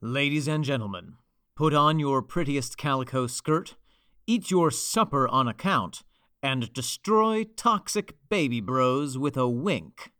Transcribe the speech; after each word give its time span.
Ladies 0.00 0.46
and 0.46 0.62
gentlemen, 0.62 1.14
put 1.56 1.74
on 1.74 1.98
your 1.98 2.22
prettiest 2.22 2.78
calico 2.78 3.26
skirt, 3.26 3.74
eat 4.28 4.48
your 4.48 4.70
supper 4.70 5.26
on 5.26 5.48
account, 5.48 6.04
and 6.40 6.72
destroy 6.72 7.42
toxic 7.42 8.14
baby 8.28 8.60
bros 8.60 9.18
with 9.18 9.36
a 9.36 9.48
wink. 9.48 10.12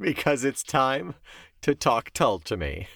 Because 0.00 0.42
it's 0.42 0.64
time 0.64 1.14
to 1.62 1.76
talk 1.76 2.10
Tull 2.12 2.40
to 2.40 2.56
me. 2.56 2.88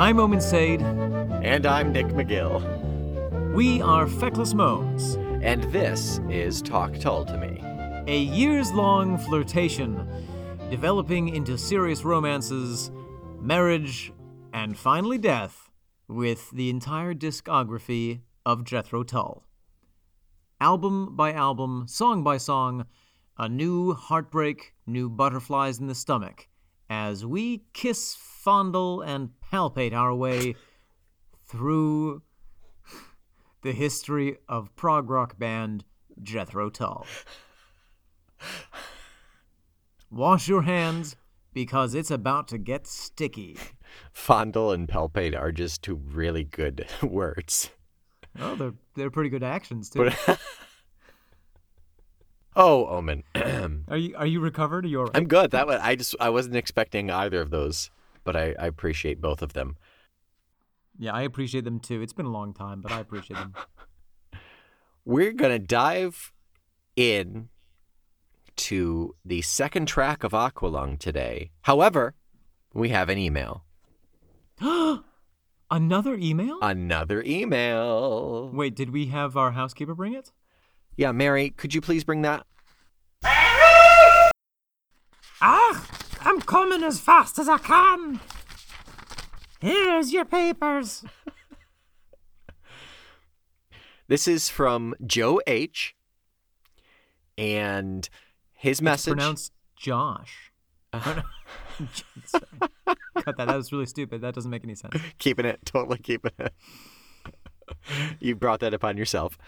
I'm 0.00 0.18
Omen 0.18 0.40
Sade. 0.40 0.80
And 0.80 1.66
I'm 1.66 1.92
Nick 1.92 2.06
McGill. 2.06 3.52
We 3.52 3.82
are 3.82 4.06
Feckless 4.06 4.54
Moans, 4.54 5.16
And 5.44 5.62
this 5.64 6.20
is 6.30 6.62
Talk 6.62 6.98
Tull 6.98 7.26
to 7.26 7.36
me. 7.36 7.60
a 8.10 8.18
years 8.18 8.72
long 8.72 9.18
flirtation 9.18 10.08
developing 10.70 11.28
into 11.28 11.58
serious 11.58 12.02
romances, 12.02 12.90
marriage, 13.42 14.10
and 14.54 14.78
finally 14.78 15.18
death 15.18 15.68
with 16.08 16.50
the 16.50 16.70
entire 16.70 17.12
discography 17.12 18.20
of 18.46 18.64
Jethro 18.64 19.02
Tull. 19.02 19.44
Album 20.62 21.14
by 21.14 21.34
album, 21.34 21.84
song 21.86 22.24
by 22.24 22.38
song, 22.38 22.86
a 23.36 23.50
new 23.50 23.92
heartbreak, 23.92 24.72
new 24.86 25.10
butterflies 25.10 25.78
in 25.78 25.88
the 25.88 25.94
stomach 25.94 26.48
as 26.88 27.24
we 27.24 27.64
kiss, 27.72 28.16
fondle, 28.40 29.02
and 29.02 29.30
palpate 29.52 29.92
our 29.92 30.14
way 30.14 30.54
through 31.46 32.22
the 33.62 33.72
history 33.72 34.38
of 34.48 34.74
prog 34.76 35.10
rock 35.10 35.38
band 35.38 35.84
Jethro 36.22 36.70
Tull. 36.70 37.06
Wash 40.10 40.48
your 40.48 40.62
hands 40.62 41.16
because 41.52 41.94
it's 41.94 42.10
about 42.10 42.48
to 42.48 42.58
get 42.58 42.86
sticky. 42.86 43.56
Fondle 44.12 44.72
and 44.72 44.88
palpate 44.88 45.38
are 45.38 45.52
just 45.52 45.82
two 45.82 45.96
really 45.96 46.44
good 46.44 46.86
words. 47.02 47.70
Oh, 48.38 48.54
they're 48.54 48.74
they're 48.94 49.10
pretty 49.10 49.30
good 49.30 49.42
actions 49.42 49.90
too. 49.90 50.10
Oh, 52.56 52.86
Omen. 52.86 53.22
are 53.88 53.96
you 53.96 54.14
are 54.16 54.26
you 54.26 54.40
recovered? 54.40 54.84
Are 54.84 54.88
you 54.88 54.98
all 54.98 55.04
right? 55.04 55.16
I'm 55.16 55.28
good. 55.28 55.52
That 55.52 55.68
was, 55.68 55.80
I 55.80 55.94
just 55.94 56.16
I 56.18 56.30
wasn't 56.30 56.56
expecting 56.56 57.08
either 57.08 57.40
of 57.40 57.50
those, 57.50 57.90
but 58.24 58.36
I, 58.36 58.54
I 58.58 58.66
appreciate 58.66 59.20
both 59.20 59.42
of 59.42 59.52
them. 59.52 59.76
Yeah, 60.98 61.12
I 61.12 61.22
appreciate 61.22 61.64
them 61.64 61.80
too. 61.80 62.02
It's 62.02 62.12
been 62.12 62.26
a 62.26 62.30
long 62.30 62.52
time, 62.52 62.80
but 62.80 62.92
I 62.92 63.00
appreciate 63.00 63.36
them. 63.36 63.54
We're 65.04 65.32
gonna 65.32 65.58
dive 65.58 66.32
in 66.96 67.48
to 68.56 69.14
the 69.24 69.40
second 69.42 69.86
track 69.86 70.22
of 70.22 70.32
Aqualung 70.32 70.98
today. 70.98 71.50
However, 71.62 72.14
we 72.74 72.90
have 72.90 73.08
an 73.08 73.18
email. 73.18 73.64
Another 75.70 76.14
email? 76.14 76.58
Another 76.60 77.22
email. 77.24 78.50
Wait, 78.52 78.74
did 78.74 78.90
we 78.90 79.06
have 79.06 79.36
our 79.36 79.52
housekeeper 79.52 79.94
bring 79.94 80.14
it? 80.14 80.32
Yeah, 80.96 81.12
Mary, 81.12 81.50
could 81.50 81.72
you 81.74 81.80
please 81.80 82.04
bring 82.04 82.22
that? 82.22 82.44
Ah, 85.42 85.86
coming 86.50 86.82
as 86.82 86.98
fast 86.98 87.38
as 87.38 87.48
I 87.48 87.58
can. 87.58 88.18
Here's 89.60 90.12
your 90.12 90.24
papers. 90.24 91.04
This 94.08 94.26
is 94.26 94.48
from 94.48 94.96
Joe 95.06 95.40
H. 95.46 95.94
And 97.38 98.08
his 98.52 98.78
It's 98.78 98.82
message. 98.82 99.12
pronounced 99.14 99.52
Josh. 99.76 100.52
Oh, 100.92 101.22
no. 101.78 101.86
Sorry. 102.24 102.42
Cut 103.22 103.36
that. 103.36 103.46
That 103.46 103.56
was 103.56 103.70
really 103.70 103.86
stupid. 103.86 104.22
That 104.22 104.34
doesn't 104.34 104.50
make 104.50 104.64
any 104.64 104.74
sense. 104.74 105.00
keeping 105.18 105.46
it, 105.46 105.60
totally 105.64 105.98
keeping 105.98 106.32
it. 106.36 106.52
you 108.18 108.34
brought 108.34 108.58
that 108.58 108.74
upon 108.74 108.96
yourself. 108.96 109.38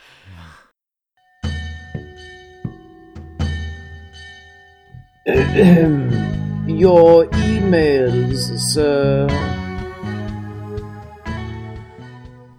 Your 6.67 7.27
emails, 7.27 8.59
sir. 8.59 9.27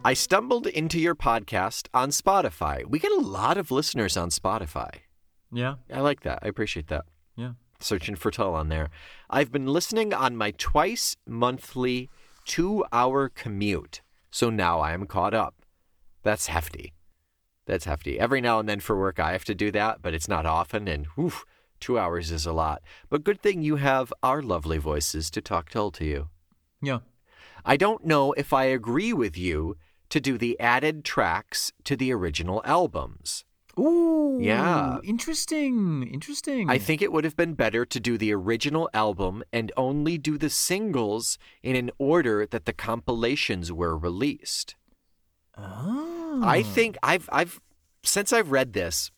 I 0.05 0.13
stumbled 0.13 0.67
into 0.67 0.99
your 0.99 1.15
podcast 1.15 1.87
on 1.93 2.09
Spotify. 2.09 2.85
We 2.85 2.99
get 2.99 3.11
a 3.13 3.21
lot 3.21 3.57
of 3.57 3.71
listeners 3.71 4.17
on 4.17 4.29
Spotify. 4.29 4.89
Yeah, 5.51 5.75
I 5.91 6.01
like 6.01 6.21
that. 6.21 6.39
I 6.41 6.47
appreciate 6.47 6.87
that. 6.87 7.05
yeah. 7.35 7.51
Searching 7.79 8.15
for 8.15 8.29
Tull 8.31 8.53
on 8.55 8.69
there. 8.69 8.89
I've 9.29 9.51
been 9.51 9.67
listening 9.67 10.13
on 10.13 10.35
my 10.35 10.51
twice 10.51 11.15
monthly 11.27 12.09
two 12.45 12.83
hour 12.91 13.29
commute. 13.29 14.01
So 14.31 14.49
now 14.49 14.79
I 14.79 14.93
am 14.93 15.05
caught 15.05 15.33
up. 15.33 15.55
That's 16.23 16.47
hefty. 16.47 16.93
That's 17.65 17.85
hefty. 17.85 18.19
Every 18.19 18.41
now 18.41 18.59
and 18.59 18.67
then 18.67 18.79
for 18.81 18.97
work, 18.99 19.19
I 19.19 19.31
have 19.31 19.45
to 19.45 19.55
do 19.55 19.71
that, 19.71 20.01
but 20.01 20.13
it's 20.13 20.27
not 20.27 20.45
often. 20.45 20.87
And 20.87 21.05
whew, 21.15 21.33
two 21.83 21.99
hours 21.99 22.31
is 22.31 22.45
a 22.45 22.53
lot. 22.53 22.81
But 23.09 23.25
good 23.25 23.41
thing 23.41 23.61
you 23.61 23.75
have 23.75 24.13
our 24.23 24.41
lovely 24.41 24.77
voices 24.77 25.29
to 25.31 25.41
talk 25.41 25.69
Tull 25.69 25.91
to 25.91 26.05
you. 26.05 26.29
Yeah. 26.81 26.99
I 27.65 27.75
don't 27.75 28.05
know 28.05 28.31
if 28.33 28.53
I 28.53 28.65
agree 28.65 29.11
with 29.11 29.37
you 29.37 29.75
to 30.09 30.21
do 30.21 30.37
the 30.37 30.57
added 30.59 31.03
tracks 31.03 31.73
to 31.83 31.97
the 31.97 32.13
original 32.13 32.61
albums. 32.63 33.43
Ooh. 33.77 34.37
Yeah. 34.39 34.99
Interesting. 35.03 36.07
Interesting. 36.07 36.69
I 36.69 36.77
think 36.77 37.01
it 37.01 37.11
would 37.11 37.25
have 37.25 37.35
been 37.35 37.53
better 37.53 37.83
to 37.85 37.99
do 37.99 38.17
the 38.17 38.33
original 38.33 38.89
album 38.93 39.43
and 39.51 39.71
only 39.75 40.17
do 40.17 40.37
the 40.37 40.49
singles 40.49 41.37
in 41.61 41.75
an 41.75 41.91
order 41.97 42.45
that 42.45 42.65
the 42.65 42.73
compilations 42.73 43.73
were 43.73 43.97
released. 43.97 44.75
Oh. 45.57 46.41
I 46.43 46.63
think 46.63 46.97
I've 47.03 47.29
I've 47.31 47.59
since 48.03 48.31
I've 48.31 48.51
read 48.51 48.73
this, 48.73 49.11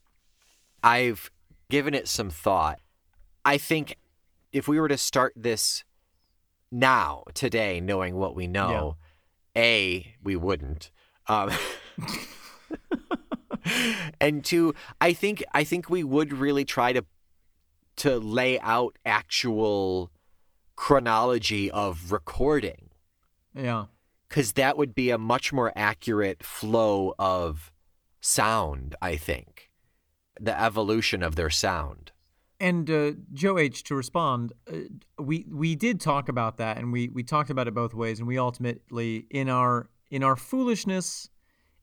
I've 0.81 1.29
given 1.69 1.93
it 1.93 2.07
some 2.07 2.29
thought. 2.29 2.79
I 3.43 3.57
think 3.57 3.97
if 4.51 4.67
we 4.67 4.79
were 4.79 4.87
to 4.87 4.97
start 4.97 5.33
this 5.35 5.83
now, 6.71 7.23
today, 7.33 7.79
knowing 7.79 8.15
what 8.15 8.35
we 8.35 8.47
know, 8.47 8.97
A, 9.55 10.15
we 10.23 10.35
wouldn't. 10.35 10.91
Um, 11.27 11.51
and 14.21 14.43
two, 14.43 14.73
I 15.01 15.13
think 15.13 15.43
I 15.53 15.63
think 15.63 15.89
we 15.89 16.03
would 16.03 16.33
really 16.33 16.65
try 16.65 16.93
to 16.93 17.05
to 17.97 18.17
lay 18.17 18.59
out 18.59 18.97
actual 19.05 20.11
chronology 20.75 21.71
of 21.71 22.11
recording 22.11 22.89
Yeah. 23.53 23.85
because 24.27 24.51
that 24.53 24.77
would 24.77 24.93
be 24.93 25.09
a 25.11 25.17
much 25.17 25.53
more 25.53 25.71
accurate 25.77 26.43
flow 26.43 27.13
of 27.17 27.71
sound, 28.19 28.95
I 29.01 29.15
think. 29.15 29.69
The 30.39 30.59
evolution 30.59 31.23
of 31.23 31.35
their 31.35 31.49
sound. 31.49 32.11
And 32.59 32.89
uh, 32.89 33.11
Joe 33.33 33.57
H 33.57 33.83
to 33.85 33.95
respond, 33.95 34.53
uh, 34.71 34.77
we 35.19 35.45
we 35.51 35.75
did 35.75 35.99
talk 35.99 36.29
about 36.29 36.57
that, 36.57 36.77
and 36.77 36.91
we 36.91 37.09
we 37.09 37.23
talked 37.23 37.49
about 37.49 37.67
it 37.67 37.73
both 37.73 37.93
ways, 37.93 38.19
and 38.19 38.27
we 38.27 38.37
ultimately 38.37 39.27
in 39.29 39.49
our 39.49 39.89
in 40.09 40.23
our 40.23 40.35
foolishness, 40.35 41.29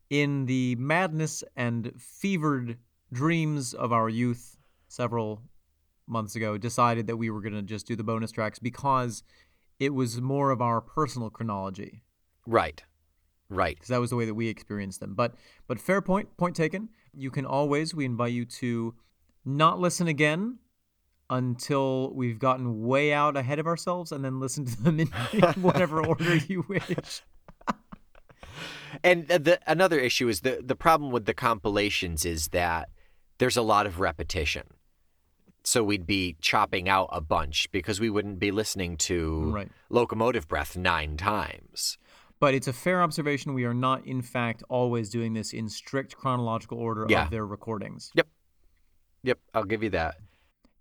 in 0.09 0.45
the 0.47 0.75
madness 0.75 1.43
and 1.55 1.93
fevered 1.97 2.77
dreams 3.11 3.73
of 3.75 3.91
our 3.91 4.09
youth, 4.09 4.57
several 4.87 5.41
months 6.07 6.35
ago, 6.35 6.57
decided 6.57 7.05
that 7.07 7.17
we 7.17 7.29
were 7.29 7.41
going 7.41 7.53
to 7.53 7.61
just 7.61 7.85
do 7.85 7.95
the 7.95 8.03
bonus 8.03 8.31
tracks 8.31 8.57
because 8.57 9.23
it 9.79 9.93
was 9.93 10.19
more 10.21 10.49
of 10.49 10.61
our 10.61 10.81
personal 10.81 11.29
chronology 11.29 12.03
Right. 12.45 12.83
Right. 13.53 13.75
because 13.75 13.89
that 13.89 13.99
was 13.99 14.09
the 14.09 14.15
way 14.15 14.25
that 14.25 14.33
we 14.33 14.47
experienced 14.47 14.99
them. 14.99 15.13
But 15.13 15.35
but 15.67 15.79
fair 15.79 16.01
point, 16.01 16.35
point 16.37 16.55
taken. 16.55 16.89
You 17.13 17.31
can 17.31 17.45
always 17.45 17.93
we 17.93 18.05
invite 18.05 18.33
you 18.33 18.45
to 18.45 18.95
not 19.45 19.79
listen 19.79 20.07
again 20.07 20.59
until 21.29 22.13
we've 22.13 22.39
gotten 22.39 22.83
way 22.83 23.13
out 23.13 23.35
ahead 23.37 23.59
of 23.59 23.67
ourselves, 23.67 24.11
and 24.11 24.23
then 24.23 24.39
listen 24.39 24.65
to 24.65 24.83
them 24.83 24.99
in, 24.99 25.07
whatever 25.61 26.05
order 26.05 26.35
you 26.35 26.65
wish. 26.67 27.21
And 29.03 29.27
the, 29.27 29.59
another 29.65 29.99
issue 29.99 30.27
is 30.27 30.41
the 30.41 30.61
the 30.63 30.75
problem 30.75 31.11
with 31.11 31.25
the 31.25 31.33
compilations 31.33 32.25
is 32.25 32.49
that 32.49 32.89
there's 33.39 33.57
a 33.57 33.61
lot 33.61 33.85
of 33.85 33.99
repetition. 33.99 34.63
So 35.65 35.81
we'd 35.83 36.05
be 36.05 36.35
chopping 36.41 36.89
out 36.89 37.09
a 37.11 37.21
bunch 37.21 37.71
because 37.71 37.99
we 37.99 38.09
wouldn't 38.09 38.37
be 38.37 38.51
listening 38.51 38.97
to 38.97 39.51
Right. 39.51 39.69
Locomotive 39.89 40.47
Breath 40.47 40.75
nine 40.77 41.15
times. 41.17 41.97
But 42.43 42.53
it's 42.55 42.67
a 42.67 42.73
fair 42.73 43.01
observation. 43.01 43.53
We 43.53 43.63
are 43.63 43.73
not, 43.73 44.05
in 44.05 44.21
fact, 44.21 44.63
always 44.67 45.09
doing 45.09 45.33
this 45.33 45.53
in 45.53 45.69
strict 45.69 46.17
chronological 46.17 46.77
order 46.77 47.05
Yeah. 47.07 47.23
of 47.23 47.31
their 47.31 47.45
recordings. 47.45 48.11
Yep, 48.15 48.27
Yep. 49.23 49.39
I'll 49.53 49.63
give 49.63 49.81
you 49.81 49.89
that. 49.91 50.15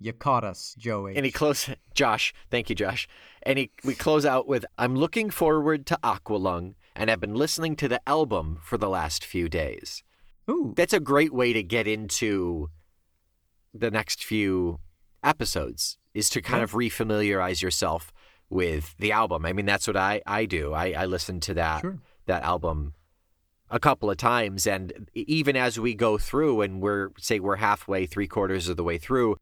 You 0.01 0.13
caught 0.13 0.43
us, 0.43 0.75
Joey. 0.77 1.15
And 1.15 1.25
he 1.25 1.31
close 1.31 1.71
Josh, 1.95 2.35
thank 2.51 2.69
you, 2.69 2.75
Josh. 2.75 3.07
And 3.45 3.61
he 3.61 3.71
we 3.85 3.95
close 3.95 4.27
out 4.27 4.49
with 4.49 4.65
I'm 4.77 4.97
looking 4.97 5.31
forward 5.31 5.87
to 5.87 5.99
Aqualung 6.03 6.75
and 6.97 7.09
have 7.09 7.21
been 7.21 7.37
listening 7.37 7.77
to 7.77 7.87
the 7.87 8.01
album 8.09 8.59
for 8.61 8.77
the 8.77 8.89
last 8.89 9.25
few 9.25 9.49
days. 9.49 10.03
Ooh. 10.51 10.75
That's 10.77 10.93
a 10.93 10.99
great 10.99 11.33
way 11.33 11.53
to 11.53 11.63
get 11.63 11.87
into 11.87 12.71
the 13.73 13.93
next 13.93 14.25
few 14.25 14.81
episodes 15.23 15.97
is 16.13 16.29
to 16.31 16.43
kind 16.43 16.59
Yeah. 16.59 16.65
of 16.65 16.73
refamiliarize 16.73 17.63
yourself 17.63 18.13
with 18.53 18.95
the 18.99 19.13
album. 19.13 19.47
I 19.47 19.53
mean, 19.53 19.67
that's 19.67 19.87
what 19.87 19.97
I, 19.97 20.21
I 20.27 20.45
do. 20.45 20.73
I, 20.75 20.93
I 20.93 21.05
listen 21.07 21.41
to 21.41 21.55
that 21.55 21.81
Sure. 21.81 21.99
that 22.27 22.43
album 22.43 22.95
a 23.71 23.81
couple 23.81 24.11
of 24.11 24.19
times 24.19 24.67
and 24.67 25.09
even 25.15 25.57
as 25.57 25.81
we 25.81 25.95
go 25.95 26.19
through 26.19 26.61
and 26.61 26.83
we're 26.83 27.11
say 27.19 27.41
we're 27.41 27.57
halfway, 27.57 28.05
three 28.07 28.27
quarters 28.29 28.69
of 28.69 28.77
the 28.77 28.85
way 28.85 28.99
through, 28.99 29.37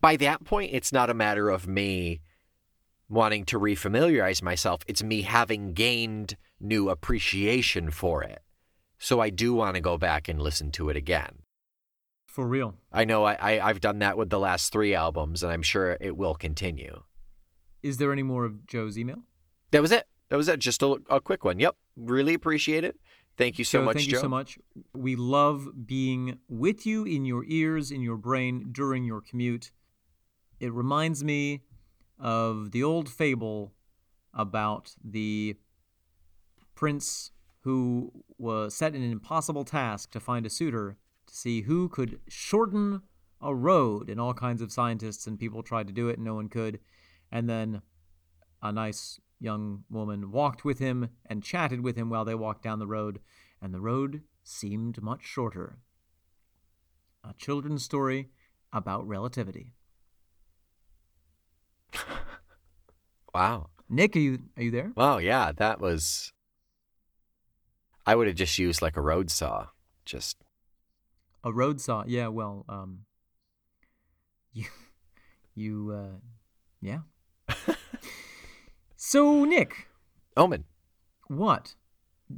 by 0.00 0.16
that 0.16 0.44
point 0.44 0.70
it's 0.72 0.92
not 0.92 1.10
a 1.10 1.14
matter 1.14 1.48
of 1.50 1.66
me 1.66 2.20
wanting 3.08 3.44
to 3.44 3.58
refamiliarize 3.58 4.42
myself. 4.42 4.82
It's 4.86 5.02
me 5.02 5.22
having 5.22 5.72
gained 5.74 6.36
new 6.60 6.88
appreciation 6.88 7.90
for 7.90 8.22
it. 8.22 8.40
So 8.98 9.20
I 9.20 9.30
do 9.30 9.52
want 9.54 9.74
to 9.74 9.80
go 9.80 9.98
back 9.98 10.28
and 10.28 10.40
listen 10.40 10.70
to 10.72 10.88
it 10.88 10.96
again. 10.96 11.40
For 12.26 12.46
real. 12.46 12.74
I 12.92 13.04
know 13.04 13.24
I, 13.24 13.34
I, 13.34 13.68
I've 13.68 13.80
done 13.80 13.98
that 13.98 14.16
with 14.16 14.30
the 14.30 14.38
last 14.38 14.72
three 14.72 14.94
albums, 14.94 15.42
and 15.42 15.52
I'm 15.52 15.62
sure 15.62 15.96
it 16.00 16.16
will 16.16 16.34
continue. 16.34 17.02
Is 17.84 17.98
there 17.98 18.12
any 18.12 18.22
more 18.22 18.46
of 18.46 18.66
Joe's 18.66 18.98
email? 18.98 19.18
That 19.70 19.82
was 19.82 19.92
it. 19.92 20.06
That 20.30 20.36
was 20.36 20.48
it. 20.48 20.58
Just 20.58 20.82
a, 20.82 20.96
a 21.10 21.20
quick 21.20 21.44
one. 21.44 21.60
Yep. 21.60 21.76
Really 21.96 22.32
appreciate 22.32 22.82
it. 22.82 22.96
Thank 23.36 23.58
you 23.58 23.64
so 23.64 23.80
Joe, 23.80 23.84
much, 23.84 23.96
thank 23.96 24.08
Joe. 24.08 24.16
you 24.16 24.20
so 24.22 24.28
much. 24.28 24.58
We 24.94 25.16
love 25.16 25.86
being 25.86 26.38
with 26.48 26.86
you 26.86 27.04
in 27.04 27.26
your 27.26 27.44
ears, 27.46 27.90
in 27.90 28.00
your 28.00 28.16
brain 28.16 28.68
during 28.72 29.04
your 29.04 29.20
commute. 29.20 29.70
It 30.60 30.72
reminds 30.72 31.22
me 31.22 31.60
of 32.18 32.70
the 32.70 32.82
old 32.82 33.10
fable 33.10 33.74
about 34.32 34.94
the 35.04 35.56
prince 36.74 37.32
who 37.60 38.12
was 38.38 38.74
set 38.74 38.94
an 38.94 39.02
impossible 39.02 39.64
task 39.64 40.10
to 40.12 40.20
find 40.20 40.46
a 40.46 40.50
suitor 40.50 40.96
to 41.26 41.34
see 41.34 41.62
who 41.62 41.88
could 41.88 42.20
shorten 42.28 43.02
a 43.42 43.54
road, 43.54 44.08
and 44.08 44.18
all 44.18 44.32
kinds 44.32 44.62
of 44.62 44.72
scientists 44.72 45.26
and 45.26 45.38
people 45.38 45.62
tried 45.62 45.86
to 45.86 45.92
do 45.92 46.08
it, 46.08 46.16
and 46.16 46.24
no 46.24 46.34
one 46.34 46.48
could. 46.48 46.78
And 47.34 47.50
then 47.50 47.82
a 48.62 48.72
nice 48.72 49.18
young 49.40 49.84
woman 49.90 50.30
walked 50.30 50.64
with 50.64 50.78
him 50.78 51.08
and 51.26 51.42
chatted 51.42 51.82
with 51.82 51.96
him 51.96 52.08
while 52.08 52.24
they 52.24 52.36
walked 52.36 52.62
down 52.62 52.78
the 52.78 52.86
road, 52.86 53.18
and 53.60 53.74
the 53.74 53.80
road 53.80 54.22
seemed 54.44 55.02
much 55.02 55.24
shorter. 55.24 55.80
A 57.24 57.34
children's 57.36 57.84
story 57.84 58.30
about 58.72 59.06
relativity. 59.06 59.74
Wow. 63.34 63.70
Nick, 63.88 64.14
are 64.14 64.20
you 64.20 64.38
are 64.56 64.62
you 64.62 64.70
there? 64.70 64.92
Wow. 64.94 65.18
Yeah. 65.18 65.50
That 65.50 65.80
was. 65.80 66.32
I 68.06 68.14
would 68.14 68.28
have 68.28 68.36
just 68.36 68.56
used 68.58 68.80
like 68.80 68.96
a 68.96 69.00
road 69.00 69.28
saw. 69.28 69.66
Just. 70.04 70.36
A 71.42 71.52
road 71.52 71.80
saw. 71.80 72.04
Yeah, 72.06 72.28
well, 72.28 72.64
um 72.68 73.06
you 74.52 74.66
you 75.56 75.92
uh 75.92 76.18
yeah. 76.80 77.00
so, 78.96 79.44
Nick, 79.44 79.88
Omen. 80.36 80.64
what 81.28 81.74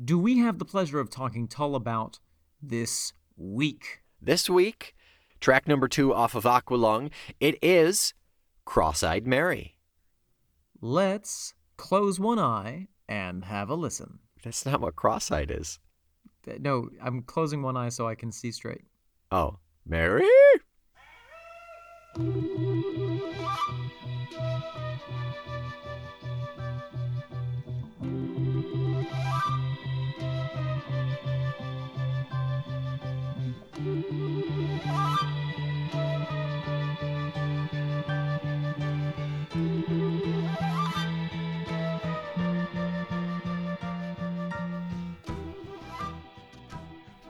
do 0.05 0.19
we 0.19 0.39
have 0.39 0.59
the 0.59 0.65
pleasure 0.65 1.01
of 1.01 1.11
talking 1.11 1.49
Tull 1.49 1.75
about 1.75 2.19
this 2.63 3.13
week? 3.37 4.03
This 4.21 4.51
week, 4.51 4.95
track 5.41 5.69
number 5.69 5.89
two 5.89 6.13
off 6.13 6.35
of 6.35 6.45
Aqualung, 6.45 7.11
it 7.41 7.59
is 7.63 8.15
Cross 8.65 9.03
Eyed 9.03 9.27
Mary. 9.27 9.77
Let's 10.81 11.55
close 11.77 12.21
one 12.21 12.39
eye 12.39 12.89
and 13.09 13.45
have 13.45 13.71
a 13.71 13.75
listen. 13.75 14.19
That's 14.43 14.67
not 14.67 14.81
what 14.81 14.97
cross 14.97 15.31
eyed 15.31 15.51
is. 15.51 15.79
No, 16.61 16.89
I'm 17.03 17.23
closing 17.23 17.63
one 17.63 17.77
eye 17.77 17.89
so 17.89 18.07
I 18.07 18.15
can 18.15 18.31
see 18.31 18.53
straight. 18.53 18.85
Oh, 19.33 19.59
Mary? 19.85 20.25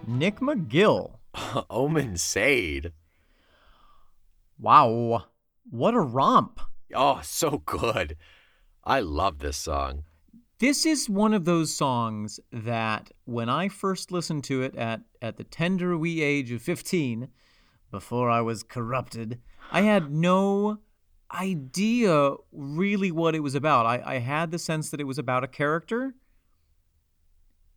Nick 0.06 0.40
McGill. 0.40 1.19
Omen 1.70 2.16
Sade. 2.16 2.93
Wow. 4.58 5.25
What 5.69 5.94
a 5.94 6.00
romp. 6.00 6.60
Oh, 6.94 7.21
so 7.23 7.62
good. 7.65 8.17
I 8.85 9.00
love 9.00 9.38
this 9.41 9.56
song. 9.56 10.05
This 10.59 10.87
is 10.87 11.09
one 11.09 11.35
of 11.35 11.44
those 11.44 11.75
songs 11.75 12.41
that 12.50 13.11
when 13.25 13.49
I 13.49 13.69
first 13.69 14.11
listened 14.11 14.44
to 14.44 14.62
it 14.62 14.75
at, 14.77 15.00
at 15.21 15.37
the 15.37 15.44
tender 15.44 15.99
wee 15.99 16.23
age 16.23 16.50
of 16.53 16.62
15, 16.62 17.29
before 17.91 18.31
I 18.31 18.41
was 18.41 18.62
corrupted, 18.62 19.41
I 19.71 19.83
had 19.83 20.11
no 20.11 20.79
idea 21.35 22.35
really 22.53 23.11
what 23.11 23.35
it 23.35 23.41
was 23.41 23.55
about. 23.55 23.85
I, 23.85 24.03
I 24.05 24.19
had 24.19 24.50
the 24.50 24.59
sense 24.59 24.91
that 24.91 25.00
it 25.00 25.05
was 25.06 25.19
about 25.19 25.44
a 25.44 25.49
character, 25.49 26.15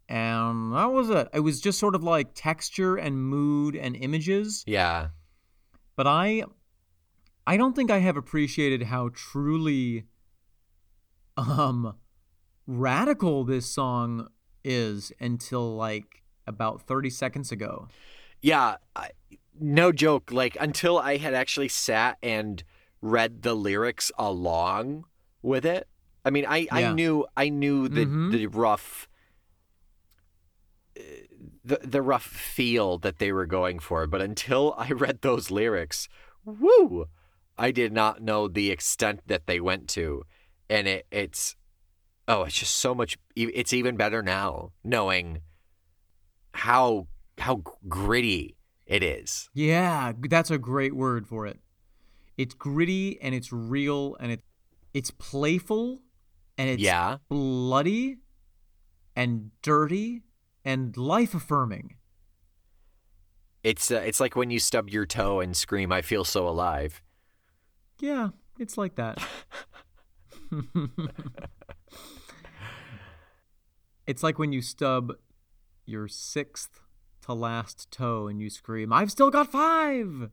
and 0.07 0.73
that 0.73 0.91
was 0.91 1.09
it. 1.09 1.27
It 1.33 1.39
was 1.41 1.59
just 1.61 1.79
sort 1.79 1.95
of 1.95 2.03
like 2.03 2.29
texture 2.33 2.95
and 2.95 3.21
mood 3.21 3.75
and 3.75 3.95
images 3.95 4.63
Yeah. 4.65 5.09
but 5.95 6.07
I 6.07 6.43
I 7.49 7.57
don't 7.57 7.75
think 7.75 7.89
I 7.89 7.97
have 7.97 8.15
appreciated 8.15 8.83
how 8.83 9.09
truly 9.11 10.05
um 11.35 11.95
radical 12.67 13.43
this 13.43 13.65
song 13.65 14.27
is 14.63 15.11
until 15.19 15.75
like 15.75 16.21
about 16.45 16.83
30 16.83 17.09
seconds 17.09 17.51
ago. 17.51 17.87
Yeah. 18.39 18.75
I, 18.95 19.09
no 19.59 19.91
joke. 19.91 20.31
Like, 20.31 20.57
until 20.59 20.99
I 20.99 21.17
had 21.17 21.33
actually 21.33 21.69
sat 21.69 22.17
and 22.21 22.63
read 23.01 23.41
the 23.41 23.55
lyrics 23.55 24.11
along 24.19 25.05
with 25.41 25.65
it. 25.65 25.87
I 26.23 26.29
mean, 26.29 26.45
I, 26.47 26.67
I 26.71 26.93
knew 26.93 27.25
I 27.35 27.49
knew 27.49 27.89
the 27.89 28.05
Mhm. 28.05 28.31
the 28.31 28.45
rough 28.45 29.07
the 31.63 31.79
the 31.83 32.01
rough 32.03 32.25
feel 32.25 32.99
that 32.99 33.17
they 33.17 33.31
were 33.31 33.47
going 33.47 33.79
for, 33.79 34.05
but 34.05 34.21
until 34.21 34.75
I 34.77 34.91
read 34.91 35.21
those 35.21 35.49
lyrics, 35.49 36.07
woo, 36.45 37.07
I 37.59 37.71
did 37.71 37.91
not 37.91 38.21
know 38.21 38.47
the 38.47 38.71
extent 38.71 39.19
that 39.27 39.45
they 39.45 39.59
went 39.59 39.87
to, 39.89 40.23
and 40.69 40.87
it 40.87 41.05
it's 41.11 41.55
oh, 42.27 42.43
it's 42.43 42.55
just 42.55 42.77
so 42.77 42.95
much. 42.95 43.17
It's 43.35 43.73
even 43.73 43.97
better 43.97 44.23
now 44.23 44.71
knowing 44.83 45.41
how 46.53 47.07
how 47.37 47.63
gritty 47.87 48.55
it 48.85 49.03
is. 49.03 49.49
Yeah, 49.53 50.13
that's 50.17 50.49
a 50.49 50.57
great 50.57 50.95
word 50.95 51.27
for 51.27 51.45
it. 51.45 51.59
It's 52.37 52.53
gritty 52.53 53.21
and 53.21 53.35
it's 53.35 53.51
real 53.51 54.15
and 54.19 54.31
it 54.31 54.41
it's 54.93 55.11
playful 55.11 55.99
and 56.57 56.69
it's 56.69 56.81
yeah, 56.81 57.17
bloody 57.29 58.17
and 59.15 59.51
dirty 59.61 60.23
and 60.63 60.95
life 60.95 61.35
affirming. 61.35 61.95
it's 63.63 63.91
uh, 63.91 63.95
it's 64.05 64.19
like 64.19 64.35
when 64.35 64.49
you 64.49 64.59
stub 64.59 64.89
your 64.89 65.05
toe 65.05 65.41
and 65.41 65.55
scream, 65.55 65.91
"I 65.91 66.01
feel 66.01 66.23
so 66.23 66.47
alive." 66.47 67.01
Yeah, 67.99 68.29
it's 68.57 68.77
like 68.77 68.95
that. 68.95 69.17
it's 74.07 74.23
like 74.23 74.39
when 74.39 74.51
you 74.53 74.61
stub 74.61 75.13
your 75.85 76.07
sixth 76.07 76.81
to 77.25 77.33
last 77.33 77.91
toe 77.91 78.27
and 78.27 78.41
you 78.41 78.49
scream, 78.49 78.91
I've 78.93 79.11
still 79.11 79.29
got 79.29 79.51
five! 79.51 80.29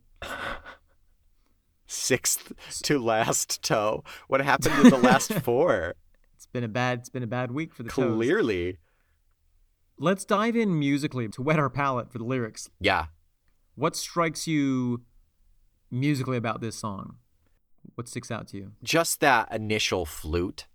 Sixth 1.87 2.53
to 2.83 2.99
last 2.99 3.63
toe. 3.63 4.03
What 4.29 4.41
happened 4.41 4.77
with 4.83 4.91
the 4.91 4.99
last 4.99 5.33
four? 5.45 5.95
It's 6.35 6.47
been 6.47 6.65
a 6.65 6.69
bad 6.69 6.99
it's 7.01 7.09
been 7.11 7.23
a 7.23 7.29
bad 7.29 7.53
week 7.53 7.75
for 7.75 7.83
the 7.83 7.91
toes. 7.91 8.15
Clearly, 8.17 8.79
Let's 9.99 10.25
dive 10.27 10.57
in 10.57 10.79
musically 10.79 11.27
to 11.29 11.41
whet 11.43 11.59
our 11.59 11.71
palate 11.71 12.11
for 12.13 12.19
the 12.19 12.25
lyrics. 12.25 12.69
yeah. 12.81 13.07
What 13.77 13.95
strikes 13.95 14.47
you 14.47 15.03
musically 15.91 16.37
about 16.39 16.61
this 16.63 16.77
song? 16.77 17.17
What 17.95 18.09
sticks 18.09 18.31
out 18.31 18.49
to 18.49 18.57
you? 18.57 18.73
Just 18.83 19.21
that 19.21 19.53
initial 19.55 20.05
flute. 20.05 20.67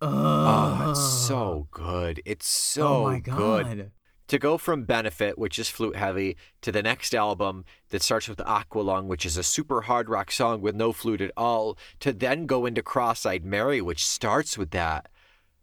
Oh, 0.00 0.08
Oh, 0.08 0.90
it's 0.90 1.00
so 1.26 1.68
good. 1.70 2.22
It's 2.24 2.46
so 2.48 3.06
oh 3.08 3.18
good. 3.20 3.90
to 4.28 4.38
go 4.38 4.58
from 4.58 4.84
Benefit, 4.84 5.38
which 5.38 5.58
is 5.58 5.68
flute 5.68 5.96
heavy, 5.96 6.36
to 6.62 6.70
the 6.70 6.82
next 6.82 7.14
album 7.14 7.64
that 7.90 8.02
starts 8.02 8.28
with 8.28 8.38
Aqualung, 8.38 9.06
which 9.06 9.24
is 9.24 9.36
a 9.36 9.42
super 9.42 9.82
hard 9.82 10.08
rock 10.08 10.30
song 10.30 10.60
with 10.60 10.74
no 10.74 10.92
flute 10.92 11.20
at 11.20 11.32
all, 11.36 11.78
to 12.00 12.12
then 12.12 12.46
go 12.46 12.66
into 12.66 12.82
Cross-Eyed 12.82 13.44
Mary, 13.44 13.80
which 13.80 14.04
starts 14.06 14.56
with 14.58 14.70
that. 14.72 15.08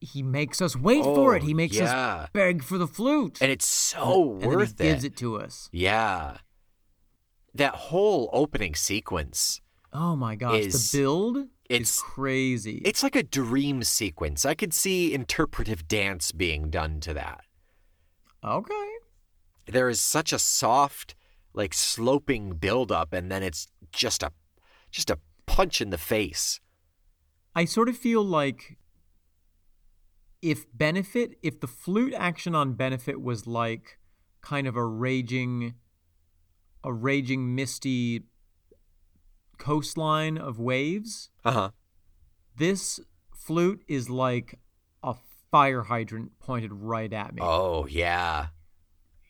He 0.01 0.21
makes 0.23 0.61
us 0.61 0.75
wait 0.75 1.03
for 1.03 1.35
it. 1.35 1.43
Oh, 1.43 1.45
He 1.45 1.53
makes 1.53 1.77
yeah. 1.77 1.83
us 2.23 2.29
beg 2.33 2.63
for 2.63 2.77
the 2.77 2.87
flute. 2.87 3.37
And 3.41 3.51
it's 3.51 3.67
so 3.67 4.33
and 4.41 4.45
worth 4.45 4.77
gives 4.77 5.03
it. 5.03 5.13
it 5.13 5.17
to 5.17 5.37
us. 5.39 5.69
Yeah. 5.71 6.37
That 7.53 7.75
whole 7.75 8.29
opening 8.33 8.75
sequence, 8.75 9.61
Oh 9.93 10.15
my 10.15 10.35
gosh, 10.35 10.59
Is- 10.65 10.91
the 10.91 10.97
build 10.97 11.37
it's- 11.69 11.89
is 11.97 12.01
crazy. 12.01 12.81
it's 12.83 13.03
like 13.03 13.15
a 13.15 13.23
dream 13.23 13.83
sequence. 13.83 14.43
I 14.45 14.53
could 14.55 14.73
see 14.73 15.13
interpretive 15.13 15.87
dance 15.87 16.31
being 16.31 16.69
done 16.69 16.99
to 17.01 17.13
that. 17.13 17.41
okay. 18.43 18.89
there 19.67 19.87
is 19.87 20.01
such 20.01 20.33
a 20.33 20.39
soft 20.39 21.15
like 21.53 21.73
sloping 21.73 22.55
buildup 22.55 23.13
and 23.13 23.31
then 23.31 23.41
it's 23.41 23.67
just 23.93 24.21
a 24.23 24.31
just 24.91 25.09
a 25.09 25.17
punch 25.45 25.79
in 25.79 25.89
the 25.89 25.97
face 25.97 26.59
I 27.55 27.63
sort 27.65 27.87
of 27.87 27.95
feel 27.95 28.21
like 28.23 28.77
if 30.41 30.65
benefit, 30.73 31.37
if 31.41 31.59
the 31.61 31.67
flute 31.67 32.13
action 32.13 32.53
on 32.55 32.73
benefit 32.73 33.21
was 33.21 33.47
like 33.47 33.99
kind 34.41 34.67
of 34.67 34.75
a 34.75 34.83
raging, 34.85 35.75
a 36.83 36.91
raging 36.91 37.55
misty 37.55 38.23
coastline 39.63 40.37
of 40.37 40.59
waves, 40.59 41.29
uh-huh 41.45 41.71
this 42.55 42.99
flute 43.33 43.81
is 43.87 44.09
like 44.09 44.59
a 45.01 45.15
fire 45.51 45.83
hydrant 45.83 46.29
pointed 46.39 46.71
right 46.71 47.11
at 47.13 47.33
me. 47.33 47.41
oh 47.43 47.87
yeah 47.87 48.47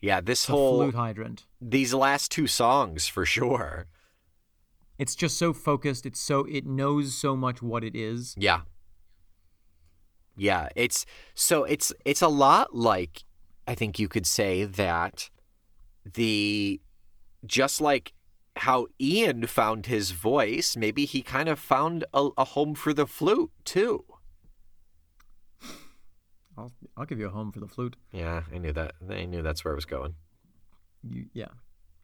yeah 0.02 0.20
this 0.20 0.40
It's 0.42 0.48
whole 0.48 0.78
flute 0.82 0.94
hydrant. 0.94 1.46
these 1.60 1.94
last 1.94 2.30
two 2.30 2.46
songs 2.46 3.06
for 3.06 3.24
sure 3.24 3.86
It's 4.98 5.16
just 5.16 5.36
so 5.38 5.52
focused. 5.52 6.04
It's 6.06 6.20
so 6.20 6.44
it 6.56 6.64
knows 6.66 7.14
so 7.24 7.34
much 7.36 7.62
what 7.62 7.82
it 7.82 7.94
is. 7.96 8.34
yeah 8.36 8.60
yeah 10.36 10.68
it's 10.76 11.06
so 11.34 11.64
it's 11.64 11.92
it's 12.04 12.22
a 12.22 12.28
lot 12.28 12.74
like 12.74 13.24
i 13.68 13.74
think 13.74 13.98
you 13.98 14.08
could 14.08 14.26
say 14.26 14.64
that 14.64 15.30
the 16.18 16.80
just 17.46 17.80
like 17.80 18.12
how 18.56 18.86
ian 19.00 19.46
found 19.46 19.86
his 19.86 20.12
voice 20.12 20.76
maybe 20.76 21.04
he 21.04 21.22
kind 21.22 21.48
of 21.48 21.58
found 21.58 22.04
a, 22.14 22.28
a 22.38 22.44
home 22.44 22.74
for 22.74 22.92
the 22.92 23.06
flute 23.06 23.50
too 23.64 24.04
I'll 26.56 26.72
I'll 26.96 27.06
give 27.06 27.18
you 27.18 27.26
a 27.26 27.30
home 27.30 27.52
for 27.52 27.60
the 27.60 27.68
flute. 27.68 27.96
Yeah, 28.12 28.42
I 28.52 28.58
knew 28.58 28.72
that. 28.72 28.94
I 29.08 29.24
knew 29.24 29.42
that's 29.42 29.64
where 29.64 29.72
I 29.72 29.74
was 29.74 29.84
going. 29.84 30.14
You, 31.02 31.26
yeah. 31.32 31.48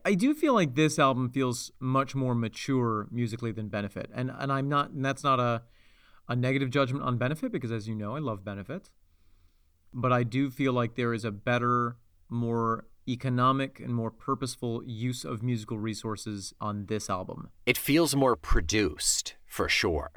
I 0.04 0.14
do 0.14 0.34
feel 0.34 0.54
like 0.54 0.74
this 0.74 0.98
album 0.98 1.28
feels 1.30 1.70
much 1.78 2.14
more 2.14 2.34
mature 2.34 3.06
musically 3.10 3.52
than 3.52 3.68
Benefit. 3.68 4.10
And 4.14 4.30
and 4.36 4.52
I'm 4.52 4.68
not 4.68 4.90
and 4.90 5.04
that's 5.04 5.22
not 5.22 5.38
a 5.40 5.62
a 6.28 6.36
negative 6.36 6.70
judgment 6.70 7.04
on 7.04 7.18
Benefit 7.18 7.52
because 7.52 7.72
as 7.72 7.88
you 7.88 7.94
know, 7.94 8.16
I 8.16 8.18
love 8.18 8.44
Benefit. 8.44 8.90
But 9.92 10.12
I 10.12 10.22
do 10.22 10.50
feel 10.50 10.72
like 10.72 10.94
there 10.94 11.12
is 11.12 11.24
a 11.24 11.32
better, 11.32 11.96
more 12.28 12.86
economic 13.08 13.80
and 13.80 13.94
more 13.94 14.10
purposeful 14.10 14.82
use 14.84 15.24
of 15.24 15.42
musical 15.42 15.78
resources 15.78 16.52
on 16.60 16.86
this 16.86 17.08
album. 17.10 17.50
It 17.66 17.76
feels 17.78 18.14
more 18.14 18.36
produced 18.36 19.34
for 19.46 19.68
sure. 19.68 20.10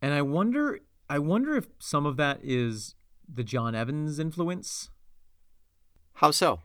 And 0.00 0.12
I 0.14 0.22
wonder 0.22 0.80
I 1.08 1.18
wonder 1.18 1.56
if 1.56 1.66
some 1.78 2.06
of 2.06 2.16
that 2.16 2.40
is 2.42 2.94
the 3.32 3.44
John 3.44 3.74
Evans 3.74 4.18
influence. 4.18 4.90
How 6.14 6.30
so? 6.30 6.60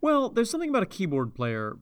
Well, 0.00 0.28
there's 0.28 0.50
something 0.50 0.70
about 0.70 0.82
a 0.84 0.86
keyboard 0.86 1.34
player 1.34 1.78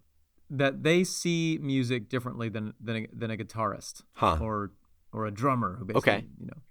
that 0.48 0.82
they 0.82 1.04
see 1.04 1.58
music 1.60 2.08
differently 2.08 2.48
than 2.48 2.74
than 2.80 2.96
a, 2.96 3.06
than 3.12 3.30
a 3.30 3.36
guitarist 3.36 4.02
Huh. 4.14 4.38
or 4.40 4.72
or 5.12 5.26
a 5.26 5.30
drummer 5.30 5.76
who 5.76 5.84
basically 5.84 6.12
Okay. 6.12 6.26
you 6.38 6.46
know 6.46 6.62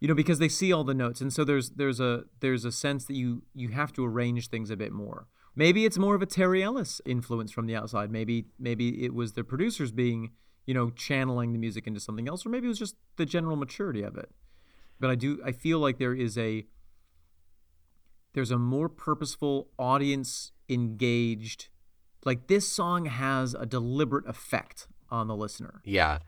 you 0.00 0.08
know 0.08 0.14
because 0.14 0.38
they 0.38 0.48
see 0.48 0.72
all 0.72 0.84
the 0.84 0.94
notes 0.94 1.20
and 1.20 1.32
so 1.32 1.44
there's 1.44 1.70
there's 1.70 2.00
a 2.00 2.24
there's 2.40 2.64
a 2.64 2.72
sense 2.72 3.04
that 3.06 3.14
you 3.14 3.42
you 3.54 3.68
have 3.68 3.92
to 3.94 4.04
arrange 4.04 4.48
things 4.48 4.70
a 4.70 4.76
bit 4.76 4.92
more. 4.92 5.26
Maybe 5.58 5.86
it's 5.86 5.96
more 5.96 6.14
of 6.14 6.20
a 6.20 6.26
Terry 6.26 6.62
Ellis 6.62 7.00
influence 7.06 7.50
from 7.50 7.66
the 7.66 7.74
outside. 7.74 8.10
Maybe 8.10 8.46
maybe 8.58 9.04
it 9.04 9.14
was 9.14 9.32
the 9.32 9.44
producers 9.44 9.90
being 9.90 10.32
you 10.66 10.74
know 10.74 10.90
channeling 10.90 11.52
the 11.52 11.58
music 11.58 11.86
into 11.86 12.00
something 12.00 12.28
else, 12.28 12.44
or 12.44 12.50
maybe 12.50 12.66
it 12.66 12.68
was 12.68 12.78
just 12.78 12.96
the 13.16 13.24
general 13.24 13.56
maturity 13.56 14.02
of 14.02 14.16
it. 14.16 14.30
But 15.00 15.10
I 15.10 15.14
do 15.14 15.40
I 15.44 15.52
feel 15.52 15.78
like 15.78 15.98
there 15.98 16.14
is 16.14 16.36
a 16.36 16.66
there's 18.34 18.50
a 18.50 18.58
more 18.58 18.90
purposeful 18.90 19.68
audience 19.78 20.52
engaged 20.68 21.68
like 22.24 22.48
this 22.48 22.68
song 22.68 23.06
has 23.06 23.54
a 23.54 23.64
deliberate 23.64 24.28
effect 24.28 24.88
on 25.08 25.28
the 25.28 25.36
listener 25.36 25.80
Yeah. 25.84 26.18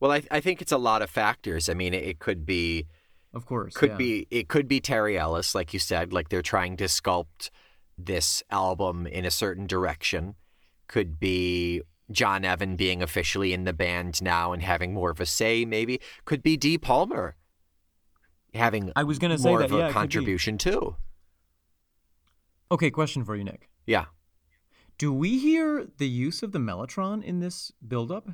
Well, 0.00 0.10
I, 0.10 0.22
I 0.30 0.40
think 0.40 0.60
it's 0.60 0.72
a 0.72 0.78
lot 0.78 1.00
of 1.00 1.08
factors. 1.08 1.68
I 1.68 1.74
mean, 1.74 1.94
it, 1.94 2.04
it 2.04 2.18
could 2.18 2.44
be 2.44 2.86
of 3.34 3.46
course 3.46 3.74
could 3.74 3.90
yeah. 3.90 3.96
be 3.96 4.26
it 4.30 4.48
could 4.48 4.68
be 4.68 4.80
Terry 4.80 5.18
Ellis, 5.18 5.54
like 5.54 5.72
you 5.72 5.78
said, 5.78 6.12
like 6.12 6.28
they're 6.28 6.42
trying 6.42 6.76
to 6.78 6.84
sculpt 6.84 7.50
this 7.98 8.42
album 8.50 9.06
in 9.06 9.24
a 9.24 9.30
certain 9.30 9.66
direction. 9.66 10.34
Could 10.88 11.18
be 11.18 11.82
John 12.10 12.44
Evan 12.44 12.76
being 12.76 13.02
officially 13.02 13.52
in 13.52 13.64
the 13.64 13.72
band 13.72 14.20
now 14.22 14.52
and 14.52 14.62
having 14.62 14.92
more 14.92 15.10
of 15.10 15.20
a 15.20 15.26
say, 15.26 15.64
maybe. 15.64 16.00
Could 16.24 16.42
be 16.42 16.56
Dee 16.56 16.76
Palmer 16.78 17.36
having 18.54 18.92
I 18.94 19.02
was 19.04 19.18
gonna 19.18 19.38
say 19.38 19.48
more 19.48 19.58
that, 19.60 19.70
of 19.70 19.72
a 19.80 19.86
be. 19.88 19.92
contribution 19.92 20.58
too. 20.58 20.96
okay 22.70 22.90
question 22.90 23.24
for 23.24 23.34
you 23.36 23.44
nick 23.44 23.68
Yeah. 23.86 24.06
do 24.98 25.12
we 25.12 25.38
hear 25.38 25.86
the 25.98 26.08
use 26.08 26.42
of 26.42 26.52
the 26.52 26.58
mellotron 26.60 27.22
in 27.22 27.40
this 27.40 27.72
build-up 27.86 28.28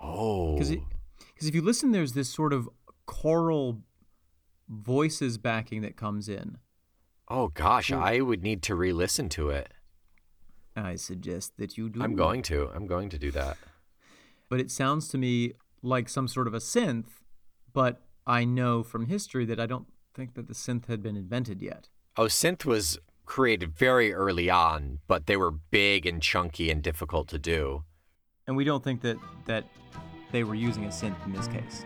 Oh. 0.00 0.56
because 0.56 1.48
if 1.48 1.54
you 1.54 1.60
listen 1.62 1.92
there's 1.92 2.12
this 2.14 2.28
sort 2.30 2.52
of 2.52 2.68
choral 3.06 3.82
voices 4.68 5.38
backing 5.38 5.82
that 5.82 5.96
comes 5.96 6.28
in 6.28 6.58
oh 7.28 7.48
gosh, 7.48 7.90
I 7.92 8.20
would 8.20 8.42
need 8.42 8.62
to 8.64 8.74
re-listen 8.74 9.28
to 9.30 9.48
it. 9.50 9.72
i 10.76 10.96
suggest 10.96 11.56
that 11.58 11.78
you 11.78 11.88
do 11.88 12.02
I'm 12.02 12.14
going 12.16 12.42
to. 12.42 12.68
I'm 12.74 12.86
going 12.86 13.08
to 13.10 13.18
do 13.18 13.30
that. 13.32 13.56
but 14.48 14.60
it 14.60 14.70
sounds 14.70 15.08
to 15.08 15.18
me 15.18 15.52
like 15.82 16.08
some 16.08 16.28
sort 16.28 16.46
of 16.46 16.54
a 16.54 16.58
synth 16.58 17.06
but 17.72 18.02
i 18.26 18.44
know 18.44 18.82
from 18.82 19.06
history 19.06 19.44
that 19.46 19.58
i 19.58 19.66
don't 19.66 19.86
think 20.14 20.34
that 20.34 20.46
the 20.46 20.54
synth 20.54 20.86
had 20.86 21.02
been 21.02 21.16
invented 21.16 21.62
yet 21.62 21.88
Oh, 22.16 22.24
synth 22.26 22.66
was 22.66 22.98
created 23.24 23.72
very 23.74 24.12
early 24.12 24.50
on, 24.50 24.98
but 25.06 25.26
they 25.26 25.36
were 25.38 25.50
big 25.50 26.04
and 26.04 26.20
chunky 26.20 26.70
and 26.70 26.82
difficult 26.82 27.26
to 27.28 27.38
do. 27.38 27.84
and 28.46 28.54
we 28.56 28.64
don't 28.64 28.84
think 28.84 29.00
that 29.00 29.16
that 29.46 29.64
they 30.32 30.44
were 30.44 30.54
using 30.54 30.84
a 30.84 30.88
synth 30.88 31.24
in 31.24 31.32
this 31.32 31.48
case. 31.48 31.84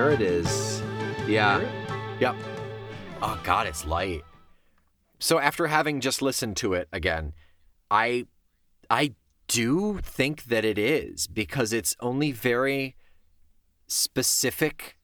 There 0.00 0.12
it 0.12 0.22
is. 0.22 0.82
Yeah. 1.28 1.60
Yep. 2.20 2.34
Oh 3.20 3.38
god, 3.44 3.66
it's 3.66 3.84
light. 3.84 4.22
So 5.18 5.38
after 5.38 5.66
having 5.66 6.00
just 6.00 6.22
listened 6.22 6.56
to 6.58 6.72
it 6.72 6.88
again, 6.90 7.34
I 7.90 8.24
I 8.88 9.12
do 9.46 9.98
think 10.02 10.44
that 10.44 10.64
it 10.64 10.78
is 10.78 11.26
because 11.26 11.74
it's 11.74 11.94
only 12.00 12.32
very 12.32 12.96
specific 13.88 14.96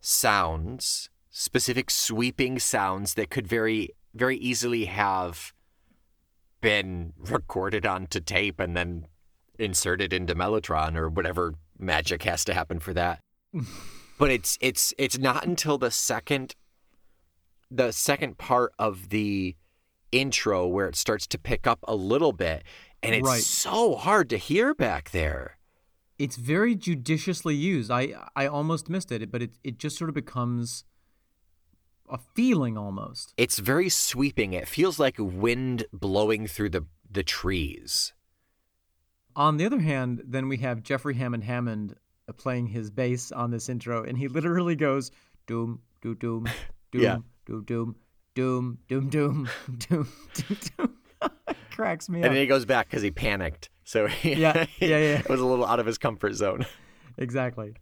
sounds, 0.00 1.10
specific 1.30 1.88
sweeping 1.88 2.58
sounds 2.58 3.14
that 3.14 3.30
could 3.30 3.46
very 3.46 3.90
very 4.14 4.36
easily 4.38 4.86
have 4.86 5.52
been 6.60 7.12
recorded 7.18 7.86
onto 7.86 8.18
tape 8.18 8.58
and 8.58 8.76
then 8.76 9.06
inserted 9.60 10.12
into 10.12 10.34
Mellotron 10.34 10.96
or 10.96 11.08
whatever 11.08 11.54
magic 11.78 12.24
has 12.24 12.44
to 12.46 12.52
happen 12.52 12.80
for 12.80 12.92
that. 12.94 13.20
but 14.24 14.30
it's 14.30 14.56
it's 14.62 14.94
it's 14.96 15.18
not 15.18 15.44
until 15.44 15.76
the 15.76 15.90
second 15.90 16.54
the 17.70 17.92
second 17.92 18.38
part 18.38 18.72
of 18.78 19.10
the 19.10 19.54
intro 20.12 20.66
where 20.66 20.88
it 20.88 20.96
starts 20.96 21.26
to 21.26 21.36
pick 21.36 21.66
up 21.66 21.80
a 21.86 21.94
little 21.94 22.32
bit 22.32 22.62
and 23.02 23.14
it's 23.14 23.28
Right. 23.28 23.42
so 23.42 23.96
hard 23.96 24.30
to 24.30 24.38
hear 24.38 24.74
back 24.74 25.10
there. 25.10 25.58
It's 26.18 26.36
very 26.36 26.74
judiciously 26.74 27.54
used. 27.54 27.90
I 27.90 28.14
I 28.34 28.46
almost 28.46 28.88
missed 28.88 29.12
it, 29.12 29.30
but 29.30 29.42
it 29.42 29.58
it 29.62 29.76
just 29.76 29.98
sort 29.98 30.08
of 30.08 30.14
becomes 30.14 30.86
a 32.08 32.16
feeling 32.34 32.78
almost. 32.78 33.34
It's 33.36 33.58
very 33.58 33.90
sweeping. 33.90 34.54
It 34.54 34.66
feels 34.66 34.98
like 34.98 35.16
wind 35.18 35.84
blowing 35.92 36.46
through 36.46 36.70
the 36.70 36.86
the 37.10 37.22
trees. 37.22 38.14
On 39.36 39.58
the 39.58 39.66
other 39.66 39.80
hand, 39.80 40.22
then 40.24 40.48
we 40.48 40.56
have 40.58 40.82
Jeffrey 40.82 41.16
Hammond 41.16 41.44
Hammond 41.44 41.96
playing 42.32 42.66
his 42.66 42.90
bass 42.90 43.32
on 43.32 43.50
this 43.50 43.68
intro, 43.68 44.02
and 44.04 44.16
he 44.16 44.28
literally 44.28 44.76
goes 44.76 45.10
doom, 45.46 45.80
doom, 46.00 46.14
doom, 46.20 46.44
doom, 46.92 47.02
Yeah. 47.02 47.18
doom, 47.46 47.64
doom, 47.64 47.96
doom, 48.34 48.78
doom, 48.88 49.08
doom, 49.10 49.48
doom, 49.78 50.08
doom, 50.34 50.58
doom. 50.78 50.94
Cracks 51.70 52.08
me 52.08 52.18
And 52.18 52.26
up. 52.26 52.32
then 52.32 52.40
he 52.40 52.46
goes 52.46 52.64
back 52.64 52.88
because 52.88 53.02
he 53.02 53.10
panicked. 53.10 53.68
So 53.84 54.06
he, 54.06 54.34
Yeah, 54.34 54.64
yeah, 54.80 54.88
yeah. 54.98 55.18
it 55.18 55.28
was 55.28 55.40
a 55.40 55.44
little 55.46 55.66
out 55.66 55.80
of 55.80 55.86
his 55.86 55.98
comfort 55.98 56.34
zone. 56.34 56.64
exactly. 57.18 57.74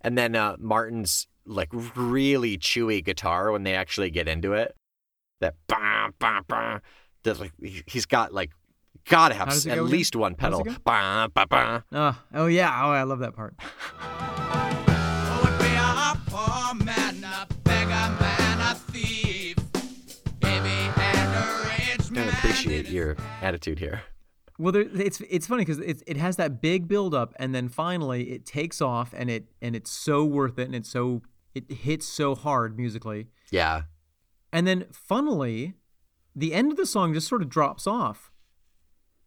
And 0.00 0.18
then 0.18 0.34
uh, 0.36 0.56
Martin's 0.58 1.26
like 1.46 1.68
really 1.94 2.58
chewy 2.58 3.04
guitar 3.04 3.52
when 3.52 3.62
they 3.62 3.74
actually 3.74 4.10
get 4.10 4.28
into 4.28 4.52
it. 4.54 4.74
That 5.40 5.54
bah, 5.68 6.08
bah, 6.18 6.40
bah. 6.48 6.78
There's 7.22 7.40
like 7.40 7.52
he's 7.86 8.06
got 8.06 8.32
like 8.34 8.50
gotta 9.08 9.34
have 9.34 9.48
How 9.48 9.54
does 9.54 9.66
it 9.66 9.70
at 9.72 9.78
again? 9.78 9.90
least 9.90 10.16
one 10.16 10.34
How 10.38 10.50
does 10.50 10.60
it 10.60 10.64
pedal. 10.64 10.78
Bah, 10.84 11.28
bah, 11.34 11.46
bah. 11.48 11.80
Oh, 11.92 12.22
oh 12.34 12.46
yeah. 12.46 12.70
Oh, 12.84 12.90
I 12.90 13.02
love 13.04 13.18
that 13.20 13.34
part. 13.34 13.54
would 13.60 15.58
be 15.58 15.74
a 15.74 16.16
poor 16.26 16.74
man, 16.84 17.24
a 17.24 17.46
beggar 17.64 18.16
man, 18.20 18.60
a 18.60 18.74
thief. 18.74 19.56
If 20.42 20.64
he 20.64 21.00
had 21.00 21.28
a 21.36 21.96
rich 21.96 22.10
I 22.10 22.14
man. 22.14 22.28
appreciate 22.28 22.88
your 22.88 23.16
attitude 23.42 23.78
here. 23.78 24.02
Well, 24.58 24.72
there, 24.72 24.82
it's 24.94 25.20
it's 25.28 25.46
funny 25.48 25.62
because 25.64 25.80
it 25.80 26.02
it 26.06 26.16
has 26.16 26.36
that 26.36 26.62
big 26.62 26.86
build 26.86 27.12
up, 27.14 27.34
and 27.40 27.54
then 27.54 27.68
finally 27.68 28.30
it 28.30 28.46
takes 28.46 28.80
off, 28.80 29.12
and 29.16 29.28
it 29.28 29.46
and 29.60 29.74
it's 29.74 29.90
so 29.90 30.24
worth 30.24 30.58
it, 30.58 30.66
and 30.66 30.74
it's 30.76 30.88
so 30.88 31.22
it 31.54 31.70
hits 31.70 32.06
so 32.06 32.34
hard 32.34 32.76
musically, 32.76 33.28
Yeah. 33.50 33.82
and 34.52 34.66
then 34.66 34.86
funnily, 34.92 35.74
the 36.36 36.52
end 36.54 36.70
of 36.72 36.76
the 36.76 36.86
song 36.86 37.14
just 37.14 37.26
sort 37.28 37.42
of 37.42 37.48
drops 37.48 37.86
off. 37.86 38.30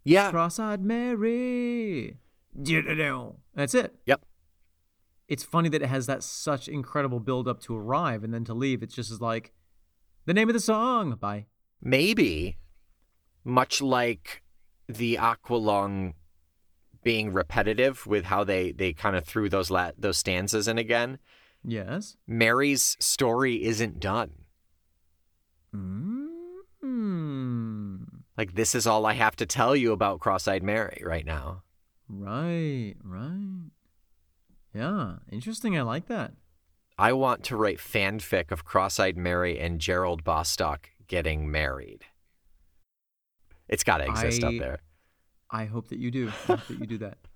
Yeah. 0.07 0.31
Cross-eyed 0.31 0.81
Mary. 0.83 2.17
That's 3.53 3.73
it. 3.73 3.95
Yep. 4.05 4.21
It's 5.27 5.43
funny 5.43 5.67
that 5.69 5.81
it 5.81 5.87
has 5.87 6.05
that 6.05 6.23
such 6.23 6.69
incredible 6.69 7.19
build 7.19 7.47
up 7.47 7.59
to 7.63 7.75
arrive, 7.75 8.23
and 8.23 8.33
then 8.33 8.45
to 8.45 8.53
leave, 8.53 8.81
it's 8.81 8.95
just 8.95 9.11
as 9.11 9.19
like 9.19 9.51
the 10.25 10.33
name 10.33 10.47
of 10.47 10.53
the 10.53 10.59
song. 10.61 11.17
Bye. 11.19 11.47
Maybe 11.81 12.57
much 13.43 13.81
like 13.81 14.43
the 14.87 15.15
Aqualung 15.15 16.13
being 17.03 17.33
repetitive 17.33 18.07
with 18.07 18.25
how 18.25 18.43
they 18.45 18.71
they 18.71 18.93
kind 18.93 19.15
of 19.15 19.25
threw 19.25 19.49
those 19.49 19.69
la- 19.69 19.91
those 19.97 20.17
stanzas 20.17 20.67
in 20.67 20.77
again. 20.77 21.19
Yes. 21.63 22.15
Mary's 22.25 22.95
story 22.99 23.63
isn't 23.65 23.99
done. 23.99 24.31
Mm. 25.75 26.27
Like 28.37 28.55
this 28.55 28.75
is 28.75 28.85
all 28.85 29.05
I 29.05 29.13
have 29.13 29.35
to 29.37 29.45
tell 29.45 29.75
you 29.75 29.91
about 29.91 30.19
Cross-eyed 30.19 30.63
Mary 30.63 31.01
right 31.05 31.25
now. 31.25 31.63
Right, 32.07 32.95
right. 33.03 33.71
Yeah, 34.73 35.15
interesting. 35.31 35.77
I 35.77 35.81
like 35.81 36.07
that. 36.07 36.33
I 36.99 37.13
want 37.13 37.43
to 37.45 37.55
write 37.57 37.79
fanfic 37.79 38.51
of 38.51 38.65
Cross-eyed 38.65 39.17
Mary 39.17 39.59
and 39.59 39.79
Gerald 39.79 40.23
Bostock 40.23 40.89
getting 41.07 41.49
married. 41.51 42.05
It's 43.67 43.83
got 43.83 43.97
to 43.97 44.05
exist 44.05 44.43
I- 44.43 44.57
there. 44.57 44.79
I 45.49 45.65
hope 45.65 45.87
that 45.89 45.99
you 45.99 46.11
do. 46.11 46.27
I 46.27 46.31
hope 46.31 46.67
that 46.67 46.79
you 46.79 46.85
do 46.87 46.97
that. 46.99 47.17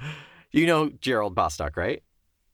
You 0.54 0.66
know 0.66 0.88
Gerald 1.00 1.34
Bostock, 1.34 1.76
right? 1.76 2.00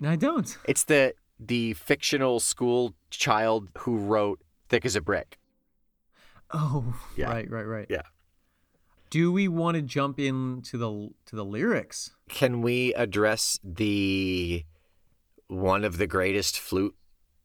I 0.03 0.17
don't. 0.17 0.57
It's 0.65 0.85
the 0.85 1.13
the 1.39 1.75
fictional 1.75 2.41
school 2.41 2.95
child 3.11 3.69
who 3.81 3.99
wrote 3.99 4.41
Thick 4.71 4.87
as 4.87 4.97
a 4.97 5.03
Brick. 5.03 5.39
Oh, 6.53 6.95
Yeah. 7.17 7.31
right, 7.31 7.51
right, 7.51 7.67
right. 7.67 7.87
Yeah. 7.89 8.03
Do 9.11 9.33
we 9.33 9.49
want 9.49 9.75
to 9.77 9.83
jump 9.83 10.19
into 10.21 10.77
the 10.79 11.11
to 11.27 11.37
the 11.37 11.45
lyrics? 11.45 12.11
Can 12.29 12.63
we 12.63 12.95
address 12.95 13.59
the 13.65 14.65
one 15.49 15.85
of 15.85 15.99
the 15.99 16.07
greatest 16.07 16.59
flute 16.59 16.95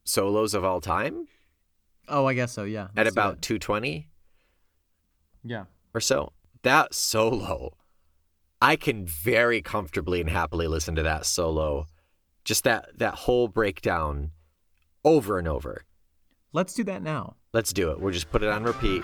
solos 0.04 0.54
of 0.54 0.64
all 0.64 0.80
time 0.80 1.26
Oh, 2.08 2.26
I 2.26 2.34
guess 2.34 2.52
so. 2.52 2.62
Yeah. 2.62 2.84
at 2.96 3.04
let's 3.06 3.14
do 3.14 3.20
about 3.20 3.42
220 3.42 4.08
yeah. 5.44 5.64
or 5.92 6.00
so? 6.00 6.32
That 6.62 6.94
solo, 6.94 7.76
I 8.62 8.76
can 8.76 9.04
very 9.06 9.60
comfortably 9.60 10.20
and 10.20 10.30
happily 10.30 10.68
listen 10.68 10.94
to 10.96 11.02
that 11.02 11.26
solo. 11.26 11.86
Just 12.44 12.62
that 12.64 12.96
that 12.98 13.14
whole 13.14 13.48
breakdown 13.48 14.30
over 15.04 15.38
and 15.38 15.48
over. 15.48 15.82
Let's 16.52 16.74
do 16.74 16.84
that 16.84 17.02
now. 17.02 17.34
Let's 17.56 17.72
do 17.72 17.90
it. 17.90 17.98
We'll 17.98 18.12
just 18.12 18.30
put 18.30 18.42
it 18.42 18.50
on 18.50 18.64
repeat. 18.64 19.02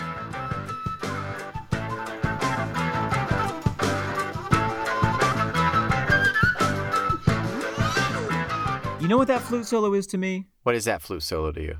You 9.00 9.08
know 9.08 9.16
what 9.16 9.28
that 9.28 9.40
flute 9.40 9.64
solo 9.64 9.94
is 9.94 10.06
to 10.08 10.18
me? 10.18 10.48
What 10.64 10.74
is 10.74 10.84
that 10.84 11.00
flute 11.00 11.22
solo 11.22 11.50
to 11.52 11.62
you? 11.62 11.78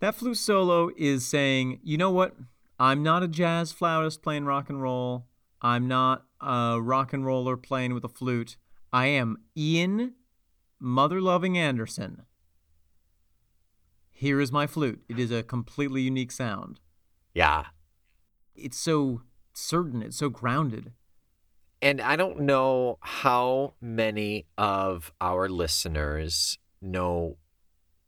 That 0.00 0.16
flute 0.16 0.38
solo 0.38 0.90
is 0.96 1.24
saying, 1.24 1.78
you 1.84 1.96
know 1.96 2.10
what? 2.10 2.34
I'm 2.80 3.04
not 3.04 3.22
a 3.22 3.28
jazz 3.28 3.70
flautist 3.70 4.22
playing 4.22 4.46
rock 4.46 4.68
and 4.68 4.82
roll. 4.82 5.28
I'm 5.62 5.86
not 5.86 6.24
a 6.40 6.80
rock 6.82 7.12
and 7.12 7.24
roller 7.24 7.56
playing 7.56 7.94
with 7.94 8.02
a 8.02 8.08
flute. 8.08 8.56
I 8.92 9.06
am 9.06 9.36
Ian 9.56 10.14
Mother 10.80 11.20
Loving 11.20 11.56
Anderson. 11.56 12.22
Here 14.18 14.40
is 14.40 14.50
my 14.50 14.66
flute. 14.66 15.02
It 15.10 15.18
is 15.18 15.30
a 15.30 15.42
completely 15.42 16.00
unique 16.00 16.32
sound. 16.32 16.80
Yeah. 17.34 17.66
It's 18.54 18.78
so 18.78 19.20
certain, 19.52 20.00
it's 20.00 20.16
so 20.16 20.30
grounded. 20.30 20.92
And 21.82 22.00
I 22.00 22.16
don't 22.16 22.40
know 22.40 22.96
how 23.02 23.74
many 23.78 24.46
of 24.56 25.12
our 25.20 25.50
listeners 25.50 26.56
know 26.80 27.36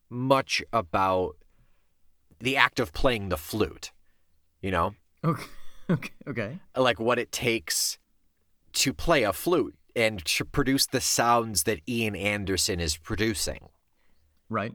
much 0.09 0.63
about 0.73 1.37
the 2.41 2.57
act 2.57 2.81
of 2.81 2.95
playing 2.95 3.29
the 3.29 3.37
flute, 3.37 3.93
you 4.63 4.71
know, 4.71 4.95
Okay. 5.23 5.45
Okay. 5.91 6.13
Okay. 6.27 6.59
like 6.75 6.99
what 6.99 7.19
it 7.19 7.33
takes 7.33 7.99
to 8.75 8.95
play 8.95 9.25
a 9.25 9.33
flute 9.33 9.75
and 9.97 10.25
to 10.25 10.45
produce 10.47 10.87
the 10.87 11.01
sounds 11.03 11.65
that 11.65 11.81
Ian 11.87 12.17
Anderson 12.17 12.81
is 12.81 12.97
producing. 12.97 13.69
Right. 14.49 14.75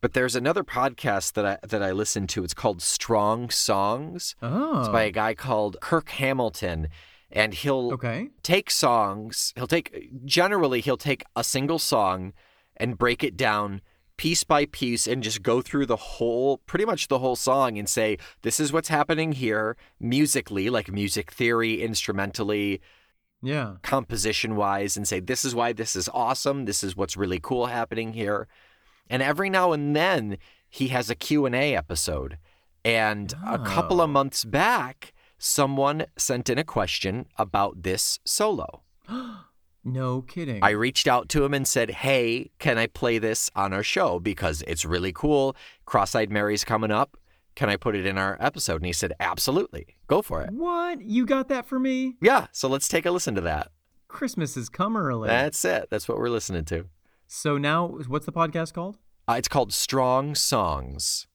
But 0.00 0.12
there's 0.12 0.36
another 0.36 0.62
podcast 0.62 1.32
that 1.32 1.44
I 1.44 1.58
that 1.66 1.82
I 1.82 1.90
listen 1.92 2.26
to. 2.28 2.44
It's 2.44 2.54
called 2.54 2.80
Strong 2.82 3.50
Songs. 3.50 4.36
Oh. 4.40 4.80
It's 4.80 4.88
by 4.88 5.04
a 5.04 5.08
oh. 5.08 5.12
guy 5.12 5.34
called 5.34 5.76
Kirk 5.80 6.10
Hamilton, 6.10 6.88
and 7.32 7.52
he'll 7.52 7.92
Okay. 7.94 8.28
take 8.42 8.70
songs. 8.70 9.52
He'll 9.56 9.66
take 9.66 10.10
generally 10.24 10.80
he'll 10.80 10.96
take 10.96 11.24
a 11.34 11.42
single 11.42 11.78
song 11.80 12.32
and 12.76 12.96
break 12.96 13.24
it 13.24 13.36
down 13.36 13.80
piece 14.16 14.42
by 14.44 14.66
piece 14.66 15.06
and 15.06 15.22
just 15.22 15.42
go 15.42 15.60
through 15.60 15.86
the 15.86 15.96
whole 15.96 16.58
pretty 16.58 16.84
much 16.84 17.06
the 17.08 17.20
whole 17.20 17.36
song 17.36 17.78
and 17.78 17.88
say 17.88 18.18
this 18.42 18.58
is 18.58 18.72
what's 18.72 18.88
happening 18.88 19.30
here 19.32 19.76
musically 20.00 20.68
like 20.68 20.90
music 20.90 21.30
theory 21.30 21.80
instrumentally 21.80 22.80
Yeah. 23.42 23.76
composition 23.82 24.56
wise 24.56 24.96
and 24.96 25.06
say 25.06 25.20
this 25.20 25.44
is 25.44 25.54
why 25.54 25.72
this 25.72 25.94
is 25.94 26.08
awesome 26.12 26.64
this 26.64 26.82
is 26.82 26.96
what's 26.96 27.16
really 27.16 27.38
cool 27.40 27.66
happening 27.66 28.12
here 28.12 28.48
and 29.10 29.22
every 29.22 29.50
now 29.50 29.72
and 29.72 29.94
then 29.96 30.38
he 30.68 30.88
has 30.88 31.08
a 31.10 31.14
q&a 31.14 31.74
episode. 31.76 32.38
And 32.84 33.34
a 33.46 33.58
couple 33.58 34.00
of 34.00 34.08
Oh. 34.08 34.12
months 34.12 34.44
back 34.44 35.12
someone 35.38 36.06
sent 36.16 36.48
in 36.50 36.58
a 36.58 36.64
question 36.64 37.26
about 37.36 37.82
this 37.82 38.18
solo. 38.24 38.82
No 39.84 40.20
kidding. 40.22 40.62
i 40.62 40.70
reached 40.70 41.06
out 41.06 41.28
to 41.30 41.44
him 41.44 41.54
and 41.54 41.66
said 41.66 41.90
hey 41.90 42.50
can 42.58 42.76
i 42.76 42.86
play 42.86 43.18
this 43.18 43.50
on 43.56 43.72
our 43.72 43.82
show? 43.82 44.18
Because 44.18 44.62
it's 44.66 44.84
really 44.84 45.12
cool. 45.12 45.56
Cross-eyed 45.86 46.30
mary's 46.30 46.64
coming 46.64 46.90
up. 46.90 47.16
Can 47.54 47.70
i 47.70 47.76
put 47.76 47.94
it 47.96 48.04
in 48.04 48.18
our 48.18 48.36
episode? 48.40 48.76
And 48.76 48.86
he 48.86 48.92
said 48.92 49.12
absolutely. 49.20 49.86
Go 50.06 50.20
for 50.20 50.42
it. 50.42 50.50
What? 50.52 51.00
You 51.00 51.24
got 51.24 51.48
that 51.48 51.64
for 51.66 51.78
me? 51.78 52.16
yeah 52.20 52.48
so 52.52 52.68
let's 52.68 52.88
take 52.88 53.06
a 53.06 53.10
listen 53.10 53.34
to 53.36 53.40
that. 53.42 53.68
Christmas 54.08 54.56
has 54.56 54.68
come 54.68 54.96
early. 54.96 55.28
that's 55.28 55.64
it. 55.64 55.88
That's 55.90 56.08
what 56.08 56.18
we're 56.18 56.28
listening 56.28 56.64
to 56.66 56.86
So 57.30 57.58
now, 57.58 57.86
what's 57.86 58.24
the 58.24 58.32
podcast 58.32 58.72
called? 58.72 58.96
Uh, 59.28 59.34
it's 59.36 59.48
called 59.48 59.70
Strong 59.70 60.34
Songs. 60.34 61.26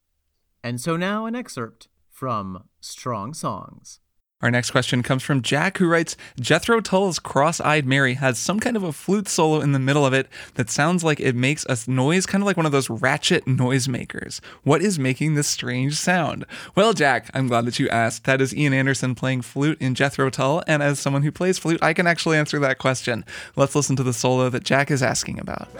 And 0.60 0.80
so 0.80 0.96
now, 0.96 1.26
an 1.26 1.36
excerpt 1.36 1.86
from 2.10 2.64
Strong 2.80 3.34
Songs. 3.34 4.00
Our 4.44 4.50
next 4.50 4.72
question 4.72 5.02
comes 5.02 5.22
from 5.22 5.40
Jack, 5.40 5.78
who 5.78 5.88
writes 5.88 6.18
Jethro 6.38 6.82
Tull's 6.82 7.18
Cross 7.18 7.62
Eyed 7.62 7.86
Mary 7.86 8.12
has 8.12 8.38
some 8.38 8.60
kind 8.60 8.76
of 8.76 8.82
a 8.82 8.92
flute 8.92 9.26
solo 9.26 9.62
in 9.62 9.72
the 9.72 9.78
middle 9.78 10.04
of 10.04 10.12
it 10.12 10.28
that 10.56 10.68
sounds 10.68 11.02
like 11.02 11.18
it 11.18 11.34
makes 11.34 11.64
a 11.64 11.78
noise, 11.90 12.26
kind 12.26 12.42
of 12.42 12.46
like 12.46 12.58
one 12.58 12.66
of 12.66 12.72
those 12.72 12.90
ratchet 12.90 13.46
noisemakers. 13.46 14.40
What 14.62 14.82
is 14.82 14.98
making 14.98 15.32
this 15.32 15.48
strange 15.48 15.94
sound? 15.94 16.44
Well, 16.74 16.92
Jack, 16.92 17.30
I'm 17.32 17.48
glad 17.48 17.64
that 17.64 17.78
you 17.78 17.88
asked. 17.88 18.24
That 18.24 18.42
is 18.42 18.54
Ian 18.54 18.74
Anderson 18.74 19.14
playing 19.14 19.40
flute 19.40 19.80
in 19.80 19.94
Jethro 19.94 20.28
Tull, 20.28 20.62
and 20.66 20.82
as 20.82 21.00
someone 21.00 21.22
who 21.22 21.32
plays 21.32 21.58
flute, 21.58 21.82
I 21.82 21.94
can 21.94 22.06
actually 22.06 22.36
answer 22.36 22.58
that 22.58 22.76
question. 22.76 23.24
Let's 23.56 23.74
listen 23.74 23.96
to 23.96 24.02
the 24.02 24.12
solo 24.12 24.50
that 24.50 24.62
Jack 24.62 24.90
is 24.90 25.02
asking 25.02 25.40
about. 25.40 25.70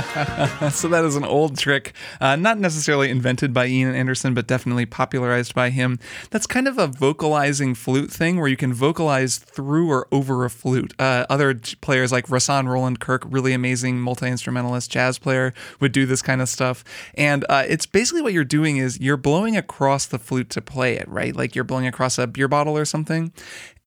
so 0.70 0.88
that 0.88 1.04
is 1.04 1.16
an 1.16 1.24
old 1.24 1.58
trick, 1.58 1.94
uh, 2.20 2.36
not 2.36 2.58
necessarily 2.58 3.10
invented 3.10 3.52
by 3.52 3.66
Ian 3.66 3.94
Anderson, 3.94 4.34
but 4.34 4.46
definitely 4.46 4.86
popularized 4.86 5.54
by 5.54 5.70
him. 5.70 5.98
That's 6.30 6.46
kind 6.46 6.68
of 6.68 6.78
a 6.78 6.86
vocalizing 6.86 7.74
flute 7.74 8.10
thing 8.10 8.38
where 8.38 8.48
you 8.48 8.56
can 8.56 8.72
vocalize 8.72 9.38
through 9.38 9.90
or 9.90 10.08
over 10.12 10.44
a 10.44 10.50
flute. 10.50 10.94
Uh, 10.98 11.26
other 11.28 11.54
players 11.80 12.12
like 12.12 12.26
Rahsaan 12.26 12.68
Roland 12.68 13.00
Kirk, 13.00 13.24
really 13.26 13.52
amazing 13.52 14.00
multi 14.00 14.26
instrumentalist 14.26 14.90
jazz 14.90 15.18
player, 15.18 15.52
would 15.80 15.92
do 15.92 16.06
this 16.06 16.22
kind 16.22 16.40
of 16.40 16.48
stuff. 16.48 16.84
And 17.14 17.44
uh, 17.48 17.64
it's 17.68 17.86
basically 17.86 18.22
what 18.22 18.32
you're 18.32 18.44
doing 18.44 18.76
is 18.76 19.00
you're 19.00 19.16
blowing 19.16 19.56
across 19.56 20.06
the 20.06 20.18
flute 20.18 20.50
to 20.50 20.62
play 20.62 20.96
it, 20.96 21.08
right? 21.08 21.34
Like 21.34 21.54
you're 21.54 21.64
blowing 21.64 21.86
across 21.86 22.18
a 22.18 22.26
beer 22.26 22.48
bottle 22.48 22.76
or 22.76 22.84
something. 22.84 23.32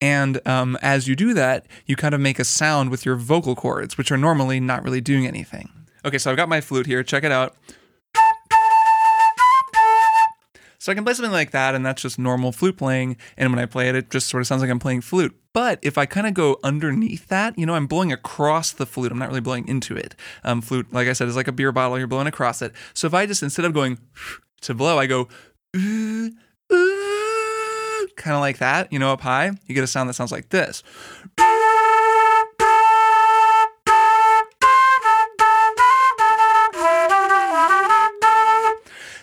And 0.00 0.46
um, 0.46 0.76
as 0.82 1.08
you 1.08 1.16
do 1.16 1.32
that, 1.34 1.66
you 1.86 1.96
kind 1.96 2.14
of 2.14 2.20
make 2.20 2.38
a 2.38 2.44
sound 2.44 2.90
with 2.90 3.06
your 3.06 3.16
vocal 3.16 3.54
cords, 3.54 3.96
which 3.96 4.12
are 4.12 4.18
normally 4.18 4.60
not 4.60 4.82
really 4.84 5.00
doing 5.00 5.26
anything. 5.26 5.70
Okay, 6.04 6.18
so 6.18 6.30
I've 6.30 6.36
got 6.36 6.48
my 6.48 6.60
flute 6.60 6.86
here. 6.86 7.02
Check 7.02 7.24
it 7.24 7.32
out. 7.32 7.56
So 10.78 10.92
I 10.92 10.94
can 10.94 11.02
play 11.02 11.14
something 11.14 11.32
like 11.32 11.52
that, 11.52 11.74
and 11.74 11.86
that's 11.86 12.02
just 12.02 12.18
normal 12.18 12.52
flute 12.52 12.76
playing. 12.76 13.16
And 13.38 13.50
when 13.50 13.58
I 13.58 13.64
play 13.64 13.88
it, 13.88 13.94
it 13.94 14.10
just 14.10 14.28
sort 14.28 14.42
of 14.42 14.46
sounds 14.46 14.60
like 14.60 14.70
I'm 14.70 14.78
playing 14.78 15.00
flute. 15.00 15.34
But 15.54 15.78
if 15.80 15.96
I 15.96 16.04
kind 16.04 16.26
of 16.26 16.34
go 16.34 16.58
underneath 16.62 17.28
that, 17.28 17.58
you 17.58 17.64
know, 17.64 17.74
I'm 17.74 17.86
blowing 17.86 18.12
across 18.12 18.70
the 18.70 18.84
flute. 18.84 19.10
I'm 19.10 19.18
not 19.18 19.28
really 19.28 19.40
blowing 19.40 19.66
into 19.66 19.96
it. 19.96 20.14
Um, 20.42 20.60
flute, 20.60 20.92
like 20.92 21.08
I 21.08 21.14
said, 21.14 21.26
is 21.26 21.36
like 21.36 21.48
a 21.48 21.52
beer 21.52 21.72
bottle. 21.72 21.96
You're 21.96 22.06
blowing 22.06 22.26
across 22.26 22.60
it. 22.60 22.74
So 22.92 23.06
if 23.06 23.14
I 23.14 23.24
just 23.24 23.42
instead 23.42 23.64
of 23.64 23.72
going 23.72 23.98
to 24.60 24.74
blow, 24.74 24.98
I 24.98 25.06
go 25.06 25.28
kind 25.72 26.34
of 28.34 28.40
like 28.40 28.58
that. 28.58 28.92
You 28.92 28.98
know, 28.98 29.10
up 29.10 29.22
high, 29.22 29.52
you 29.66 29.74
get 29.74 29.84
a 29.84 29.86
sound 29.86 30.10
that 30.10 30.14
sounds 30.14 30.32
like 30.32 30.50
this. 30.50 30.82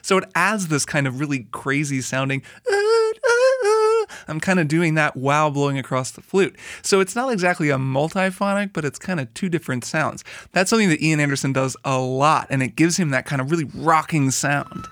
So 0.02 0.18
it 0.18 0.26
adds 0.36 0.68
this 0.68 0.86
kind 0.86 1.08
of 1.08 1.20
really 1.20 1.48
crazy 1.52 2.02
sounding. 2.02 2.44
Uh, 2.70 2.76
uh, 2.76 3.68
uh, 3.68 4.06
I'm 4.28 4.40
kind 4.40 4.60
of 4.60 4.68
doing 4.68 4.96
that 4.96 5.16
while 5.16 5.52
blowing 5.52 5.78
across 5.78 6.12
the 6.12 6.22
flute. 6.22 6.56
So 6.82 7.00
it's 7.00 7.16
not 7.16 7.32
exactly 7.32 7.70
a 7.70 7.78
multiphonic, 7.78 8.74
but 8.74 8.86
it's 8.86 9.00
kind 9.00 9.20
of 9.20 9.34
two 9.34 9.50
different 9.50 9.86
sounds. 9.86 10.24
That's 10.52 10.70
something 10.70 10.90
that 10.90 11.02
Ian 11.02 11.20
Anderson 11.20 11.54
does 11.54 11.76
a 11.86 12.00
lot, 12.00 12.48
and 12.50 12.62
it 12.64 12.76
gives 12.76 12.98
him 12.98 13.10
that 13.10 13.26
kind 13.26 13.42
of 13.42 13.52
really 13.52 13.70
rocking 13.76 14.32
sound. 14.32 14.88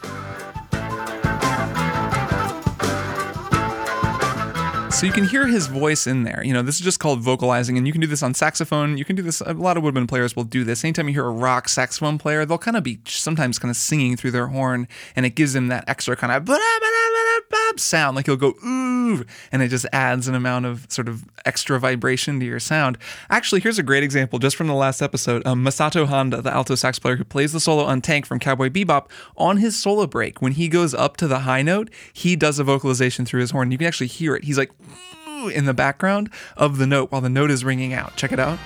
So 5.00 5.06
you 5.06 5.14
can 5.14 5.24
hear 5.24 5.48
his 5.48 5.68
voice 5.68 6.08
in 6.08 6.24
there. 6.24 6.44
You 6.44 6.52
know, 6.52 6.62
this 6.62 6.76
is 6.76 6.82
just 6.82 7.00
called 7.00 7.22
vocalizing, 7.22 7.78
and 7.78 7.88
you 7.88 7.94
can 7.94 8.02
do 8.02 8.08
this 8.08 8.22
on 8.22 8.34
saxophone. 8.34 8.98
You 8.98 9.06
can 9.06 9.16
do 9.16 9.22
this. 9.22 9.40
A 9.40 9.54
lot 9.54 9.78
of 9.78 9.84
woodwind 9.84 10.10
players 10.10 10.36
will 10.36 10.44
do 10.44 10.66
this. 10.66 10.84
Anytime 10.84 11.08
you 11.08 11.14
hear 11.14 11.26
a 11.26 11.32
rock 11.32 11.70
saxophone 11.70 12.18
player, 12.18 12.46
they'll 12.46 12.58
kind 12.58 12.76
of 12.76 12.84
be 12.84 13.00
sometimes 13.06 13.58
kind 13.60 13.70
of 13.70 13.78
singing 13.78 14.18
through 14.18 14.32
their 14.32 14.48
horn, 14.48 14.90
and 15.16 15.26
it 15.26 15.36
gives 15.36 15.54
them 15.54 15.70
that 15.70 15.86
extra 15.88 16.18
kind 16.18 16.34
of 16.34 16.44
sound. 17.78 18.16
Like 18.16 18.28
you'll 18.28 18.38
go 18.38 18.56
ooh, 18.66 19.26
and 19.52 19.62
it 19.62 19.68
just 19.68 19.86
adds 19.92 20.28
an 20.30 20.36
amount 20.36 20.66
of 20.66 20.86
sort 20.90 21.10
of 21.10 21.26
extra 21.46 21.78
vibration 21.80 22.40
to 22.40 22.46
your 22.46 22.60
sound. 22.60 22.98
Actually, 23.30 23.60
here's 23.60 23.78
a 23.78 23.84
great 23.84 24.04
example 24.04 24.40
just 24.40 24.56
from 24.56 24.68
the 24.68 24.74
last 24.74 25.02
episode. 25.02 25.46
Um, 25.46 25.64
Masato 25.64 26.06
Honda, 26.06 26.42
the 26.42 26.54
alto 26.54 26.76
sax 26.76 27.00
player 27.00 27.18
who 27.18 27.26
plays 27.26 27.52
the 27.52 27.60
solo 27.60 27.84
on 27.84 28.02
Tank 28.02 28.26
from 28.26 28.40
Cowboy 28.40 28.70
Bebop, 28.70 29.08
on 29.36 29.58
his 29.58 29.78
solo 29.78 30.08
break, 30.08 30.42
when 30.42 30.54
he 30.54 30.70
goes 30.70 30.94
up 30.94 31.18
to 31.18 31.28
the 31.28 31.40
high 31.40 31.62
note, 31.62 31.90
he 32.14 32.36
does 32.36 32.60
a 32.60 32.64
vocalization 32.64 33.26
through 33.26 33.42
his 33.42 33.52
horn. 33.52 33.72
You 33.72 33.78
can 33.78 33.88
actually 33.88 34.08
hear 34.08 34.36
it. 34.36 34.46
He's 34.46 34.58
like 34.58 34.72
in 35.54 35.66
the 35.66 35.74
background 35.74 36.30
of 36.58 36.78
the 36.78 36.88
note 36.88 37.12
while 37.12 37.22
the 37.22 37.30
note 37.30 37.52
is 37.52 37.64
ringing 37.64 37.94
out. 37.94 38.16
Check 38.16 38.32
it 38.32 38.40
out. 38.40 38.60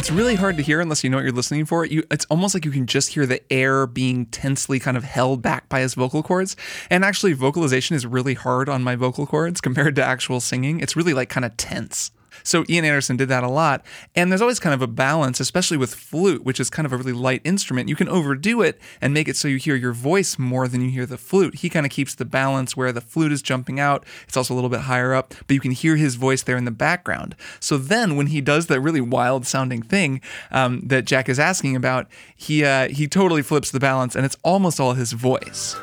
It's 0.00 0.10
really 0.10 0.34
hard 0.34 0.56
to 0.56 0.62
hear 0.62 0.80
unless 0.80 1.04
you 1.04 1.10
know 1.10 1.18
what 1.18 1.24
you're 1.24 1.32
listening 1.34 1.66
for. 1.66 1.84
You, 1.84 2.04
it's 2.10 2.24
almost 2.30 2.54
like 2.54 2.64
you 2.64 2.70
can 2.70 2.86
just 2.86 3.10
hear 3.10 3.26
the 3.26 3.42
air 3.52 3.86
being 3.86 4.24
tensely 4.24 4.78
kind 4.78 4.96
of 4.96 5.04
held 5.04 5.42
back 5.42 5.68
by 5.68 5.80
his 5.80 5.92
vocal 5.92 6.22
cords. 6.22 6.56
And 6.88 7.04
actually, 7.04 7.34
vocalization 7.34 7.96
is 7.96 8.06
really 8.06 8.32
hard 8.32 8.70
on 8.70 8.82
my 8.82 8.96
vocal 8.96 9.26
cords 9.26 9.60
compared 9.60 9.94
to 9.96 10.02
actual 10.02 10.40
singing. 10.40 10.80
It's 10.80 10.96
really 10.96 11.12
like 11.12 11.28
kind 11.28 11.44
of 11.44 11.54
tense. 11.58 12.12
So 12.42 12.64
Ian 12.68 12.84
Anderson 12.84 13.16
did 13.16 13.28
that 13.28 13.44
a 13.44 13.48
lot. 13.48 13.84
And 14.14 14.30
there's 14.30 14.40
always 14.40 14.60
kind 14.60 14.74
of 14.74 14.82
a 14.82 14.86
balance, 14.86 15.40
especially 15.40 15.76
with 15.76 15.94
flute, 15.94 16.44
which 16.44 16.60
is 16.60 16.70
kind 16.70 16.86
of 16.86 16.92
a 16.92 16.96
really 16.96 17.12
light 17.12 17.40
instrument. 17.44 17.88
You 17.88 17.96
can 17.96 18.08
overdo 18.08 18.62
it 18.62 18.80
and 19.00 19.14
make 19.14 19.28
it 19.28 19.36
so 19.36 19.48
you 19.48 19.56
hear 19.56 19.76
your 19.76 19.92
voice 19.92 20.38
more 20.38 20.68
than 20.68 20.80
you 20.80 20.90
hear 20.90 21.06
the 21.06 21.18
flute. 21.18 21.56
He 21.56 21.68
kind 21.68 21.86
of 21.86 21.92
keeps 21.92 22.14
the 22.14 22.24
balance 22.24 22.76
where 22.76 22.92
the 22.92 23.00
flute 23.00 23.32
is 23.32 23.42
jumping 23.42 23.80
out. 23.80 24.04
It's 24.26 24.36
also 24.36 24.54
a 24.54 24.56
little 24.56 24.70
bit 24.70 24.80
higher 24.80 25.14
up, 25.14 25.34
but 25.46 25.54
you 25.54 25.60
can 25.60 25.72
hear 25.72 25.96
his 25.96 26.14
voice 26.14 26.42
there 26.42 26.56
in 26.56 26.64
the 26.64 26.70
background. 26.70 27.36
So 27.60 27.76
then 27.76 28.16
when 28.16 28.28
he 28.28 28.40
does 28.40 28.66
that 28.66 28.80
really 28.80 29.00
wild 29.00 29.46
sounding 29.46 29.82
thing 29.82 30.20
um, 30.50 30.80
that 30.86 31.04
Jack 31.04 31.28
is 31.28 31.38
asking 31.38 31.76
about, 31.76 32.08
he, 32.36 32.64
uh, 32.64 32.88
he 32.88 33.06
totally 33.06 33.42
flips 33.42 33.70
the 33.70 33.80
balance 33.80 34.14
and 34.16 34.24
it's 34.24 34.36
almost 34.42 34.80
all 34.80 34.94
his 34.94 35.12
voice. 35.12 35.76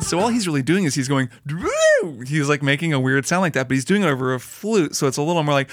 So 0.00 0.18
all 0.18 0.28
he's 0.28 0.46
really 0.46 0.62
doing 0.62 0.84
is 0.84 0.94
he's 0.94 1.08
going! 1.08 1.30
He's 2.26 2.48
like 2.48 2.62
making 2.62 2.92
a 2.92 3.00
weird 3.00 3.26
sound 3.26 3.42
like 3.42 3.52
that, 3.54 3.68
but 3.68 3.74
he's 3.74 3.84
doing 3.84 4.02
it 4.02 4.06
over 4.08 4.34
a 4.34 4.40
flute, 4.40 4.94
so 4.94 5.06
it's 5.06 5.16
a 5.16 5.22
little 5.22 5.42
more 5.42 5.54
like! 5.54 5.70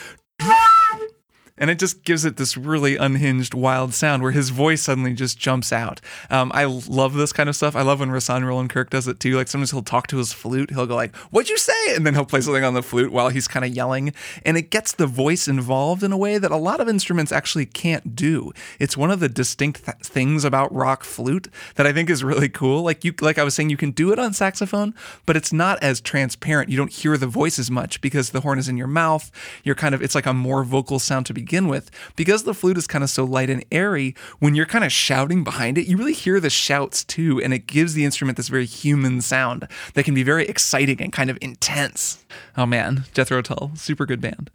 And 1.61 1.69
it 1.69 1.79
just 1.79 2.03
gives 2.03 2.25
it 2.25 2.35
this 2.35 2.57
really 2.57 2.97
unhinged, 2.97 3.53
wild 3.53 3.93
sound 3.93 4.23
where 4.23 4.31
his 4.31 4.49
voice 4.49 4.81
suddenly 4.81 5.13
just 5.13 5.37
jumps 5.37 5.71
out. 5.71 6.01
Um, 6.29 6.51
I 6.55 6.65
love 6.65 7.13
this 7.13 7.31
kind 7.31 7.47
of 7.47 7.55
stuff. 7.55 7.75
I 7.75 7.83
love 7.83 7.99
when 7.99 8.09
Rahsaan 8.09 8.43
Roland 8.43 8.71
Kirk 8.71 8.89
does 8.89 9.07
it 9.07 9.19
too. 9.19 9.35
Like 9.35 9.47
sometimes 9.47 9.69
he'll 9.69 9.83
talk 9.83 10.07
to 10.07 10.17
his 10.17 10.33
flute, 10.33 10.71
he'll 10.71 10.87
go 10.87 10.95
like, 10.95 11.15
"What'd 11.29 11.49
you 11.49 11.57
say?" 11.57 11.95
and 11.95 12.05
then 12.05 12.15
he'll 12.15 12.25
play 12.25 12.41
something 12.41 12.63
on 12.63 12.73
the 12.73 12.81
flute 12.81 13.11
while 13.11 13.29
he's 13.29 13.47
kind 13.47 13.63
of 13.63 13.71
yelling, 13.71 14.13
and 14.43 14.57
it 14.57 14.71
gets 14.71 14.91
the 14.93 15.05
voice 15.05 15.47
involved 15.47 16.01
in 16.01 16.11
a 16.11 16.17
way 16.17 16.39
that 16.39 16.51
a 16.51 16.57
lot 16.57 16.79
of 16.79 16.89
instruments 16.89 17.31
actually 17.31 17.67
can't 17.67 18.15
do. 18.15 18.51
It's 18.79 18.97
one 18.97 19.11
of 19.11 19.19
the 19.19 19.29
distinct 19.29 19.85
th- 19.85 19.97
things 19.97 20.43
about 20.43 20.73
rock 20.73 21.03
flute 21.03 21.47
that 21.75 21.85
I 21.85 21.93
think 21.93 22.09
is 22.09 22.23
really 22.23 22.49
cool. 22.49 22.81
Like 22.81 23.05
you, 23.05 23.13
like 23.21 23.37
I 23.37 23.43
was 23.43 23.53
saying, 23.53 23.69
you 23.69 23.77
can 23.77 23.91
do 23.91 24.11
it 24.11 24.17
on 24.17 24.33
saxophone, 24.33 24.95
but 25.27 25.37
it's 25.37 25.53
not 25.53 25.81
as 25.83 26.01
transparent. 26.01 26.69
You 26.69 26.77
don't 26.77 26.91
hear 26.91 27.17
the 27.17 27.27
voice 27.27 27.59
as 27.59 27.69
much 27.69 28.01
because 28.01 28.31
the 28.31 28.41
horn 28.41 28.57
is 28.57 28.67
in 28.67 28.77
your 28.77 28.87
mouth. 28.87 29.29
You're 29.63 29.75
kind 29.75 29.93
of 29.93 30.01
it's 30.01 30.15
like 30.15 30.25
a 30.25 30.33
more 30.33 30.63
vocal 30.63 30.97
sound 30.97 31.27
to 31.27 31.33
begin 31.33 31.50
with. 31.67 31.91
Because 32.15 32.43
the 32.43 32.53
flute 32.53 32.77
is 32.77 32.87
kind 32.87 33.03
of 33.03 33.09
so 33.09 33.23
light 33.23 33.49
and 33.49 33.65
airy, 33.71 34.15
when 34.39 34.55
you're 34.55 34.65
kind 34.65 34.85
of 34.85 34.91
shouting 34.91 35.43
behind 35.43 35.77
it, 35.77 35.87
you 35.87 35.97
really 35.97 36.13
hear 36.13 36.39
the 36.39 36.49
shouts 36.49 37.03
too, 37.03 37.41
and 37.41 37.53
it 37.53 37.67
gives 37.67 37.93
the 37.93 38.05
instrument 38.05 38.37
this 38.37 38.47
very 38.47 38.65
human 38.65 39.21
sound 39.21 39.67
that 39.93 40.05
can 40.05 40.13
be 40.13 40.23
very 40.23 40.47
exciting 40.47 41.01
and 41.01 41.13
kind 41.13 41.29
of 41.29 41.37
intense. 41.41 42.25
Oh 42.57 42.65
man, 42.65 43.05
Jethro 43.13 43.41
Tull, 43.41 43.71
super 43.75 44.05
good 44.05 44.21
band. 44.21 44.51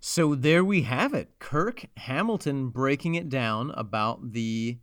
So 0.00 0.34
there 0.34 0.64
we 0.64 0.82
have 0.82 1.14
it. 1.14 1.28
Kirk 1.38 1.86
Hamilton 1.96 2.70
breaking 2.70 3.14
it 3.14 3.28
down 3.28 3.70
about 3.76 4.32
the 4.32 4.78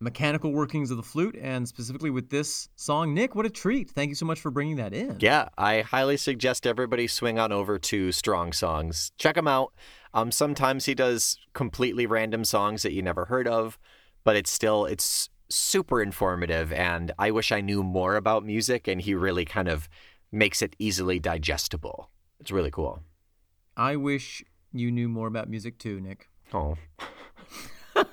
mechanical 0.00 0.50
workings 0.50 0.90
of 0.90 0.96
the 0.96 1.02
flute 1.02 1.36
and 1.38 1.68
specifically 1.68 2.08
with 2.08 2.30
this 2.30 2.70
song. 2.74 3.12
Nick, 3.12 3.34
what 3.34 3.44
a 3.44 3.50
treat. 3.50 3.90
Thank 3.90 4.08
you 4.08 4.14
so 4.14 4.24
much 4.24 4.40
for 4.40 4.50
bringing 4.50 4.76
that 4.76 4.94
in. 4.94 5.18
Yeah, 5.20 5.50
I 5.58 5.82
highly 5.82 6.16
suggest 6.16 6.66
everybody 6.66 7.06
swing 7.06 7.38
on 7.38 7.52
over 7.52 7.78
to 7.78 8.10
Strong 8.12 8.54
Songs. 8.54 9.12
Check 9.18 9.34
them 9.34 9.46
out. 9.46 9.74
Um, 10.12 10.32
sometimes 10.32 10.86
he 10.86 10.94
does 10.94 11.38
completely 11.52 12.06
random 12.06 12.44
songs 12.44 12.82
that 12.82 12.92
you 12.92 13.02
never 13.02 13.26
heard 13.26 13.46
of, 13.46 13.78
but 14.24 14.36
it's 14.36 14.50
still 14.50 14.84
it's 14.84 15.30
super 15.48 16.02
informative. 16.02 16.72
And 16.72 17.12
I 17.18 17.30
wish 17.30 17.52
I 17.52 17.60
knew 17.60 17.82
more 17.82 18.16
about 18.16 18.44
music, 18.44 18.88
and 18.88 19.00
he 19.00 19.14
really 19.14 19.44
kind 19.44 19.68
of 19.68 19.88
makes 20.32 20.62
it 20.62 20.76
easily 20.78 21.18
digestible. 21.18 22.10
It's 22.40 22.50
really 22.50 22.70
cool. 22.70 23.02
I 23.76 23.96
wish 23.96 24.44
you 24.72 24.90
knew 24.90 25.08
more 25.08 25.26
about 25.26 25.48
music 25.48 25.78
too, 25.78 26.00
Nick. 26.00 26.28
Oh. 26.52 26.76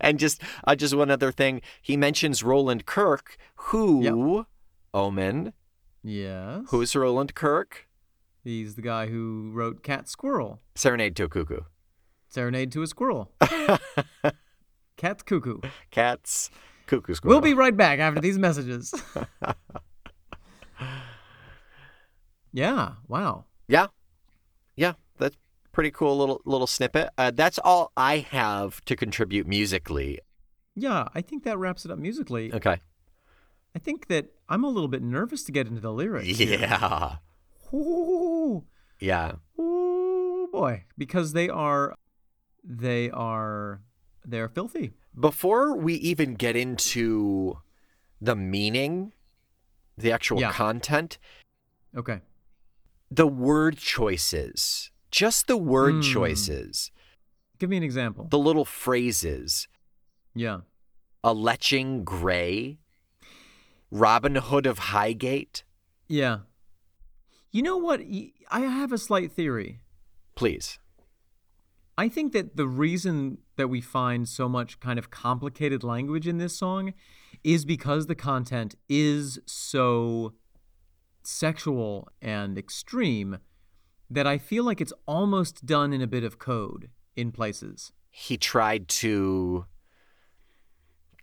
and 0.00 0.18
just 0.18 0.42
uh, 0.64 0.74
just 0.74 0.94
one 0.94 1.10
other 1.10 1.32
thing, 1.32 1.62
he 1.82 1.96
mentions 1.96 2.42
Roland 2.42 2.86
Kirk, 2.86 3.36
who 3.56 4.46
Omen. 4.94 5.52
Yes. 6.02 6.62
Who's 6.68 6.94
Roland 6.94 7.34
Kirk? 7.34 7.85
He's 8.46 8.76
the 8.76 8.82
guy 8.82 9.08
who 9.08 9.50
wrote 9.52 9.82
Cat 9.82 10.08
Squirrel. 10.08 10.60
Serenade 10.76 11.16
to 11.16 11.24
a 11.24 11.28
Cuckoo. 11.28 11.62
Serenade 12.28 12.70
to 12.70 12.82
a 12.82 12.86
Squirrel. 12.86 13.32
Cat 14.96 15.26
Cuckoo. 15.26 15.58
Cats. 15.90 16.52
Cuckoo 16.86 17.14
squirrel. 17.14 17.34
We'll 17.34 17.40
be 17.40 17.54
right 17.54 17.76
back 17.76 17.98
after 17.98 18.20
these 18.20 18.38
messages. 18.38 18.94
yeah, 22.52 22.92
wow. 23.08 23.46
Yeah, 23.66 23.88
yeah, 24.76 24.92
that's 25.18 25.36
pretty 25.72 25.90
cool 25.90 26.16
little 26.16 26.40
little 26.44 26.68
snippet. 26.68 27.10
Uh, 27.18 27.32
that's 27.34 27.58
all 27.58 27.90
I 27.96 28.18
have 28.18 28.80
to 28.84 28.94
contribute 28.94 29.48
musically. 29.48 30.20
Yeah, 30.76 31.08
I 31.16 31.20
think 31.20 31.42
that 31.42 31.58
wraps 31.58 31.84
it 31.84 31.90
up 31.90 31.98
musically. 31.98 32.52
Okay. 32.54 32.80
I 33.74 33.80
think 33.80 34.06
that 34.06 34.26
I'm 34.48 34.62
a 34.62 34.68
little 34.68 34.86
bit 34.86 35.02
nervous 35.02 35.42
to 35.44 35.52
get 35.52 35.66
into 35.66 35.80
the 35.80 35.92
lyrics. 35.92 36.38
here. 36.38 37.18
Ooh, 37.72 38.64
Yeah. 39.00 39.36
ooh, 39.58 40.48
boy, 40.52 40.84
because 40.96 41.32
they 41.32 41.48
are, 41.48 41.94
they 42.64 43.10
are, 43.10 43.82
they're 44.24 44.48
filthy. 44.48 44.92
Before 45.18 45.76
we 45.76 45.94
even 45.94 46.34
get 46.34 46.56
into 46.56 47.58
the 48.20 48.36
meaning, 48.36 49.12
the 49.96 50.12
actual 50.12 50.40
Yeah. 50.40 50.52
content, 50.52 51.18
Okay. 51.96 52.20
the 53.10 53.26
word 53.26 53.78
choices, 53.78 54.90
just 55.10 55.46
the 55.46 55.56
word 55.56 55.96
Hmm. 55.96 56.00
choices, 56.02 56.90
Give 57.58 57.70
me 57.70 57.76
an 57.78 57.82
example. 57.82 58.26
the 58.30 58.38
little 58.38 58.64
phrases, 58.66 59.68
yeah. 60.34 60.60
a 61.24 61.34
leching 61.34 62.04
gray, 62.04 62.78
Robin 63.90 64.34
Hood 64.36 64.66
of 64.66 64.78
Highgate. 64.78 65.62
Yeah. 66.08 66.40
You 67.56 67.62
know 67.62 67.78
what? 67.78 68.02
I 68.50 68.60
have 68.60 68.92
a 68.92 68.98
slight 68.98 69.32
theory. 69.32 69.80
Please. 70.34 70.78
I 71.96 72.06
think 72.10 72.34
that 72.34 72.58
the 72.58 72.66
reason 72.66 73.38
that 73.56 73.68
we 73.68 73.80
find 73.80 74.28
so 74.28 74.46
much 74.46 74.78
kind 74.78 74.98
of 74.98 75.10
complicated 75.10 75.82
language 75.82 76.28
in 76.28 76.36
this 76.36 76.54
song 76.54 76.92
is 77.42 77.64
because 77.64 78.08
the 78.08 78.14
content 78.14 78.74
is 78.90 79.38
so 79.46 80.34
sexual 81.22 82.10
and 82.20 82.58
extreme 82.58 83.38
that 84.10 84.26
I 84.26 84.36
feel 84.36 84.62
like 84.64 84.82
it's 84.82 84.92
almost 85.06 85.64
done 85.64 85.94
in 85.94 86.02
a 86.02 86.06
bit 86.06 86.24
of 86.24 86.38
code 86.38 86.90
in 87.16 87.32
places. 87.32 87.90
He 88.10 88.36
tried 88.36 88.86
to 88.88 89.64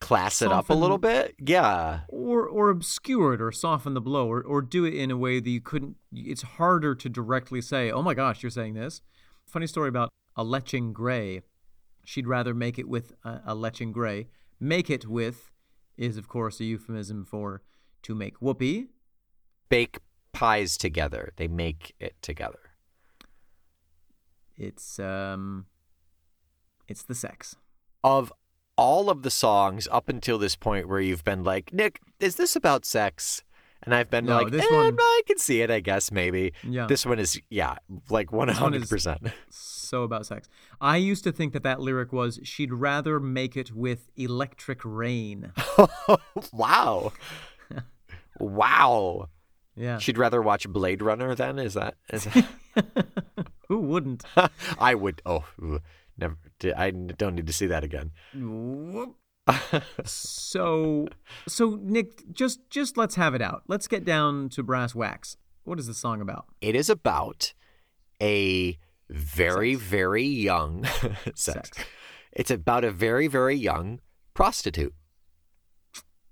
class 0.03 0.41
it 0.41 0.51
up 0.51 0.69
a 0.69 0.73
little 0.73 0.97
bit. 0.97 1.35
Yeah. 1.39 2.01
Or 2.09 2.47
or 2.47 2.69
obscure 2.69 3.33
it 3.33 3.41
or 3.41 3.51
soften 3.51 3.93
the 3.93 4.01
blow 4.01 4.29
or, 4.29 4.41
or 4.41 4.61
do 4.61 4.83
it 4.83 4.93
in 4.93 5.09
a 5.09 5.17
way 5.17 5.39
that 5.39 5.49
you 5.49 5.61
couldn't 5.61 5.95
it's 6.11 6.41
harder 6.41 6.93
to 6.93 7.09
directly 7.09 7.61
say, 7.61 7.89
Oh 7.89 8.01
my 8.01 8.13
gosh, 8.13 8.43
you're 8.43 8.49
saying 8.49 8.73
this. 8.73 9.01
Funny 9.45 9.67
story 9.67 9.89
about 9.89 10.09
a 10.35 10.43
leching 10.43 10.91
gray. 10.93 11.41
She'd 12.03 12.27
rather 12.27 12.53
make 12.53 12.77
it 12.77 12.89
with 12.89 13.13
a, 13.23 13.41
a 13.47 13.55
leching 13.55 13.93
gray. 13.93 14.27
Make 14.59 14.89
it 14.89 15.07
with 15.07 15.51
is 15.97 16.17
of 16.17 16.27
course 16.27 16.59
a 16.59 16.65
euphemism 16.65 17.23
for 17.23 17.61
to 18.01 18.13
make 18.13 18.41
whoopee. 18.41 18.87
Bake 19.69 19.99
pies 20.33 20.75
together. 20.75 21.31
They 21.37 21.47
make 21.47 21.95
it 21.99 22.21
together. 22.21 22.59
It's 24.57 24.99
um 24.99 25.67
it's 26.89 27.03
the 27.03 27.15
sex. 27.15 27.55
Of 28.03 28.33
all 28.77 29.09
of 29.09 29.21
the 29.23 29.29
songs 29.29 29.87
up 29.91 30.09
until 30.09 30.37
this 30.37 30.55
point 30.55 30.87
where 30.87 30.99
you've 30.99 31.23
been 31.23 31.43
like, 31.43 31.71
Nick, 31.73 31.99
is 32.19 32.35
this 32.35 32.55
about 32.55 32.85
sex? 32.85 33.43
And 33.83 33.93
I've 33.93 34.09
been 34.09 34.25
No, 34.25 34.37
like, 34.37 34.51
this 34.51 34.65
eh, 34.65 34.73
one- 34.75 34.95
I 34.97 35.21
can 35.27 35.37
see 35.37 35.61
it, 35.61 35.69
I 35.69 35.81
guess, 35.81 36.09
maybe. 36.11 36.53
Yeah. 36.63 36.87
This 36.87 37.05
one 37.05 37.19
is, 37.19 37.41
yeah, 37.49 37.75
like 38.09 38.31
one 38.31 38.49
is- 38.49 38.57
100%. 38.57 39.31
so 39.49 40.03
about 40.03 40.25
sex. 40.25 40.47
I 40.79 40.97
used 40.97 41.23
to 41.25 41.31
think 41.33 41.51
that 41.53 41.63
that 41.63 41.81
lyric 41.81 42.13
was 42.13 42.39
she'd 42.43 42.71
rather 42.73 43.19
make 43.19 43.57
it 43.57 43.73
with 43.73 44.09
electric 44.15 44.79
rain. 44.85 45.51
wow. 46.53 47.11
wow. 48.39 49.29
Yeah. 49.75 49.97
She'd 49.97 50.17
rather 50.17 50.41
watch 50.41 50.67
Blade 50.69 51.01
Runner 51.01 51.35
then? 51.35 51.59
Is 51.59 51.73
that? 51.73 51.95
Is 52.11 52.25
that 52.25 52.45
Who 53.67 53.79
wouldn't? 53.79 54.23
I 54.79 54.93
would. 54.95 55.21
Oh, 55.25 55.45
ugh, 55.61 55.81
I 56.65 56.91
don't 56.91 57.35
need 57.35 57.47
to 57.47 57.53
see 57.53 57.67
that 57.67 57.83
again. 57.83 58.11
so 60.05 61.07
so 61.47 61.79
Nick, 61.81 62.31
just 62.31 62.69
just 62.69 62.97
let's 62.97 63.15
have 63.15 63.35
it 63.35 63.41
out. 63.41 63.63
Let's 63.67 63.87
get 63.87 64.05
down 64.05 64.49
to 64.49 64.63
brass 64.63 64.95
wax. 64.95 65.37
What 65.63 65.79
is 65.79 65.87
the 65.87 65.93
song 65.93 66.21
about? 66.21 66.45
It 66.61 66.75
is 66.75 66.89
about 66.89 67.53
a 68.21 68.77
very, 69.09 69.75
very 69.75 70.23
young 70.23 70.85
sex. 71.35 71.41
Sex. 71.41 71.71
It's 72.31 72.51
about 72.51 72.83
a 72.83 72.91
very, 72.91 73.27
very 73.27 73.55
young 73.55 73.99
prostitute. 74.33 74.93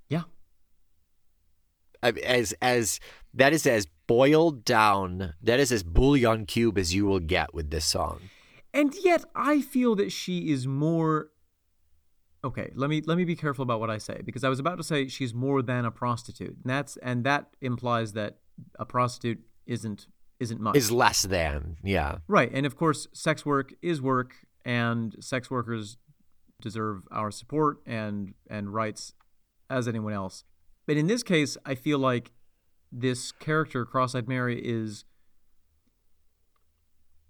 Yeah. 0.10 0.24
As 2.02 2.54
as 2.62 3.00
that 3.34 3.54
is 3.54 3.66
as 3.68 3.88
boiled 4.08 4.66
down. 4.66 5.34
That 5.42 5.60
is 5.60 5.72
as 5.72 5.84
bouillon 5.84 6.46
cube 6.46 6.78
as 6.78 6.94
you 6.94 7.06
will 7.06 7.20
get 7.20 7.54
with 7.54 7.70
this 7.70 7.86
song. 7.86 8.20
And 8.74 8.94
yet 9.04 9.26
I 9.36 9.62
feel 9.62 9.96
that 9.96 10.12
she 10.12 10.50
is 10.50 10.68
more 10.68 11.30
Okay, 12.44 12.72
let 12.74 12.90
me 12.90 13.04
let 13.06 13.18
me 13.18 13.24
be 13.24 13.36
careful 13.36 13.62
about 13.62 13.80
what 13.80 13.92
I 13.92 14.00
say 14.00 14.20
because 14.26 14.44
I 14.44 14.50
was 14.50 14.58
about 14.58 14.78
to 14.78 14.84
say 14.84 15.08
she's 15.08 15.32
more 15.32 15.62
than 15.62 15.86
a 15.86 15.92
prostitute. 15.92 16.58
And 16.64 16.66
that's 16.66 16.98
and 16.98 17.24
that 17.24 17.56
implies 17.62 18.14
that 18.14 18.38
a 18.80 18.86
prostitute 18.86 19.42
isn't 19.68 20.08
isn't 20.40 20.60
much. 20.60 20.76
Is 20.76 20.92
less 20.92 21.22
than 21.22 21.78
yeah. 21.84 22.18
Right. 22.28 22.50
And 22.52 22.66
of 22.66 22.76
course, 22.76 23.08
sex 23.14 23.46
work 23.46 23.74
is 23.84 24.02
work, 24.02 24.34
and 24.66 25.16
sex 25.20 25.52
workers 25.52 25.98
deserve 26.62 27.08
our 27.12 27.32
support 27.32 27.78
and, 27.86 28.34
and 28.50 28.74
rights 28.74 29.14
as 29.70 29.88
anyone 29.88 30.14
else. 30.14 30.44
But 30.88 30.98
in 30.98 31.08
this 31.08 31.24
case, 31.24 31.58
I 31.66 31.76
feel 31.76 32.00
like 32.00 32.32
this 32.92 33.32
character, 33.32 33.86
Cross 33.86 34.16
Eyed 34.16 34.28
Mary, 34.28 34.62
is, 34.64 35.06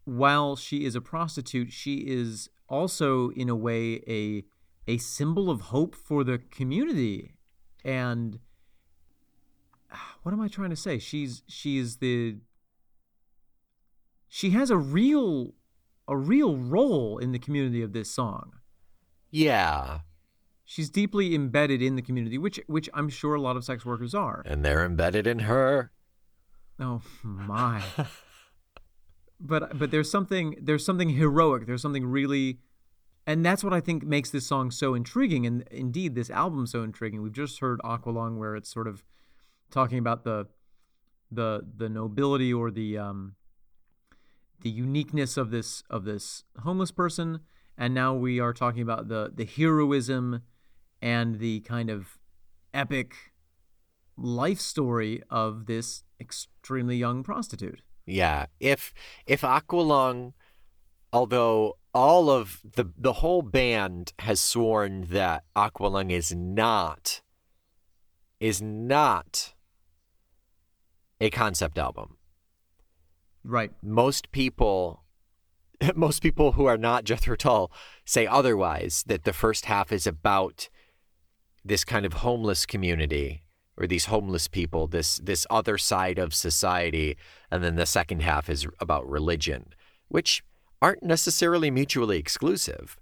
while 0.05 0.55
she 0.55 0.85
is 0.85 0.95
a 0.95 1.01
prostitute, 1.01 1.71
she 1.71 1.97
is 1.97 2.49
also, 2.67 3.29
in 3.31 3.49
a 3.49 3.55
way, 3.55 4.01
a, 4.07 4.43
a 4.87 4.97
symbol 4.97 5.49
of 5.49 5.61
hope 5.61 5.95
for 5.95 6.23
the 6.23 6.37
community. 6.37 7.33
And 7.83 8.39
ah, 9.91 10.15
what 10.23 10.33
am 10.33 10.41
I 10.41 10.47
trying 10.47 10.69
to 10.69 10.75
say? 10.75 10.99
She's 10.99 11.43
she's 11.47 11.97
the 11.97 12.37
she 14.27 14.51
has 14.51 14.69
a 14.69 14.77
real 14.77 15.53
a 16.07 16.15
real 16.15 16.57
role 16.57 17.17
in 17.17 17.31
the 17.31 17.39
community 17.39 17.81
of 17.81 17.93
this 17.93 18.09
song. 18.09 18.53
Yeah. 19.29 19.99
She's 20.63 20.89
deeply 20.89 21.35
embedded 21.35 21.81
in 21.81 21.95
the 21.95 22.01
community, 22.01 22.37
which 22.37 22.59
which 22.67 22.89
I'm 22.93 23.09
sure 23.09 23.35
a 23.35 23.41
lot 23.41 23.57
of 23.57 23.65
sex 23.65 23.85
workers 23.85 24.15
are. 24.15 24.41
And 24.45 24.63
they're 24.63 24.85
embedded 24.85 25.27
in 25.27 25.39
her. 25.39 25.91
Oh 26.79 27.01
my. 27.23 27.83
but 29.41 29.77
but 29.77 29.91
there's 29.91 30.09
something 30.09 30.55
there's 30.61 30.85
something 30.85 31.09
heroic. 31.09 31.65
There's 31.65 31.81
something 31.81 32.05
really 32.05 32.59
and 33.27 33.45
that's 33.45 33.63
what 33.63 33.73
I 33.73 33.79
think 33.79 34.03
makes 34.03 34.29
this 34.29 34.45
song 34.45 34.71
so 34.71 34.93
intriguing 34.93 35.45
and 35.45 35.63
indeed 35.71 36.15
this 36.15 36.29
album 36.29 36.67
so 36.67 36.83
intriguing. 36.83 37.21
We've 37.21 37.31
just 37.31 37.59
heard 37.59 37.79
Aqualung 37.83 38.37
where 38.37 38.55
it's 38.55 38.71
sort 38.71 38.87
of 38.87 39.03
talking 39.69 39.97
about 39.97 40.23
the 40.23 40.47
the 41.31 41.61
the 41.77 41.89
nobility 41.89 42.53
or 42.53 42.71
the 42.71 42.97
um 42.97 43.35
the 44.61 44.69
uniqueness 44.69 45.37
of 45.37 45.49
this 45.49 45.83
of 45.89 46.03
this 46.03 46.43
homeless 46.63 46.91
person 46.91 47.39
and 47.77 47.93
now 47.93 48.13
we 48.13 48.39
are 48.39 48.53
talking 48.53 48.81
about 48.81 49.07
the 49.07 49.31
the 49.33 49.45
heroism 49.45 50.41
and 51.01 51.39
the 51.39 51.61
kind 51.61 51.89
of 51.89 52.19
epic 52.73 53.15
life 54.17 54.59
story 54.59 55.21
of 55.29 55.65
this 55.65 56.03
extremely 56.19 56.95
young 56.95 57.23
prostitute. 57.23 57.81
Yeah. 58.11 58.47
If 58.59 58.93
if 59.25 59.41
Aqualung, 59.41 60.33
although 61.13 61.77
all 61.93 62.29
of 62.29 62.61
the 62.75 62.91
the 62.97 63.13
whole 63.13 63.41
band 63.41 64.13
has 64.19 64.39
sworn 64.39 65.07
that 65.11 65.43
Aqualung 65.55 66.11
is 66.11 66.33
not 66.33 67.21
is 68.39 68.61
not 68.61 69.53
a 71.21 71.29
concept 71.29 71.77
album. 71.77 72.17
Right. 73.43 73.71
Most 73.81 74.31
people 74.31 75.03
most 75.95 76.21
people 76.21 76.53
who 76.53 76.65
are 76.65 76.77
not 76.77 77.05
Jethro 77.05 77.35
Tull 77.35 77.71
say 78.05 78.27
otherwise 78.27 79.03
that 79.07 79.23
the 79.23 79.33
first 79.33 79.65
half 79.65 79.91
is 79.91 80.05
about 80.05 80.69
this 81.63 81.85
kind 81.85 82.05
of 82.05 82.13
homeless 82.13 82.65
community 82.65 83.43
or 83.81 83.87
these 83.87 84.05
homeless 84.05 84.47
people, 84.47 84.85
this 84.87 85.17
this 85.17 85.47
other 85.49 85.77
side 85.77 86.19
of 86.19 86.33
society, 86.35 87.17
and 87.49 87.63
then 87.63 87.75
the 87.75 87.85
second 87.85 88.21
half 88.21 88.49
is 88.49 88.67
about 88.79 89.09
religion, 89.09 89.73
which 90.07 90.43
aren't 90.81 91.03
necessarily 91.03 91.71
mutually 91.71 92.17
exclusive. 92.19 92.95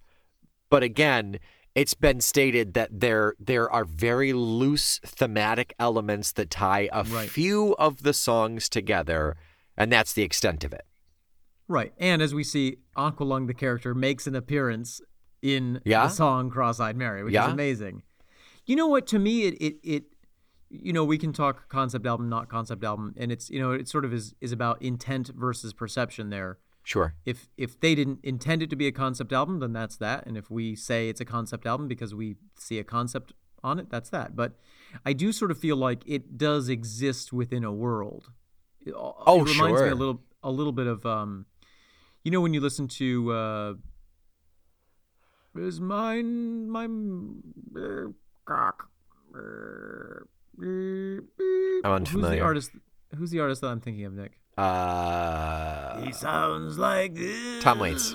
But 0.70 0.84
again, 0.84 1.40
it's 1.76 1.94
been 1.94 2.22
stated 2.22 2.74
that 2.76 2.90
there 3.02 3.34
there 3.40 3.70
are 3.70 3.84
very 3.86 4.32
loose 4.34 5.00
thematic 5.06 5.74
elements 5.80 6.32
that 6.34 6.50
tie 6.50 6.88
a 6.94 7.04
Right. 7.04 7.30
few 7.30 7.76
of 7.78 8.04
the 8.04 8.14
songs 8.14 8.70
together, 8.70 9.36
and 9.76 9.92
that's 9.92 10.14
the 10.14 10.24
extent 10.24 10.64
of 10.64 10.72
it. 10.74 10.86
Right. 11.68 11.94
And 12.00 12.22
as 12.22 12.34
we 12.34 12.44
see, 12.44 12.78
Aqualung, 12.98 13.48
the 13.48 13.54
character, 13.54 13.94
makes 13.94 14.26
an 14.28 14.36
appearance 14.36 15.02
in 15.42 15.82
Yeah? 15.86 16.08
the 16.08 16.10
song 16.14 16.50
Cross 16.50 16.80
Eyed 16.80 16.96
Mary, 16.98 17.24
which 17.24 17.34
Yeah? 17.34 17.48
is 17.48 17.54
amazing. 17.54 18.02
You 18.66 18.76
know 18.76 18.88
what? 18.88 19.06
To 19.08 19.20
me, 19.20 19.44
it, 19.44 19.54
it, 19.62 19.76
it, 19.84 20.04
you 20.70 20.94
know, 20.94 21.04
we 21.04 21.18
can 21.18 21.34
talk 21.34 21.68
concept 21.70 22.06
album, 22.06 22.30
not 22.30 22.50
concept 22.50 22.84
album, 22.84 23.14
and 23.18 23.32
it's, 23.32 23.50
you 23.50 23.60
know, 23.60 23.72
it 23.72 23.88
sort 23.88 24.06
of 24.06 24.14
is, 24.14 24.36
is 24.40 24.52
about 24.52 24.82
intent 24.82 25.30
versus 25.36 25.74
perception 25.74 26.30
there. 26.30 26.60
Sure. 26.84 27.14
If 27.26 27.50
if 27.58 27.80
they 27.80 27.94
didn't 27.94 28.20
intend 28.24 28.64
it 28.64 28.70
to 28.72 28.76
be 28.76 28.88
a 28.88 28.92
concept 28.92 29.32
album, 29.32 29.60
then 29.60 29.74
that's 29.74 29.98
that. 29.98 30.26
And 30.26 30.38
if 30.38 30.50
we 30.50 30.76
say 30.76 31.10
it's 31.10 31.22
a 31.22 31.26
concept 31.26 31.68
album 31.68 31.88
because 31.88 32.16
we 32.16 32.38
see 32.58 32.80
a 32.80 32.84
concept 32.84 33.34
on 33.64 33.80
it, 33.80 33.90
that's 33.90 34.10
that. 34.10 34.36
But 34.36 34.54
I 35.06 35.14
do 35.14 35.32
sort 35.32 35.52
of 35.52 35.60
feel 35.60 35.76
like 35.76 36.02
it 36.08 36.38
does 36.38 36.70
exist 36.70 37.32
within 37.34 37.64
a 37.64 37.72
world. 37.72 38.32
It, 38.82 38.94
Oh, 38.96 39.46
it 39.46 39.50
reminds 39.50 39.82
me 39.82 39.90
a 39.90 39.96
little 39.96 40.22
a 40.42 40.50
little 40.50 40.72
bit 40.72 40.88
of 40.88 41.06
um, 41.06 41.46
you 42.24 42.32
know, 42.32 42.42
when 42.42 42.54
you 42.54 42.62
listen 42.62 42.88
to 42.88 43.32
uh, 43.34 43.74
is 45.58 45.80
mine 45.80 46.70
my 46.70 46.86
uh, 46.86 48.08
cock 48.46 48.90
I'm 50.62 51.28
unfamiliar. 51.84 52.30
Who's 52.32 52.38
the 52.40 52.42
artist? 52.46 52.72
Who's 53.18 53.32
the 53.32 53.40
artist 53.40 53.62
that 53.62 53.68
I'm 53.68 53.82
thinking 53.82 54.06
of, 54.06 54.14
Nick? 54.14 54.40
Uh, 54.58 56.02
He 56.02 56.12
sounds 56.12 56.78
like 56.78 57.16
this. 57.16 57.64
Tom 57.64 57.80
Waits. 57.80 58.14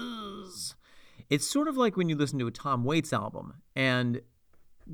It's 1.30 1.46
sort 1.46 1.68
of 1.68 1.76
like 1.76 1.96
when 1.96 2.08
you 2.08 2.16
listen 2.16 2.38
to 2.38 2.46
a 2.46 2.50
Tom 2.50 2.84
Waits 2.84 3.12
album, 3.12 3.54
and 3.74 4.20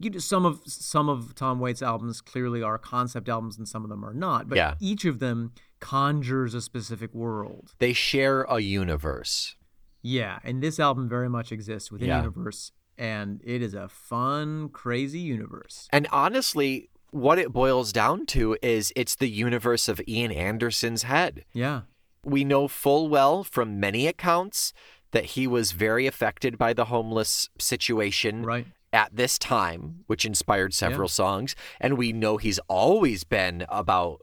you 0.01 0.21
some 0.21 0.47
of 0.47 0.61
some 0.67 1.09
of 1.09 1.35
Tom 1.35 1.59
Waits' 1.59 1.83
albums 1.83 2.21
clearly 2.21 2.63
are 2.63 2.79
concept 2.79 3.29
albums, 3.29 3.59
and 3.59 3.69
some 3.69 3.83
of 3.85 3.91
them 3.91 4.05
are 4.05 4.15
not. 4.15 4.49
But 4.49 4.57
Yeah. 4.57 4.75
each 4.81 5.05
of 5.05 5.19
them 5.19 5.53
conjures 5.81 6.55
a 6.55 6.61
specific 6.61 7.13
world. 7.15 7.75
they 7.79 7.93
share 7.93 8.43
a 8.43 8.61
universe. 8.61 9.57
Yeah, 10.03 10.39
and 10.45 10.63
this 10.63 10.79
album 10.79 11.09
very 11.09 11.29
much 11.29 11.51
exists 11.53 11.91
within 11.91 12.09
Yeah. 12.09 12.19
universe, 12.19 12.73
and 12.97 13.41
it 13.45 13.61
is 13.61 13.75
a 13.75 13.89
fun, 13.89 14.69
crazy 14.69 15.19
universe. 15.19 15.89
And 15.93 16.07
honestly, 16.13 16.91
what 17.11 17.39
it 17.39 17.53
boils 17.53 17.93
down 17.93 18.27
to 18.27 18.57
is 18.63 18.93
it's 18.97 19.17
the 19.17 19.29
universe 19.29 19.89
of 19.89 20.01
Ian 20.07 20.33
Anderson's 20.33 21.05
head. 21.05 21.45
Yeah, 21.53 21.83
We 22.25 22.45
know 22.45 22.69
full 22.69 23.09
well 23.09 23.45
from 23.45 23.81
many 23.81 24.07
accounts 24.07 24.73
that 25.13 25.25
he 25.25 25.47
was 25.47 25.73
very 25.73 26.07
affected 26.07 26.57
by 26.57 26.73
the 26.73 26.87
homeless 26.87 27.49
situation 27.59 28.45
right. 28.45 28.67
at 28.93 29.15
this 29.15 29.39
time, 29.39 30.05
which 30.07 30.25
inspired 30.25 30.73
several 30.73 31.09
songs. 31.09 31.57
And 31.81 31.99
we 31.99 32.13
know 32.13 32.37
he's 32.37 32.61
always 32.69 33.25
been 33.25 33.67
about 33.69 34.21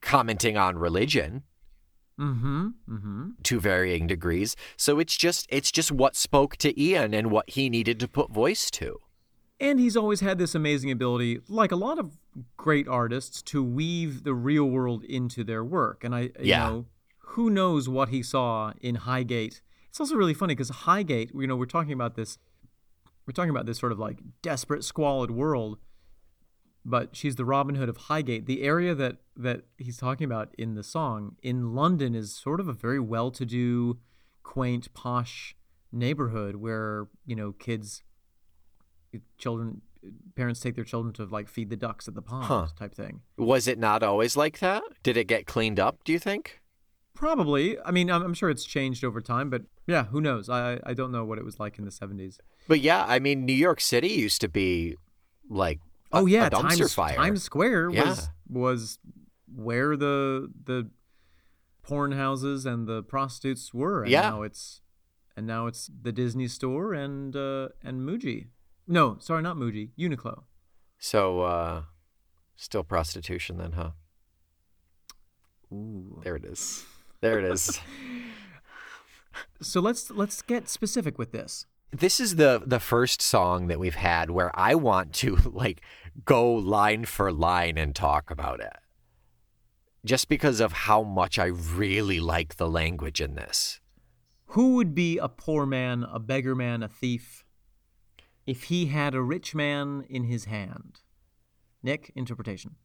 commenting 0.00 0.56
on 0.56 0.78
religion 0.78 1.42
Mm-hmm. 2.20 2.68
Mm-hmm. 2.88 3.28
to 3.42 3.58
varying 3.58 4.06
degrees. 4.06 4.54
So 4.76 4.98
it's 5.00 5.16
just 5.16 5.46
it's 5.48 5.72
just 5.72 5.90
what 5.90 6.14
spoke 6.14 6.56
to 6.58 6.78
Ian 6.80 7.14
and 7.14 7.30
what 7.30 7.48
he 7.48 7.70
needed 7.70 7.98
to 8.00 8.06
put 8.06 8.30
voice 8.30 8.70
to. 8.72 8.98
And 9.62 9.78
he's 9.78 9.96
always 9.96 10.18
had 10.18 10.38
this 10.38 10.56
amazing 10.56 10.90
ability, 10.90 11.38
like 11.48 11.70
a 11.70 11.76
lot 11.76 12.00
of 12.00 12.18
great 12.56 12.88
artists, 12.88 13.40
to 13.42 13.62
weave 13.62 14.24
the 14.24 14.34
real 14.34 14.64
world 14.64 15.04
into 15.04 15.44
their 15.44 15.62
work. 15.62 16.02
And 16.02 16.12
I, 16.12 16.30
you 16.40 16.56
know, 16.56 16.86
who 17.18 17.48
knows 17.48 17.88
what 17.88 18.08
he 18.08 18.24
saw 18.24 18.72
in 18.80 18.96
Highgate? 18.96 19.62
It's 19.88 20.00
also 20.00 20.16
really 20.16 20.34
funny 20.34 20.56
because 20.56 20.70
Highgate, 20.70 21.30
you 21.32 21.46
know, 21.46 21.54
we're 21.54 21.66
talking 21.66 21.92
about 21.92 22.16
this, 22.16 22.38
we're 23.24 23.34
talking 23.34 23.50
about 23.50 23.66
this 23.66 23.78
sort 23.78 23.92
of 23.92 24.00
like 24.00 24.18
desperate, 24.42 24.82
squalid 24.82 25.30
world. 25.30 25.78
But 26.84 27.14
she's 27.14 27.36
the 27.36 27.44
Robin 27.44 27.76
Hood 27.76 27.88
of 27.88 27.96
Highgate. 27.96 28.46
The 28.46 28.64
area 28.64 28.96
that 28.96 29.18
that 29.36 29.60
he's 29.78 29.96
talking 29.96 30.24
about 30.24 30.52
in 30.58 30.74
the 30.74 30.82
song 30.82 31.36
in 31.40 31.72
London 31.72 32.16
is 32.16 32.34
sort 32.34 32.58
of 32.58 32.66
a 32.66 32.72
very 32.72 32.98
well-to-do, 32.98 34.00
quaint, 34.42 34.92
posh 34.92 35.54
neighborhood 35.92 36.56
where 36.56 37.06
you 37.24 37.36
know 37.36 37.52
kids 37.52 38.02
children 39.38 39.82
parents 40.34 40.58
take 40.60 40.74
their 40.74 40.84
children 40.84 41.12
to 41.14 41.24
like 41.24 41.48
feed 41.48 41.70
the 41.70 41.76
ducks 41.76 42.08
at 42.08 42.14
the 42.14 42.22
pond 42.22 42.44
Huh. 42.46 42.66
type 42.76 42.94
thing 42.94 43.20
Was 43.36 43.68
it 43.68 43.78
not 43.78 44.02
always 44.02 44.36
like 44.36 44.58
that? 44.58 44.82
Did 45.04 45.16
it 45.16 45.26
get 45.28 45.46
cleaned 45.46 45.78
up, 45.78 46.02
do 46.04 46.12
you 46.12 46.18
think? 46.18 46.60
probably 47.14 47.78
i 47.84 47.90
mean 47.90 48.10
i'm, 48.10 48.22
I'm 48.22 48.34
sure 48.34 48.48
it's 48.48 48.64
changed 48.64 49.04
over 49.04 49.20
time 49.20 49.50
but 49.50 49.62
yeah 49.86 50.04
who 50.04 50.20
knows 50.20 50.48
i 50.48 50.80
i 50.84 50.94
don't 50.94 51.12
know 51.12 51.24
what 51.26 51.36
it 51.38 51.44
was 51.44 51.60
like 51.60 51.78
in 51.78 51.84
the 51.84 51.90
70s 51.90 52.38
But 52.68 52.80
yeah, 52.80 53.04
I 53.06 53.18
mean, 53.18 53.44
New 53.44 53.52
York 53.52 53.80
City 53.80 54.08
used 54.08 54.40
to 54.40 54.48
be 54.48 54.96
like 55.48 55.78
a, 56.12 56.18
oh 56.20 56.26
yeah 56.26 56.48
times, 56.48 56.94
fire. 56.94 57.16
times 57.16 57.42
square 57.42 57.90
Yeah. 57.90 58.08
was 58.08 58.28
was 58.48 58.98
where 59.54 59.94
the 59.96 60.50
the 60.64 60.88
porn 61.82 62.12
houses 62.12 62.64
and 62.64 62.86
the 62.88 63.02
prostitutes 63.02 63.74
were 63.74 64.02
and 64.04 64.10
Yeah. 64.12 64.30
now 64.30 64.42
it's 64.42 64.80
and 65.36 65.46
now 65.46 65.66
it's 65.66 65.90
the 66.06 66.12
disney 66.12 66.48
store 66.48 66.94
and 66.94 67.36
uh 67.36 67.68
and 67.82 68.00
muji 68.08 68.46
no 68.92 69.16
sorry 69.18 69.42
not 69.42 69.56
muji 69.56 69.90
uniqlo 69.98 70.44
So, 70.98 71.40
uh, 71.40 71.82
still 72.54 72.84
prostitution 72.84 73.58
then, 73.58 73.72
huh? 73.72 73.90
Ooh. 75.72 76.20
There 76.22 76.36
it 76.36 76.44
is. 76.44 76.84
There 77.20 77.38
it 77.40 77.44
is. 77.44 77.80
so 79.60 79.80
let's 79.80 80.10
let's 80.10 80.42
get 80.42 80.68
specific 80.68 81.18
with 81.18 81.32
this 81.32 81.66
this 81.92 82.18
is 82.18 82.36
the 82.36 82.62
the 82.64 82.80
first 82.80 83.20
song 83.20 83.66
that 83.68 83.78
we've 83.78 83.94
had 83.94 84.30
where 84.30 84.50
I 84.58 84.74
want 84.74 85.12
to 85.14 85.36
like 85.52 85.82
go 86.24 86.52
line 86.52 87.04
for 87.04 87.30
line 87.32 87.78
and 87.78 87.94
talk 87.94 88.30
about 88.30 88.60
it. 88.60 88.76
Just 90.04 90.28
because 90.28 90.58
of 90.58 90.72
how 90.72 91.02
much 91.02 91.38
I 91.38 91.46
really 91.46 92.18
like 92.18 92.56
the 92.56 92.68
language 92.68 93.20
in 93.20 93.34
this. 93.34 93.80
Who 94.46 94.74
would 94.76 94.94
be 94.94 95.18
a 95.18 95.28
poor 95.28 95.64
man, 95.64 96.04
a 96.10 96.18
beggar 96.18 96.56
man, 96.56 96.82
a 96.82 96.88
thief, 96.88 97.44
if 98.46 98.64
he 98.64 98.86
had 98.86 99.14
a 99.14 99.22
rich 99.22 99.54
man 99.54 100.04
in 100.08 100.24
his 100.24 100.44
hand? 100.46 101.00
Nick, 101.82 102.12
interpretation. 102.14 102.76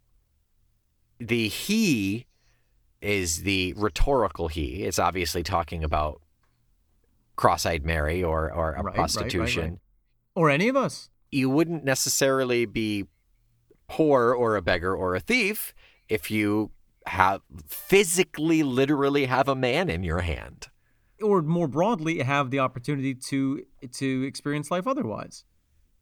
The 1.19 1.47
he 1.47 2.25
is 3.01 3.43
the 3.43 3.73
rhetorical 3.77 4.47
he. 4.47 4.83
It's 4.83 4.99
obviously 4.99 5.43
talking 5.43 5.83
about 5.83 6.21
cross-eyed 7.35 7.85
Mary 7.85 8.23
or 8.23 8.51
or 8.51 8.71
a 8.71 8.75
Right, 8.75 8.77
right, 8.77 8.85
right, 8.85 8.95
prostitution. 8.95 9.69
right. 9.71 9.79
Or 10.35 10.49
any 10.49 10.67
of 10.67 10.75
us. 10.75 11.09
you 11.31 11.49
wouldn't 11.49 11.83
necessarily 11.83 12.65
be 12.65 13.05
poor 13.87 14.33
or 14.33 14.55
a 14.55 14.61
beggar 14.61 14.95
or 14.95 15.15
a 15.15 15.19
thief 15.19 15.73
if 16.07 16.29
you 16.31 16.71
have 17.07 17.41
physically 17.67 18.63
literally 18.63 19.25
have 19.25 19.47
a 19.47 19.55
man 19.55 19.89
in 19.89 20.03
your 20.03 20.21
hand. 20.21 20.67
Or 21.21 21.41
more 21.41 21.67
broadly, 21.67 22.19
have 22.19 22.51
the 22.51 22.59
opportunity 22.59 23.15
to 23.15 23.63
to 23.93 24.23
experience 24.23 24.69
life 24.71 24.85
otherwise. 24.87 25.43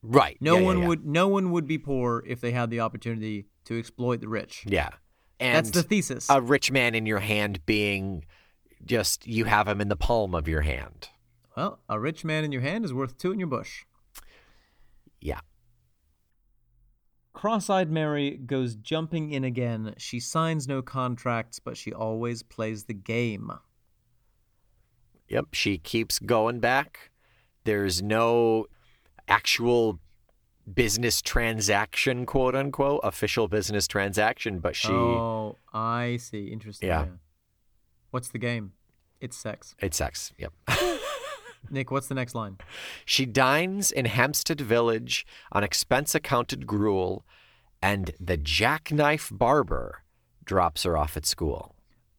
Right. 0.01 0.37
No 0.41 0.55
Yeah, 0.55 0.59
yeah, 0.59 0.65
one 0.65 0.79
yeah. 0.81 0.87
would 0.87 1.05
no 1.05 1.27
one 1.27 1.51
would 1.51 1.67
be 1.67 1.77
poor 1.77 2.23
if 2.27 2.41
they 2.41 2.51
had 2.51 2.69
the 2.69 2.79
opportunity 2.81 3.47
to 3.65 3.79
exploit 3.79 4.21
the 4.21 4.27
rich. 4.27 4.63
Yeah. 4.67 4.89
And 5.39 5.57
That's 5.57 5.71
the 5.71 5.83
thesis. 5.83 6.27
a 6.29 6.41
rich 6.41 6.71
man 6.71 6.95
in 6.95 7.05
your 7.05 7.19
hand 7.19 7.65
being 7.65 8.25
just 8.85 9.25
you 9.25 9.45
have 9.45 9.67
him 9.67 9.81
in 9.81 9.87
the 9.89 9.95
palm 9.95 10.35
of 10.35 10.47
your 10.47 10.61
hand. 10.61 11.09
well, 11.57 11.79
a 11.89 11.99
rich 11.99 12.23
man 12.23 12.43
in 12.43 12.51
your 12.51 12.61
hand 12.61 12.85
is 12.85 12.93
worth 12.93 13.17
two 13.17 13.31
in 13.31 13.39
your 13.39 13.47
bush. 13.47 13.83
Yeah. 15.21 15.39
Cross 17.33 17.69
eyed 17.69 17.91
Mary 17.91 18.37
goes 18.37 18.75
jumping 18.75 19.31
in 19.31 19.43
again. 19.43 19.93
She 19.97 20.19
signs 20.19 20.67
no 20.67 20.81
contracts, 20.81 21.59
but 21.59 21.75
she 21.75 21.91
always 21.91 22.43
plays 22.43 22.85
the 22.85 22.93
game. 22.93 23.51
Yep, 25.29 25.47
she 25.53 25.77
keeps 25.77 26.19
going 26.19 26.59
back. 26.59 27.11
There's 27.63 28.01
no 28.01 28.67
actual 29.27 29.99
business 30.71 31.21
transaction, 31.21 32.25
quote 32.25 32.55
unquote, 32.55 33.01
official 33.03 33.47
business 33.47 33.87
transaction, 33.87 34.59
but 34.59 34.75
she 34.75 34.91
Oh, 34.91 35.57
I 35.73 36.17
see. 36.17 36.47
Interesting. 36.47 36.87
Yeah. 36.87 37.05
What's 38.11 38.29
the 38.29 38.39
game? 38.39 38.73
It's 39.19 39.37
sex. 39.37 39.75
it's 39.79 39.97
sex. 39.97 40.33
Yep. 40.37 40.53
Nick, 41.69 41.89
what's 41.89 42.07
the 42.07 42.15
next 42.15 42.35
line? 42.35 42.57
She 43.05 43.25
dines 43.25 43.91
in 43.91 44.05
Hampstead 44.05 44.61
Village 44.61 45.25
on 45.51 45.63
expense 45.63 46.13
accounted 46.13 46.67
gruel, 46.67 47.25
and 47.81 48.11
the 48.19 48.37
jackknife 48.37 49.31
barber 49.33 50.03
drops 50.43 50.83
her 50.83 50.95
off 50.95 51.17
at 51.17 51.25
school. 51.25 51.74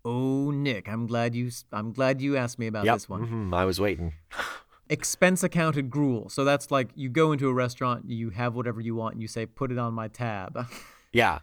Oh, 0.09 0.53
Nick, 0.53 0.89
I'm 0.89 1.09
glad 1.09 1.35
you. 1.35 1.51
I'm 1.73 1.93
glad 1.93 2.21
you 2.23 2.37
asked 2.37 2.61
me 2.61 2.69
about 2.69 2.85
yep. 2.85 2.95
this 2.95 3.09
one. 3.09 3.27
mhm, 3.27 3.55
I 3.57 3.65
was 3.65 3.81
waiting. 3.81 4.15
Expense 4.89 5.43
accounted 5.43 5.91
gruel. 5.91 6.29
So 6.29 6.45
that's 6.45 6.71
like 6.71 6.91
you 6.95 7.09
go 7.09 7.33
into 7.33 7.49
a 7.49 7.53
restaurant, 7.53 8.09
you 8.09 8.31
have 8.31 8.55
whatever 8.55 8.81
you 8.81 8.95
want, 8.95 9.15
and 9.15 9.21
you 9.23 9.27
say, 9.27 9.45
"Put 9.45 9.73
it 9.73 9.79
on 9.79 9.93
my 9.95 10.09
tab." 10.09 10.67
Yeah. 11.13 11.39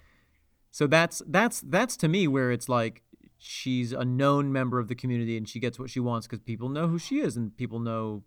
so 0.72 0.86
that's 0.86 1.24
that's 1.26 1.62
that's 1.62 1.98
to 1.98 2.08
me 2.08 2.28
where 2.28 2.52
it's 2.52 2.70
like 2.70 3.02
she's 3.40 3.92
a 3.92 4.06
known 4.06 4.52
member 4.54 4.78
of 4.78 4.88
the 4.88 4.94
community 4.94 5.36
and 5.36 5.50
she 5.50 5.60
gets 5.60 5.80
what 5.80 5.90
she 5.90 6.00
wants 6.00 6.28
because 6.28 6.42
people 6.42 6.70
know 6.70 6.88
who 6.88 7.00
she 7.00 7.20
is 7.20 7.36
and 7.36 7.58
people 7.58 7.80
know 7.80 8.22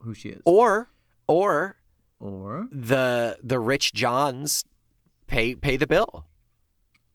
who 0.00 0.14
she 0.14 0.30
is. 0.30 0.42
Or 0.44 0.90
or 1.28 1.76
Or 2.18 2.66
the 2.72 3.38
the 3.42 3.60
rich 3.60 3.92
Johns 3.94 4.64
pay 5.28 5.54
pay 5.54 5.76
the 5.76 5.86
bill. 5.86 6.26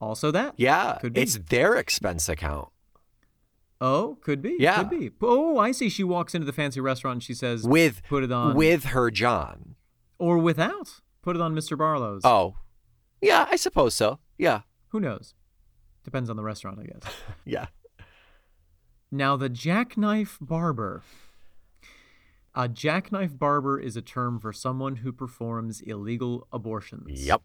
Also 0.01 0.31
that. 0.31 0.53
Yeah. 0.57 0.97
Could 1.01 1.13
be. 1.13 1.21
It's 1.21 1.37
their 1.37 1.75
expense 1.75 2.27
account. 2.29 2.69
Oh, 3.81 4.17
could 4.21 4.41
be. 4.41 4.57
Yeah. 4.59 4.79
Could 4.83 4.89
be. 4.89 5.11
Oh, 5.21 5.57
I 5.57 5.71
see. 5.71 5.89
She 5.89 6.03
walks 6.03 6.33
into 6.35 6.45
the 6.45 6.53
fancy 6.53 6.81
restaurant 6.81 7.15
and 7.15 7.23
she 7.23 7.33
says, 7.33 7.63
With 7.67 8.01
put 8.09 8.23
it 8.23 8.31
on. 8.31 8.55
with 8.55 8.85
her 8.85 9.09
John. 9.11 9.75
or 10.17 10.37
without. 10.37 10.99
Put 11.21 11.35
it 11.35 11.41
on 11.41 11.55
Mr. 11.55 11.77
Barlow's. 11.77 12.21
Oh. 12.25 12.55
Yeah, 13.21 13.45
I 13.49 13.55
suppose 13.55 13.93
so. 13.93 14.19
Yeah. 14.37 14.61
Who 14.89 14.99
knows? 14.99 15.33
Depends 16.03 16.29
on 16.29 16.35
the 16.37 16.43
restaurant, 16.43 16.79
I 16.79 16.83
guess. 16.85 17.01
Yeah. 17.45 17.67
now, 19.11 19.35
the 19.37 19.49
jackknife 19.49 20.37
barber. 20.41 21.03
A 22.55 22.67
jackknife 22.67 23.37
barber 23.37 23.79
is 23.79 23.95
a 23.95 24.01
term 24.01 24.39
for 24.39 24.51
someone 24.51 24.97
who 24.97 25.11
performs 25.11 25.81
illegal 25.81 26.47
abortions. 26.51 27.25
Yep. 27.25 27.41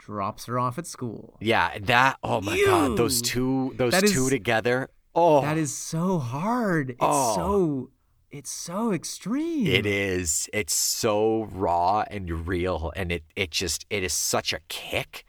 Drops 0.00 0.46
her 0.46 0.58
off 0.58 0.78
at 0.78 0.86
school. 0.86 1.36
Yeah, 1.40 1.78
that 1.78 2.16
oh 2.22 2.40
my 2.40 2.60
god, 2.64 2.96
those 2.96 3.20
two 3.22 3.74
those 3.76 3.92
That 3.92 4.06
two 4.08 4.24
is- 4.24 4.30
together. 4.30 4.88
Oh. 5.14 5.42
That 5.42 5.58
is 5.58 5.74
so 5.76 6.18
hard. 6.18 6.90
It's 6.90 6.98
Oh. 7.00 7.34
so 7.36 7.90
it's 8.30 8.50
so 8.50 8.92
extreme. 8.92 9.66
It 9.66 9.84
is. 9.86 10.48
It's 10.52 10.72
so 10.72 11.44
raw 11.52 12.04
and 12.10 12.46
real, 12.46 12.92
and 12.96 13.12
it 13.12 13.24
it 13.36 13.50
just 13.50 13.84
it 13.90 14.02
is 14.02 14.12
such 14.14 14.52
a 14.52 14.60
kick. 14.68 15.24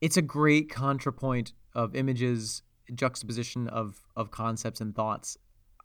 It's 0.00 0.16
a 0.16 0.22
great 0.22 0.68
contrapoint 0.70 1.52
of 1.74 1.96
images, 1.96 2.62
juxtaposition 2.94 3.66
of 3.68 4.00
of 4.14 4.30
concepts 4.30 4.80
and 4.80 4.94
thoughts. 4.94 5.36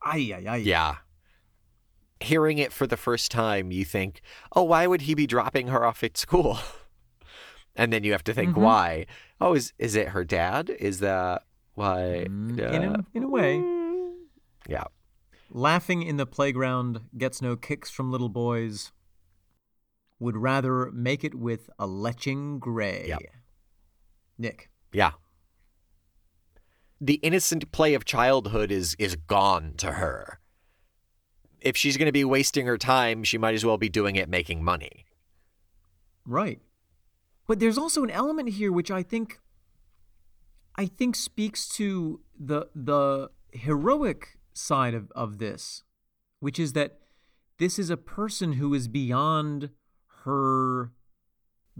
Ay 0.03 0.33
ay 0.35 0.43
ay. 0.47 0.57
Yeah. 0.57 0.97
Hearing 2.21 2.57
it 2.57 2.73
for 2.73 2.85
the 2.85 2.97
first 2.97 3.31
time, 3.31 3.71
you 3.71 3.85
think, 3.85 4.21
"Oh, 4.53 4.63
why 4.63 4.85
would 4.85 5.01
he 5.03 5.13
be 5.15 5.25
dropping 5.25 5.67
her 5.69 5.85
off 5.85 6.03
at 6.03 6.17
school?" 6.17 6.59
And 7.75 7.93
then 7.93 8.03
you 8.03 8.11
have 8.11 8.23
to 8.25 8.33
think, 8.33 8.55
Mhm. 8.55 8.61
"Why? 8.61 9.05
Oh, 9.39 9.53
is 9.53 9.73
is 9.77 9.95
it 9.95 10.09
her 10.09 10.23
dad? 10.25 10.69
Is 10.69 10.99
that 10.99 11.45
why?" 11.75 12.25
Mm, 12.27 12.59
uh, 12.59 12.71
in 12.75 12.83
a 12.83 13.05
in 13.13 13.23
a 13.23 13.27
way. 13.27 13.61
Yeah. 14.67 14.83
Laughing 15.51 16.03
in 16.03 16.17
the 16.17 16.25
playground 16.25 17.01
gets 17.17 17.41
no 17.41 17.55
kicks 17.55 17.89
from 17.89 18.11
little 18.11 18.29
boys. 18.29 18.91
Would 20.19 20.35
rather 20.35 20.91
make 20.91 21.23
it 21.23 21.33
with 21.35 21.69
a 21.79 21.87
leching 21.87 22.59
gray. 22.59 23.05
Yep. 23.07 23.21
Nick. 24.37 24.69
Yeah. 24.91 25.11
The 27.01 27.15
innocent 27.15 27.71
play 27.71 27.93
of 27.93 28.03
childhood 28.03 28.71
is 28.71 28.95
is 28.99 29.15
gone 29.15 29.73
to 29.77 29.93
her. 29.93 30.39
If 31.61 31.77
she's 31.77 31.95
going 31.97 32.07
to 32.07 32.11
be 32.11 32.25
wasting 32.25 32.65
her 32.65 32.77
time, 32.77 33.23
she 33.23 33.37
might 33.37 33.53
as 33.53 33.65
well 33.65 33.77
be 33.77 33.89
doing 33.89 34.15
it 34.17 34.27
making 34.29 34.63
money. 34.63 35.05
Right. 36.25 36.61
But 37.49 37.59
there's 37.59 37.79
also 37.79 38.03
an 38.03 38.11
element 38.11 38.49
here 38.49 38.71
which 38.71 38.91
I 38.91 39.01
think 39.01 39.39
I 40.75 40.85
think 40.85 41.15
speaks 41.15 41.67
to 41.77 42.21
the 42.39 42.67
the 42.75 43.31
heroic 43.51 44.37
side 44.53 44.93
of, 44.93 45.11
of 45.15 45.39
this, 45.39 45.81
which 46.39 46.59
is 46.59 46.73
that 46.73 46.99
this 47.57 47.79
is 47.79 47.89
a 47.89 47.97
person 47.97 48.53
who 48.53 48.75
is 48.75 48.87
beyond 48.87 49.71
her 50.25 50.91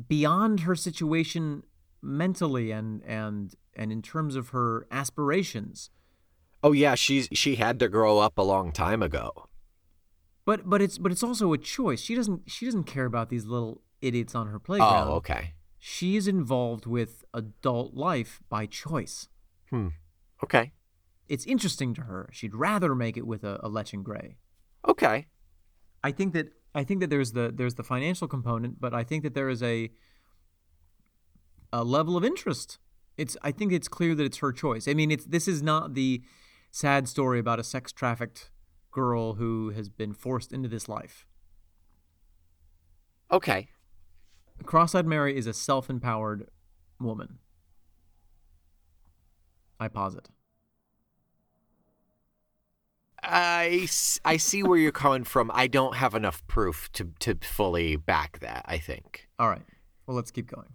beyond 0.07 0.61
her 0.61 0.73
situation 0.73 1.61
mentally 2.01 2.71
and 2.71 3.03
and 3.03 3.53
and 3.75 3.91
in 3.91 4.01
terms 4.01 4.35
of 4.35 4.49
her 4.49 4.87
aspirations. 4.89 5.91
Oh 6.63 6.71
yeah, 6.71 6.95
she's 6.95 7.29
she 7.33 7.57
had 7.57 7.77
to 7.77 7.87
grow 7.87 8.17
up 8.17 8.39
a 8.39 8.41
long 8.41 8.71
time 8.71 9.03
ago. 9.03 9.45
But 10.45 10.67
but 10.67 10.81
it's 10.81 10.97
but 10.97 11.11
it's 11.11 11.21
also 11.21 11.53
a 11.53 11.59
choice. 11.59 12.01
She 12.01 12.15
doesn't 12.15 12.49
she 12.49 12.65
doesn't 12.65 12.85
care 12.85 13.05
about 13.05 13.29
these 13.29 13.45
little 13.45 13.83
idiots 14.01 14.33
on 14.33 14.47
her 14.47 14.57
playground. 14.57 15.09
Oh, 15.09 15.13
okay. 15.17 15.53
She 15.79 16.17
is 16.17 16.27
involved 16.27 16.85
with 16.85 17.23
adult 17.33 17.93
life 17.93 18.41
by 18.49 18.65
choice. 18.65 19.29
Hmm. 19.69 19.87
Okay. 20.43 20.73
It's 21.27 21.45
interesting 21.45 21.93
to 21.93 22.01
her. 22.01 22.29
She'd 22.33 22.53
rather 22.53 22.93
make 22.93 23.15
it 23.15 23.25
with 23.25 23.43
a, 23.43 23.59
a 23.63 23.69
Lechen 23.69 24.03
Gray. 24.03 24.37
Okay. 24.87 25.27
I 26.03 26.11
think 26.11 26.33
that 26.33 26.49
I 26.75 26.83
think 26.83 26.99
that 26.99 27.09
there's 27.09 27.31
the 27.31 27.51
there's 27.53 27.75
the 27.75 27.83
financial 27.83 28.27
component, 28.27 28.79
but 28.79 28.93
I 28.93 29.03
think 29.03 29.23
that 29.23 29.33
there 29.33 29.49
is 29.49 29.63
a 29.63 29.89
a 31.71 31.83
level 31.83 32.17
of 32.17 32.25
interest. 32.25 32.77
It's 33.17 33.37
I 33.41 33.51
think 33.51 33.71
it's 33.71 33.87
clear 33.87 34.15
that 34.15 34.23
it's 34.23 34.37
her 34.39 34.51
choice. 34.51 34.87
I 34.87 34.93
mean, 34.93 35.11
it's 35.11 35.25
this 35.25 35.47
is 35.47 35.61
not 35.61 35.93
the 35.93 36.23
sad 36.71 37.07
story 37.07 37.39
about 37.39 37.59
a 37.59 37.63
sex 37.63 37.91
trafficked 37.91 38.51
girl 38.91 39.35
who 39.35 39.69
has 39.71 39.89
been 39.89 40.13
forced 40.13 40.51
into 40.51 40.67
this 40.67 40.89
life. 40.89 41.25
Okay. 43.31 43.69
Cross-eyed 44.69 45.07
Mary 45.07 45.35
is 45.35 45.47
a 45.47 45.53
self-empowered 45.53 46.47
woman. 46.99 47.39
I 49.79 49.87
posit. 49.87 50.29
I, 53.23 53.87
I 54.23 54.37
see 54.37 54.61
where 54.61 54.77
you're 54.77 54.91
coming 54.91 55.23
from. 55.23 55.49
I 55.55 55.65
don't 55.65 55.95
have 55.95 56.13
enough 56.13 56.45
proof 56.45 56.91
to 56.91 57.09
to 57.21 57.39
fully 57.41 57.95
back 57.95 58.41
that, 58.41 58.63
I 58.67 58.77
think. 58.77 59.27
All 59.39 59.49
right. 59.49 59.63
Well, 60.05 60.15
let's 60.15 60.29
keep 60.29 60.45
going. 60.45 60.67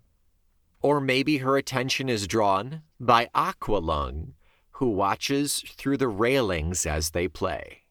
Or 0.83 1.01
maybe 1.01 1.37
her 1.37 1.57
attention 1.57 2.09
is 2.09 2.27
drawn 2.27 2.83
by 2.99 3.29
Aqualung, 3.33 4.33
who 4.73 4.89
watches 4.89 5.63
through 5.77 5.99
the 5.99 6.09
railings 6.09 6.85
as 6.85 7.11
they 7.11 7.29
play. 7.29 7.83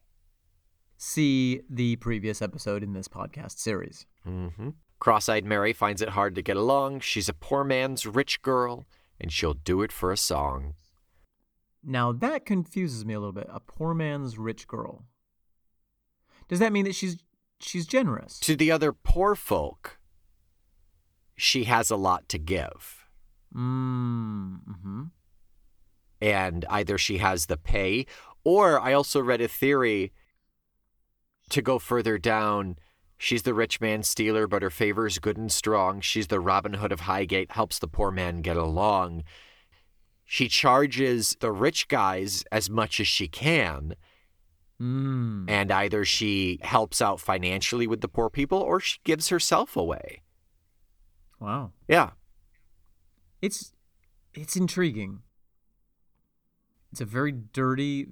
See 0.97 1.61
the 1.69 1.95
previous 1.95 2.41
episode 2.41 2.83
in 2.83 2.91
this 2.91 3.07
podcast 3.07 3.57
series. 3.57 4.05
Mm-hmm. 4.27 4.71
Cross-eyed 5.03 5.43
Mary 5.43 5.73
finds 5.73 6.01
it 6.01 6.07
hard 6.07 6.33
to 6.35 6.41
get 6.41 6.55
along. 6.55 7.01
She's 7.01 7.27
a 7.27 7.33
poor 7.33 7.65
man's 7.65 8.05
rich 8.05 8.41
girl, 8.41 8.85
and 9.19 9.33
she'll 9.33 9.53
do 9.53 9.81
it 9.81 9.91
for 9.91 10.13
a 10.13 10.15
song. 10.15 10.75
Now 11.83 12.13
that 12.13 12.45
confuses 12.45 13.03
me 13.03 13.13
a 13.13 13.19
little 13.19 13.33
bit. 13.33 13.47
A 13.49 13.59
poor 13.59 13.93
man's 13.93 14.37
rich 14.37 14.65
girl. 14.65 15.03
Does 16.47 16.59
that 16.59 16.71
mean 16.71 16.85
that 16.85 16.95
she's 16.95 17.17
she's 17.59 17.85
generous? 17.85 18.39
To 18.39 18.55
the 18.55 18.71
other 18.71 18.93
poor 18.93 19.35
folk, 19.35 19.99
she 21.35 21.65
has 21.65 21.91
a 21.91 21.97
lot 21.97 22.29
to 22.29 22.37
give. 22.37 23.05
Mm, 23.53 24.59
hmm 24.81 25.03
and 26.21 26.63
either 26.69 26.97
she 26.97 27.17
has 27.17 27.47
the 27.47 27.57
pay 27.57 28.05
or 28.45 28.79
I 28.79 28.93
also 28.93 29.19
read 29.19 29.41
a 29.41 29.49
theory 29.49 30.13
to 31.49 31.61
go 31.61 31.77
further 31.79 32.17
down. 32.17 32.77
She's 33.23 33.43
the 33.43 33.53
rich 33.53 33.79
man 33.79 34.03
stealer, 34.03 34.47
but 34.47 34.63
her 34.63 34.69
favor's 34.69 35.17
good 35.17 35.37
and 35.37 35.49
strong. 35.49 36.01
She's 36.01 36.27
the 36.27 36.41
Robin 36.41 36.73
Hood 36.73 36.91
of 36.91 36.99
Highgate, 36.99 37.53
helps 37.53 37.79
the 37.79 37.87
poor 37.87 38.11
man 38.11 38.41
get 38.41 38.57
along. 38.57 39.23
She 40.25 40.49
charges 40.49 41.37
the 41.39 41.49
rich 41.49 41.87
guys 41.87 42.43
as 42.51 42.69
much 42.69 42.99
as 42.99 43.07
she 43.07 43.29
can, 43.29 43.95
Mm. 44.81 45.49
and 45.49 45.71
either 45.71 46.03
she 46.03 46.59
helps 46.63 47.01
out 47.01 47.21
financially 47.21 47.87
with 47.87 48.01
the 48.01 48.09
poor 48.09 48.29
people 48.29 48.57
or 48.57 48.81
she 48.81 48.99
gives 49.05 49.29
herself 49.29 49.77
away. 49.77 50.21
Wow. 51.39 51.71
Yeah. 51.87 52.09
It's 53.41 53.71
it's 54.33 54.57
intriguing. 54.57 55.21
It's 56.91 56.99
a 56.99 57.05
very 57.05 57.31
dirty, 57.31 58.05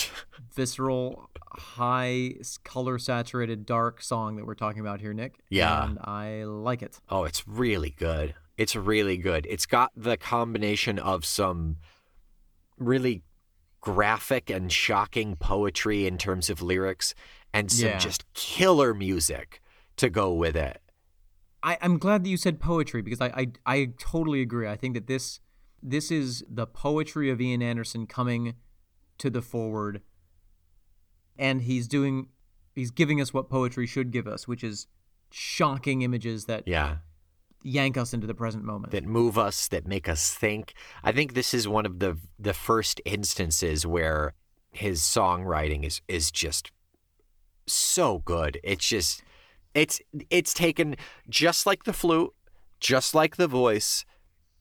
visceral, 0.54 1.30
high 1.58 2.34
color 2.64 2.98
saturated, 2.98 3.66
dark 3.66 4.02
song 4.02 4.36
that 4.36 4.46
we're 4.46 4.54
talking 4.54 4.80
about 4.80 5.00
here, 5.00 5.12
Nick. 5.12 5.36
Yeah. 5.50 5.84
And 5.84 5.98
I 6.02 6.44
like 6.44 6.82
it. 6.82 7.00
Oh, 7.08 7.24
it's 7.24 7.46
really 7.46 7.90
good. 7.90 8.34
It's 8.56 8.74
really 8.74 9.18
good. 9.18 9.46
It's 9.48 9.66
got 9.66 9.92
the 9.96 10.16
combination 10.16 10.98
of 10.98 11.24
some 11.24 11.76
really 12.78 13.22
graphic 13.80 14.50
and 14.50 14.72
shocking 14.72 15.36
poetry 15.36 16.06
in 16.06 16.18
terms 16.18 16.50
of 16.50 16.60
lyrics 16.62 17.14
and 17.52 17.70
some 17.70 17.90
Yeah. 17.90 17.98
just 17.98 18.24
killer 18.34 18.92
music 18.94 19.60
to 19.96 20.10
go 20.10 20.32
with 20.32 20.56
it. 20.56 20.80
I, 21.62 21.78
I'm 21.80 21.98
glad 21.98 22.24
that 22.24 22.28
you 22.28 22.36
said 22.36 22.60
poetry 22.60 23.02
because 23.02 23.20
I, 23.20 23.26
I 23.28 23.46
I 23.66 23.88
totally 23.98 24.40
agree. 24.42 24.68
I 24.68 24.76
think 24.76 24.94
that 24.94 25.06
this 25.08 25.40
this 25.82 26.10
is 26.10 26.44
the 26.48 26.66
poetry 26.66 27.30
of 27.30 27.40
Ian 27.40 27.62
Anderson 27.62 28.06
coming 28.06 28.54
to 29.18 29.30
the 29.30 29.42
forward, 29.42 30.02
and 31.38 31.62
he's 31.62 31.86
doing 31.88 32.28
he's 32.74 32.90
giving 32.90 33.20
us 33.20 33.32
what 33.34 33.48
poetry 33.48 33.86
should 33.86 34.10
give 34.10 34.26
us, 34.26 34.46
which 34.46 34.62
is 34.62 34.86
shocking 35.30 36.02
images 36.02 36.44
that 36.46 36.66
Yeah. 36.66 36.98
yank 37.64 37.96
us 37.96 38.14
into 38.14 38.26
the 38.26 38.34
present 38.34 38.64
moment. 38.64 38.92
That 38.92 39.04
move 39.04 39.36
us, 39.36 39.66
that 39.68 39.86
make 39.86 40.08
us 40.08 40.32
think. 40.32 40.74
I 41.02 41.12
think 41.12 41.34
this 41.34 41.52
is 41.52 41.66
one 41.66 41.86
of 41.86 41.98
the 41.98 42.18
the 42.38 42.54
first 42.54 43.00
instances 43.04 43.84
where 43.86 44.34
his 44.70 45.00
songwriting 45.00 45.84
is 45.84 46.00
is 46.08 46.30
just 46.30 46.70
so 47.66 48.18
good. 48.20 48.60
It's 48.62 48.86
just 48.88 49.22
it's 49.74 50.00
it's 50.30 50.54
taken 50.54 50.96
just 51.28 51.66
like 51.66 51.84
the 51.84 51.92
flute, 51.92 52.32
just 52.80 53.14
like 53.14 53.36
the 53.36 53.48
voice, 53.48 54.04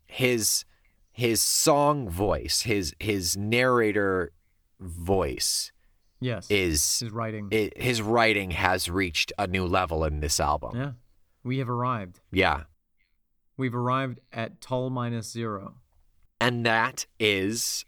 his 0.08 0.66
his 1.12 1.42
song 1.42 2.10
voice, 2.10 2.62
his 2.64 2.94
his 3.00 3.38
narrator 3.38 4.32
voice 4.80 5.72
yes, 6.20 6.50
is 6.50 7.00
his 7.00 7.12
writing. 7.12 7.50
i 7.52 7.72
his 7.76 8.02
writing 8.02 8.52
has 8.52 8.90
reached 8.90 9.32
a 9.38 9.48
new 9.48 9.66
level 9.66 10.04
in 10.04 10.20
this 10.20 10.40
album. 10.40 10.76
yeah, 10.76 10.92
we 11.44 11.58
have 11.60 11.70
arrived. 11.70 12.20
yeah. 12.32 12.64
We've 13.60 13.74
arrived 13.74 14.20
at 14.32 14.62
Tull 14.62 14.92
minus 14.92 15.32
zero. 15.32 15.78
And 16.40 16.64
that 16.64 17.08
is 17.20 17.86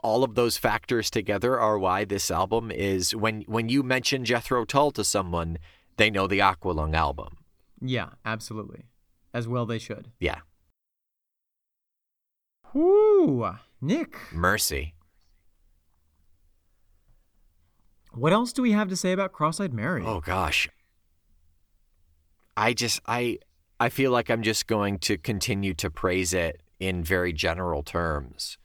all 0.00 0.24
of 0.24 0.34
those 0.34 0.56
factors 0.56 1.10
together 1.10 1.60
are 1.60 1.78
why 1.78 2.04
this 2.04 2.28
album 2.30 2.72
is 2.72 3.14
when 3.14 3.42
when 3.42 3.68
you 3.68 3.84
mention 3.84 4.24
Jethro 4.24 4.64
Tull 4.64 4.90
to 4.92 5.04
someone, 5.04 5.58
they 5.96 6.10
know 6.10 6.26
the 6.26 6.40
Aqualung 6.40 6.94
album. 6.96 7.36
Yeah, 7.80 8.10
absolutely. 8.24 8.86
As 9.32 9.46
well 9.46 9.64
they 9.64 9.78
should. 9.78 10.10
Yeah. 10.18 10.40
Whoo, 12.74 13.48
Nick. 13.80 14.18
Mercy. 14.32 14.94
What 18.16 18.32
else 18.32 18.52
do 18.52 18.62
we 18.62 18.72
have 18.72 18.88
to 18.88 18.96
say 18.96 19.12
about 19.12 19.32
Cross-eyed 19.32 19.74
Mary? 19.74 20.02
Oh 20.04 20.20
gosh. 20.20 20.68
I 22.56 22.72
just 22.72 23.00
I 23.06 23.38
I 23.78 23.90
feel 23.90 24.10
like 24.10 24.30
I'm 24.30 24.42
just 24.42 24.66
going 24.66 24.98
to 25.00 25.18
continue 25.18 25.74
to 25.74 25.90
praise 25.90 26.32
it 26.32 26.62
in 26.80 27.04
very 27.04 27.32
general 27.32 27.82
terms. 27.82 28.56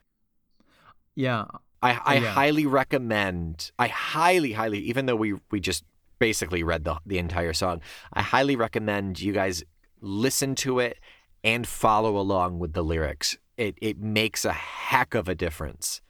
Yeah, 1.16 1.46
I, 1.82 1.96
oh, 1.96 2.00
I 2.06 2.16
yeah. 2.16 2.32
highly 2.32 2.66
recommend. 2.66 3.72
I 3.78 3.88
highly, 3.88 4.54
highly, 4.54 4.80
even 4.80 5.06
though 5.06 5.16
we 5.16 5.36
we 5.50 5.60
just 5.60 5.84
basically 6.20 6.64
read 6.64 6.86
the 6.86 7.00
the 7.06 7.18
entire 7.18 7.54
song, 7.54 7.82
I 8.14 8.22
highly 8.22 8.56
recommend 8.56 9.20
you 9.20 9.34
guys 9.34 9.64
listen 10.00 10.56
to 10.56 10.80
it 10.80 10.98
and 11.44 11.68
follow 11.68 12.18
along 12.18 12.60
with 12.60 12.74
the 12.74 12.84
lyrics. 12.84 13.38
It 13.58 13.76
it 13.82 14.00
makes 14.00 14.46
a 14.46 14.54
heck 14.54 15.14
of 15.14 15.28
a 15.28 15.36
difference. 15.36 16.02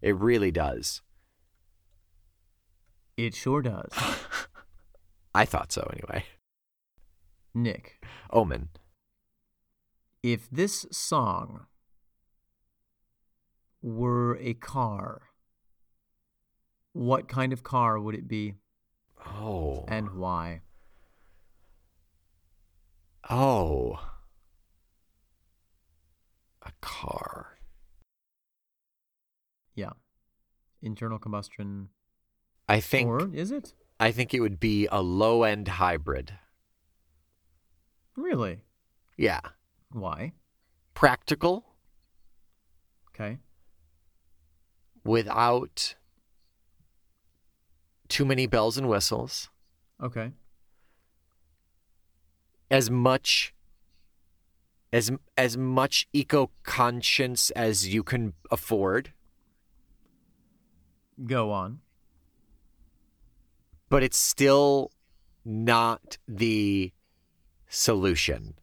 It 0.00 0.16
really 0.16 0.50
does. 0.50 1.02
It 3.16 3.34
sure 3.34 3.62
does. 3.62 3.90
I 5.34 5.44
thought 5.44 5.72
so 5.72 5.88
anyway. 5.92 6.24
Nick, 7.54 8.02
Omen. 8.30 8.70
if 10.22 10.48
this 10.50 10.86
song 10.90 11.66
were 13.82 14.36
a 14.38 14.54
car, 14.54 15.22
what 16.92 17.28
kind 17.28 17.52
of 17.52 17.62
car 17.62 17.98
would 18.00 18.14
it 18.14 18.26
be 18.28 18.54
Oh. 19.26 19.84
and 19.88 20.14
why? 20.14 20.62
Oh. 23.28 24.00
A 26.62 26.72
car. 26.80 27.58
Yeah. 29.74 29.92
Internal 30.80 31.18
combustion. 31.18 31.88
I 32.68 32.80
think 32.80 33.08
or 33.08 33.34
is 33.34 33.50
it? 33.50 33.74
I 34.00 34.12
think 34.12 34.34
it 34.34 34.40
would 34.40 34.58
be 34.60 34.88
a 34.90 35.02
low 35.02 35.42
end 35.42 35.68
hybrid. 35.68 36.32
Really? 38.16 38.62
Yeah. 39.16 39.40
Why? 39.90 40.32
Practical 40.94 41.64
Okay. 43.10 43.38
without 45.04 45.94
too 48.08 48.24
many 48.24 48.46
bells 48.46 48.76
and 48.78 48.88
whistles. 48.88 49.50
Okay. 50.02 50.32
As 52.70 52.90
much 52.90 53.54
as 54.92 55.10
as 55.36 55.56
much 55.56 56.06
eco 56.12 56.50
conscience 56.62 57.50
as 57.50 57.92
you 57.92 58.02
can 58.02 58.32
afford, 58.50 59.12
Go 61.24 61.50
on. 61.50 61.80
But 63.92 64.02
it's 64.02 64.16
still 64.16 64.90
not 65.44 66.16
the 66.26 66.90
solution. 67.68 68.54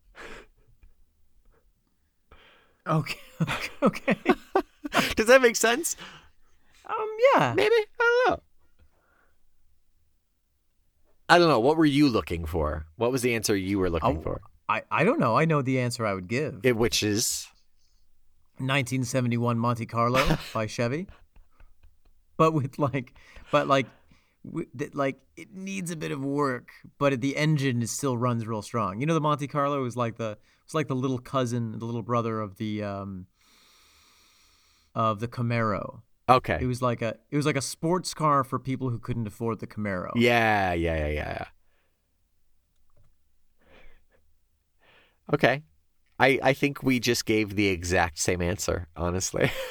Okay. 2.87 3.19
okay. 3.83 4.17
Does 5.15 5.27
that 5.27 5.43
make 5.43 5.55
sense? 5.55 5.95
um. 6.87 6.95
Yeah. 7.35 7.53
Maybe. 7.55 7.75
I 7.75 8.23
don't 8.25 8.29
know. 8.31 8.43
I 11.29 11.37
don't 11.37 11.47
know. 11.47 11.59
What 11.59 11.77
were 11.77 11.85
you 11.85 12.09
looking 12.09 12.45
for? 12.45 12.87
What 12.95 13.11
was 13.11 13.21
the 13.21 13.35
answer 13.35 13.55
you 13.55 13.77
were 13.77 13.91
looking 13.91 14.17
Oh, 14.17 14.21
for? 14.21 14.41
I. 14.67 14.81
I 14.89 15.03
don't 15.03 15.19
know. 15.19 15.37
I 15.37 15.45
know 15.45 15.61
the 15.61 15.79
answer 15.79 16.07
I 16.07 16.15
would 16.15 16.27
give. 16.27 16.61
It, 16.63 16.75
which 16.75 17.03
is 17.03 17.47
1971 18.57 19.59
Monte 19.59 19.85
Carlo 19.85 20.39
by 20.55 20.65
Chevy. 20.65 21.05
But 22.37 22.53
with 22.53 22.79
like, 22.79 23.13
but 23.51 23.67
like, 23.67 23.85
that 24.73 24.95
like 24.95 25.19
it 25.35 25.53
needs 25.53 25.91
a 25.91 25.95
bit 25.95 26.11
of 26.11 26.23
work, 26.23 26.69
but 26.97 27.21
the 27.21 27.35
engine 27.35 27.81
is 27.81 27.91
still 27.91 28.17
runs 28.17 28.47
real 28.47 28.61
strong. 28.61 28.99
You 28.99 29.05
know, 29.05 29.13
the 29.13 29.21
Monte 29.21 29.47
Carlo 29.47 29.85
is 29.85 29.95
like 29.97 30.17
the 30.17 30.37
it's 30.65 30.73
like 30.73 30.87
the 30.87 30.95
little 30.95 31.19
cousin, 31.19 31.77
the 31.79 31.85
little 31.85 32.03
brother 32.03 32.39
of 32.39 32.57
the 32.57 32.83
um 32.83 33.27
of 34.95 35.19
the 35.19 35.27
Camaro. 35.27 36.01
okay. 36.27 36.59
It 36.61 36.65
was 36.67 36.81
like 36.81 37.01
a 37.01 37.15
it 37.31 37.37
was 37.37 37.45
like 37.45 37.57
a 37.57 37.61
sports 37.61 38.13
car 38.13 38.43
for 38.43 38.59
people 38.59 38.89
who 38.89 38.99
couldn't 38.99 39.27
afford 39.27 39.59
the 39.59 39.67
Camaro. 39.67 40.11
Yeah, 40.15 40.73
yeah, 40.73 40.97
yeah, 40.97 41.07
yeah, 41.07 41.31
yeah. 41.39 41.45
Okay. 45.33 45.63
I 46.19 46.39
I 46.41 46.53
think 46.53 46.83
we 46.83 46.99
just 46.99 47.25
gave 47.25 47.55
the 47.55 47.67
exact 47.67 48.19
same 48.19 48.41
answer, 48.41 48.87
honestly. 48.95 49.51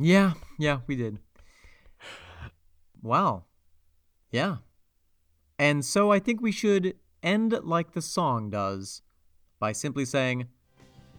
Yeah, 0.00 0.34
yeah, 0.60 0.78
we 0.86 0.94
did. 0.94 1.18
Wow. 3.02 3.46
Yeah. 4.30 4.56
And 5.58 5.84
so 5.84 6.12
I 6.12 6.18
think 6.18 6.40
we 6.40 6.52
should 6.52 6.94
end 7.22 7.58
like 7.62 7.92
the 7.92 8.02
song 8.02 8.50
does 8.50 9.02
by 9.58 9.72
simply 9.72 10.04
saying, 10.04 10.48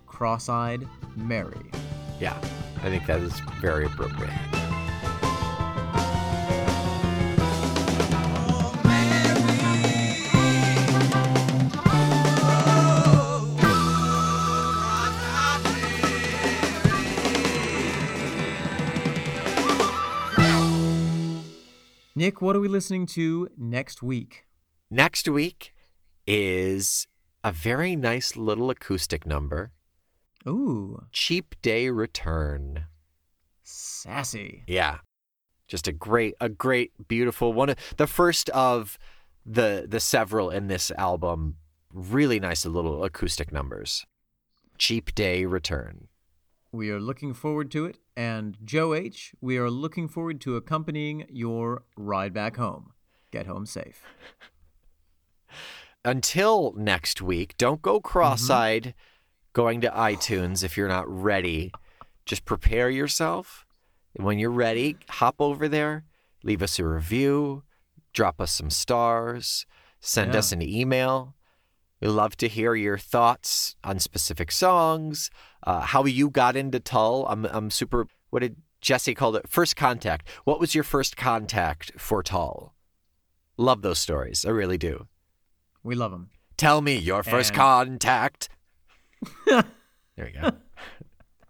Cross 0.05 0.49
eyed 0.49 0.87
Mary. 1.15 1.71
yeah. 2.19 2.39
I 2.77 2.83
think 2.83 3.05
that 3.07 3.19
is 3.19 3.37
very 3.59 3.85
appropriate. 3.85 4.58
Nick, 22.19 22.41
what 22.41 22.53
are 22.53 22.59
we 22.59 22.67
listening 22.67 23.05
to 23.05 23.47
next 23.57 24.03
week? 24.03 24.43
Next 24.91 25.29
week 25.29 25.73
is 26.27 27.07
a 27.45 27.53
very 27.53 27.95
nice 27.95 28.35
little 28.35 28.69
acoustic 28.69 29.25
number. 29.25 29.71
Ooh, 30.45 31.05
Cheap 31.13 31.55
Day 31.61 31.89
Return. 31.89 32.87
sassy. 33.63 34.65
Yeah. 34.67 34.97
Just 35.69 35.87
a 35.87 35.93
great 35.93 36.33
a 36.41 36.49
great 36.49 36.91
beautiful 37.07 37.53
one 37.53 37.69
of 37.69 37.77
the 37.95 38.05
first 38.05 38.49
of 38.49 38.99
the 39.45 39.85
the 39.87 40.01
several 40.01 40.49
in 40.49 40.67
this 40.67 40.91
album. 40.97 41.55
Really 41.93 42.41
nice 42.41 42.65
little 42.65 43.05
acoustic 43.05 43.53
numbers. 43.53 44.05
Cheap 44.77 45.15
Day 45.15 45.45
Return. 45.45 46.08
We 46.71 46.91
are 46.91 46.99
looking 46.99 47.33
forward 47.33 47.71
to 47.71 47.85
it. 47.85 47.97
And 48.15 48.57
Joe 48.63 48.93
H., 48.93 49.33
we 49.41 49.57
are 49.57 49.69
looking 49.69 50.07
forward 50.07 50.39
to 50.41 50.55
accompanying 50.55 51.25
your 51.29 51.83
ride 51.97 52.33
back 52.33 52.57
home. 52.57 52.91
Get 53.31 53.47
home 53.47 53.65
safe. 53.65 54.03
Until 56.05 56.73
next 56.77 57.21
week, 57.21 57.57
don't 57.57 57.81
go 57.81 57.99
cross-eyed 57.99 58.83
mm-hmm. 58.83 59.51
going 59.53 59.81
to 59.81 59.89
iTunes 59.89 60.63
if 60.63 60.77
you're 60.77 60.87
not 60.87 61.09
ready. 61.09 61.71
Just 62.25 62.45
prepare 62.45 62.89
yourself. 62.89 63.65
And 64.15 64.25
when 64.25 64.39
you're 64.39 64.51
ready, 64.51 64.97
hop 65.09 65.35
over 65.39 65.67
there, 65.67 66.05
leave 66.43 66.61
us 66.61 66.79
a 66.79 66.85
review, 66.85 67.63
drop 68.13 68.39
us 68.39 68.51
some 68.51 68.69
stars, 68.69 69.65
send 69.99 70.33
Yeah. 70.33 70.39
us 70.39 70.51
an 70.51 70.61
email. 70.61 71.35
We 72.01 72.07
love 72.07 72.37
to 72.37 72.47
hear 72.47 72.75
your 72.75 72.97
thoughts 72.97 73.75
on 73.83 73.99
specific 73.99 74.51
songs, 74.51 75.29
uh, 75.63 75.81
how 75.81 76.05
you 76.05 76.29
got 76.29 76.55
into 76.55 76.79
Tull. 76.79 77.25
I'm, 77.27 77.45
I'm 77.45 77.69
super. 77.69 78.07
What 78.29 78.39
did 78.39 78.55
Jesse 78.81 79.13
call 79.13 79.35
it? 79.35 79.47
First 79.49 79.75
contact. 79.75 80.27
What 80.45 80.59
was 80.59 80.73
your 80.73 80.83
first 80.85 81.17
contact 81.17 81.91
for 81.97 82.23
Tull? 82.23 82.73
Love 83.57 83.81
those 83.81 83.99
stories. 83.99 84.45
I 84.45 84.49
really 84.51 84.77
do. 84.77 85.07
We 85.83 85.95
love 85.95 86.11
them. 86.11 86.29
Tell 86.55 86.81
me 86.81 86.95
your 86.97 87.23
first 87.23 87.49
And- 87.51 87.57
contact. 87.57 88.49
there 89.45 89.63
we 90.17 90.31
go. 90.31 90.51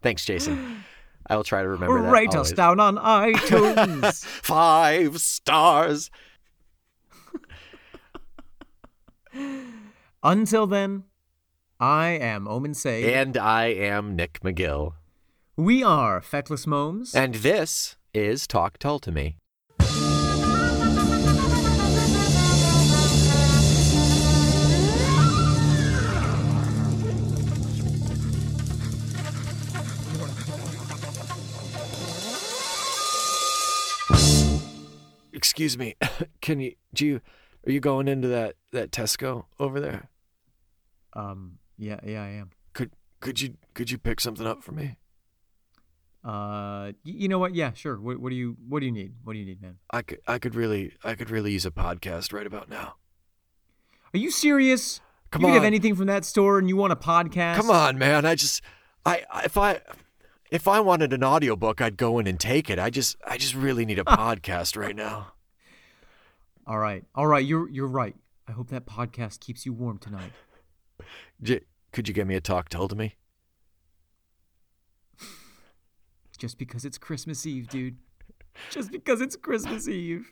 Thanks, 0.01 0.25
Jason. 0.25 0.83
I 1.27 1.35
will 1.35 1.43
try 1.43 1.61
to 1.61 1.67
remember 1.69 2.01
that. 2.01 2.11
Rate 2.11 2.33
us 2.33 2.51
down 2.51 2.79
on 2.79 2.95
iTunes. 2.97 4.25
Five 4.25 5.19
stars. 5.21 6.09
Until 10.23 10.67
then, 10.67 11.03
I 11.79 12.09
am 12.09 12.45
Omen 12.45 12.73
Say. 12.73 13.13
And 13.13 13.37
I 13.37 13.67
am 13.67 14.17
Nick 14.17 14.41
McGill. 14.41 14.95
we 15.55 15.81
are 15.81 16.19
Feckless 16.19 16.67
Momes. 16.67 17.15
And 17.15 17.35
this 17.35 17.95
is 18.13 18.45
Talk 18.45 18.77
Tull 18.79 18.99
to 18.99 19.13
Me. 19.13 19.37
Excuse 35.31 35.77
me. 35.77 35.95
Can 36.41 36.59
you 36.59 36.75
do 36.93 37.05
you 37.05 37.21
are 37.67 37.71
you 37.71 37.79
going 37.79 38.07
into 38.07 38.27
that 38.29 38.55
that 38.71 38.91
Tesco 38.91 39.45
over 39.59 39.79
there? 39.79 40.09
um, 41.13 41.57
yeah, 41.77 41.99
yeah, 42.05 42.23
I 42.23 42.29
am. 42.29 42.51
Could 42.73 42.91
could 43.19 43.41
you 43.41 43.55
could 43.73 43.89
you 43.91 43.97
pick 43.97 44.19
something 44.19 44.45
up 44.45 44.63
for 44.63 44.71
me? 44.73 44.97
Uh, 46.23 46.91
you 47.03 47.29
know 47.29 47.39
what? 47.39 47.55
Yeah, 47.55 47.71
sure. 47.73 47.99
What, 47.99 48.17
what 48.19 48.29
do 48.29 48.35
you 48.35 48.57
What 48.67 48.81
do 48.81 48.85
you 48.85 48.91
need? 48.91 49.13
What 49.23 49.33
do 49.33 49.39
you 49.39 49.45
need, 49.45 49.61
man? 49.61 49.77
I 49.91 50.01
could 50.01 50.19
I 50.27 50.37
could 50.37 50.53
really 50.55 50.93
I 51.03 51.15
could 51.15 51.29
really 51.29 51.51
use 51.53 51.65
a 51.65 51.71
podcast 51.71 52.33
right 52.33 52.45
about 52.45 52.69
now. 52.69 52.95
Are 54.13 54.17
you 54.17 54.29
serious? 54.31 54.99
Come 55.31 55.43
you 55.43 55.47
can 55.47 55.53
have 55.53 55.63
anything 55.63 55.95
from 55.95 56.07
that 56.07 56.25
store, 56.25 56.57
and 56.59 56.67
you 56.67 56.75
want 56.75 56.91
a 56.91 56.95
podcast? 56.95 57.55
Come 57.55 57.69
on, 57.69 57.97
man. 57.97 58.25
I 58.25 58.35
just 58.35 58.61
I 59.05 59.23
I- 59.31 59.43
if 59.43 59.57
I 59.57 59.79
If 60.51 60.67
I 60.67 60.79
wanted 60.81 61.13
an 61.13 61.23
audiobook, 61.23 61.79
I'd 61.79 61.95
go 61.95 62.17
in 62.19 62.25
and 62.27 62.39
take 62.39 62.69
it. 62.69 62.79
I 62.79 62.89
just 62.89 63.15
I 63.25 63.37
just 63.37 63.53
really 63.55 63.85
need 63.85 63.99
a 63.99 64.03
podcast 64.05 64.75
right 64.75 64.95
now. 64.95 65.33
All 66.69 66.77
right, 66.77 67.03
all 67.15 67.25
right, 67.25 67.43
you're 67.43 67.67
you're 67.67 67.87
right. 67.87 68.15
I 68.47 68.51
hope 68.51 68.69
that 68.69 68.85
podcast 68.85 69.39
keeps 69.39 69.65
you 69.65 69.73
warm 69.73 69.97
tonight. 69.97 70.31
J- 71.41 71.61
could 71.91 72.07
you 72.07 72.13
get 72.13 72.27
me 72.27 72.35
a 72.35 72.41
talk 72.41 72.69
Tull 72.69 72.87
to 72.87 72.95
me? 72.95 73.15
Just 76.37 76.59
because 76.59 76.85
it's 76.85 76.99
Christmas 76.99 77.47
Eve, 77.47 77.69
dude. 77.69 77.97
Just 78.69 78.91
because 78.91 79.19
it's 79.19 79.35
Christmas 79.35 79.87
Eve. 79.87 80.31